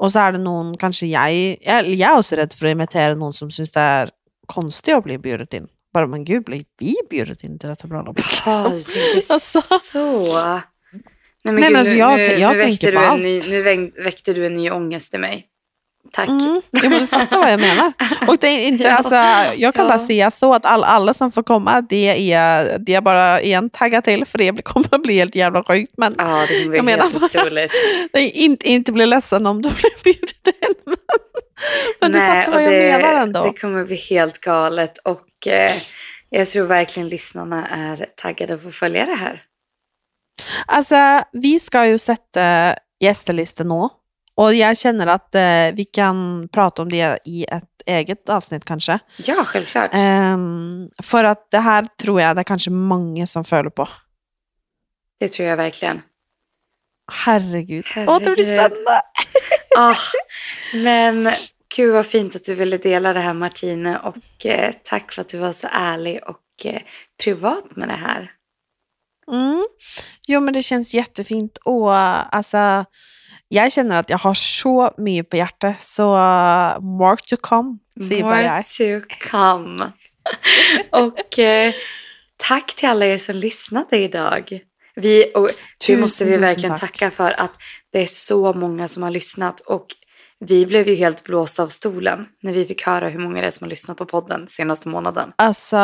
Og 0.00 0.12
så 0.12 0.24
er 0.24 0.36
det 0.36 0.40
noen, 0.42 0.72
kanskje 0.80 1.10
jeg 1.10 1.58
Jeg, 1.60 1.90
jeg 1.92 2.06
er 2.08 2.16
også 2.16 2.38
redd 2.40 2.54
for 2.56 2.66
å 2.66 2.72
invitere 2.72 3.18
noen 3.18 3.36
som 3.36 3.50
syns 3.52 3.74
det 3.74 3.84
er 3.84 4.14
konstig 4.50 4.96
å 4.96 5.04
bli 5.04 5.18
bjudet 5.20 5.52
inn. 5.58 5.68
Bara, 5.94 6.06
men 6.06 6.24
gud, 6.24 6.44
blir 6.46 6.64
vi 6.78 6.94
bjudet 7.10 7.44
in 7.44 7.58
till 7.58 7.68
detta 7.68 7.86
bröllop? 7.86 8.18
Ja, 8.46 8.68
du 8.68 8.82
tänker 8.82 9.32
alltså. 9.32 9.60
så. 9.60 10.34
Nej, 11.42 11.54
men, 11.54 11.54
gud, 11.54 11.62
men 11.62 11.76
alltså, 11.76 11.94
jag, 11.94 12.18
nu, 12.18 12.24
jag 12.24 12.52
nu, 12.52 12.58
tänker 12.58 12.92
på 12.92 12.98
allt. 12.98 13.22
Ny, 13.22 13.40
nu 13.48 13.62
väckte 14.04 14.32
du 14.32 14.46
en 14.46 14.54
ny 14.54 14.70
ångest 14.70 15.14
i 15.14 15.18
mig. 15.18 15.46
Tack. 16.12 16.28
Mm, 16.28 16.62
ja, 16.70 16.88
men 16.88 17.00
du 17.00 17.06
fattar 17.06 17.38
vad 17.38 17.52
jag 17.52 17.60
menar. 17.60 17.92
Och 18.28 18.38
det 18.38 18.48
är 18.48 18.68
inte, 18.68 18.84
ja. 18.88 18.96
alltså, 18.96 19.14
jag 19.56 19.74
kan 19.74 19.84
ja. 19.84 19.88
bara 19.88 19.98
säga 19.98 20.30
så 20.30 20.54
att 20.54 20.66
all, 20.66 20.84
alla 20.84 21.14
som 21.14 21.32
får 21.32 21.42
komma, 21.42 21.80
det 21.80 22.32
är, 22.32 22.78
det 22.78 22.94
är 22.94 23.00
bara 23.00 23.40
en 23.40 23.70
tagga 23.70 24.02
till 24.02 24.24
för 24.24 24.38
det 24.38 24.62
kommer 24.62 24.94
att 24.94 25.02
bli 25.02 25.14
helt 25.14 25.34
jävla 25.34 25.64
sjukt. 25.64 25.92
Men 25.96 26.14
ja, 26.18 26.46
det 26.48 26.64
kommer 26.64 26.82
bli 26.82 26.92
helt 26.92 27.22
otroligt. 27.22 27.72
Det 28.12 28.18
är 28.18 28.36
inte, 28.36 28.68
inte 28.68 28.92
bli 28.92 29.06
ledsen 29.06 29.46
om 29.46 29.62
du 29.62 29.68
blir 29.80 30.04
bjudit 30.04 30.46
in. 30.46 30.94
Men, 32.00 32.12
Nej, 32.12 32.20
du 32.20 32.26
fattar 32.26 32.52
vad 32.52 32.62
jag 32.62 32.72
det, 32.72 32.98
menar 32.98 33.22
ändå. 33.22 33.42
Det 33.42 33.60
kommer 33.60 33.84
bli 33.84 33.96
helt 33.96 34.40
galet 34.40 34.98
och 34.98 35.46
eh, 35.46 35.72
jag 36.30 36.48
tror 36.48 36.66
verkligen 36.66 37.08
lyssnarna 37.08 37.66
är 37.66 38.06
taggade 38.16 38.56
på 38.56 38.68
att 38.68 38.74
följa 38.74 39.06
det 39.06 39.14
här. 39.14 39.42
Alltså, 40.66 41.22
vi 41.32 41.60
ska 41.60 41.86
ju 41.86 41.98
sätta 41.98 42.74
gästlistan 43.00 43.68
nu. 43.68 43.88
Och 44.40 44.54
jag 44.54 44.76
känner 44.76 45.06
att 45.06 45.34
eh, 45.34 45.74
vi 45.74 45.84
kan 45.92 46.48
prata 46.52 46.82
om 46.82 46.88
det 46.88 47.18
i 47.24 47.44
ett 47.44 47.82
eget 47.86 48.28
avsnitt 48.28 48.64
kanske. 48.64 48.98
Ja, 49.16 49.44
självklart. 49.44 49.94
Um, 49.94 50.90
för 51.02 51.24
att 51.24 51.50
det 51.50 51.58
här 51.58 51.86
tror 52.02 52.20
jag 52.20 52.36
det 52.36 52.40
är 52.40 52.44
kanske 52.44 52.70
många 52.70 53.26
som 53.26 53.44
följer 53.44 53.70
på. 53.70 53.88
Det 55.18 55.28
tror 55.28 55.48
jag 55.48 55.56
verkligen. 55.56 56.02
Herregud. 57.12 57.84
Herregud. 57.86 58.10
Åh, 58.10 58.18
det 58.18 58.34
blir 58.34 58.44
spännande. 58.44 59.00
ah, 59.76 59.96
men 60.74 61.32
gud 61.76 61.94
vad 61.94 62.06
fint 62.06 62.36
att 62.36 62.44
du 62.44 62.54
ville 62.54 62.78
dela 62.78 63.12
det 63.12 63.20
här 63.20 63.34
Martine 63.34 63.98
och 63.98 64.46
eh, 64.46 64.74
tack 64.82 65.12
för 65.12 65.22
att 65.22 65.28
du 65.28 65.38
var 65.38 65.52
så 65.52 65.68
ärlig 65.72 66.20
och 66.26 66.66
eh, 66.66 66.82
privat 67.22 67.76
med 67.76 67.88
det 67.88 67.94
här. 67.94 68.30
Mm. 69.32 69.66
Jo, 70.26 70.40
men 70.40 70.54
det 70.54 70.62
känns 70.62 70.94
jättefint. 70.94 71.58
Och 71.64 71.94
alltså, 72.34 72.84
jag 73.52 73.72
känner 73.72 73.96
att 73.96 74.10
jag 74.10 74.18
har 74.18 74.34
så 74.34 74.94
mycket 74.96 75.30
på 75.30 75.36
hjärtat, 75.36 75.74
så 75.80 76.14
uh, 76.16 76.80
more 76.80 77.16
to 77.16 77.36
come, 77.40 77.78
säger 78.08 78.22
bara 78.22 78.42
jag. 78.42 78.64
More 78.80 79.00
to 79.00 79.06
come. 79.30 79.92
och 80.90 81.38
eh, 81.38 81.74
tack 82.36 82.76
till 82.76 82.88
alla 82.88 83.06
er 83.06 83.18
som 83.18 83.36
lyssnade 83.36 83.96
idag. 83.96 84.60
Vi, 84.94 85.32
och 85.34 85.46
det 85.46 85.54
Tusen, 85.86 86.00
måste 86.00 86.24
vi 86.24 86.36
verkligen 86.36 86.78
tack. 86.78 86.92
tacka 86.92 87.10
för 87.10 87.40
att 87.40 87.52
det 87.92 88.02
är 88.02 88.06
så 88.06 88.52
många 88.52 88.88
som 88.88 89.02
har 89.02 89.10
lyssnat 89.10 89.60
och 89.60 89.86
vi 90.46 90.66
blev 90.66 90.88
ju 90.88 90.94
helt 90.94 91.24
blåsta 91.24 91.62
av 91.62 91.68
stolen 91.68 92.26
när 92.42 92.52
vi 92.52 92.64
fick 92.64 92.86
höra 92.86 93.08
hur 93.08 93.18
många 93.18 93.40
det 93.40 93.46
är 93.46 93.50
som 93.50 93.64
har 93.64 93.70
lyssnat 93.70 93.96
på 93.96 94.06
podden 94.06 94.46
senaste 94.48 94.88
månaden. 94.88 95.32
Alltså, 95.36 95.76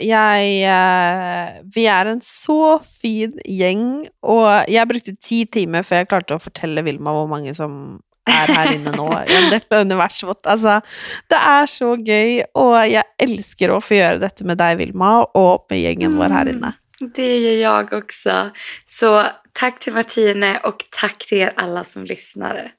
jag, 0.00 0.38
eh, 0.62 1.48
vi 1.74 1.86
är 1.86 2.06
en 2.06 2.20
så 2.22 2.78
fin 3.02 3.40
gäng 3.44 4.06
och 4.22 4.48
jag 4.68 4.88
brukade 4.88 5.16
tio 5.20 5.46
timmar 5.46 5.82
för 5.82 5.96
jag 5.96 6.08
klarade 6.08 6.34
att 6.34 6.42
fortälla 6.42 6.82
Vilma 6.82 7.20
hur 7.20 7.26
många 7.26 7.54
som 7.54 8.00
är 8.30 8.54
här 8.54 8.74
inne 8.74 8.90
nu 8.90 9.32
i 9.32 9.60
av 9.70 9.80
universet. 9.80 10.46
Alltså, 10.46 10.80
det 11.28 11.34
är 11.34 11.66
så 11.66 11.96
kul 11.96 12.42
och 12.54 12.76
jag 12.76 13.04
älskar 13.22 13.76
att 13.76 13.84
få 13.84 13.94
göra 13.94 14.18
detta 14.18 14.44
med 14.44 14.58
dig 14.58 14.76
Vilma 14.76 15.24
och 15.24 15.66
med 15.70 15.80
gängen 15.80 16.16
vår 16.16 16.24
här 16.24 16.48
inne. 16.48 16.72
Det 17.14 17.38
gör 17.38 17.62
jag 17.62 17.92
också. 17.92 18.50
Så 18.86 19.24
tack 19.52 19.78
till 19.78 19.92
Martine 19.92 20.58
och 20.58 20.84
tack 21.00 21.18
till 21.18 21.38
er 21.38 21.52
alla 21.56 21.84
som 21.84 22.04
lyssnade. 22.04 22.70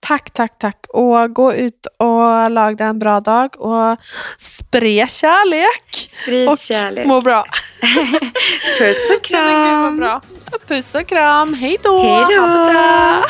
Tack, 0.00 0.30
tack, 0.30 0.58
tack. 0.58 0.86
Och 0.88 1.32
gå 1.34 1.54
ut 1.54 1.86
och 1.98 2.50
lag 2.50 2.76
dig 2.76 2.86
en 2.86 2.98
bra 2.98 3.20
dag 3.20 3.60
och 3.60 3.98
sprid 4.38 5.10
kärlek. 5.10 6.08
Sprid 6.22 6.48
och 6.48 6.58
kärlek. 6.58 7.06
må 7.06 7.20
bra. 7.20 7.44
Puss 8.78 9.16
och 9.16 9.24
kram. 9.24 9.96
bra. 9.96 10.20
Puss 10.68 10.94
och 10.94 11.06
kram. 11.06 11.54
Hej 11.54 11.76
då. 11.82 11.98
Ha 11.98 12.26
det 12.26 12.36
bra. 12.72 13.24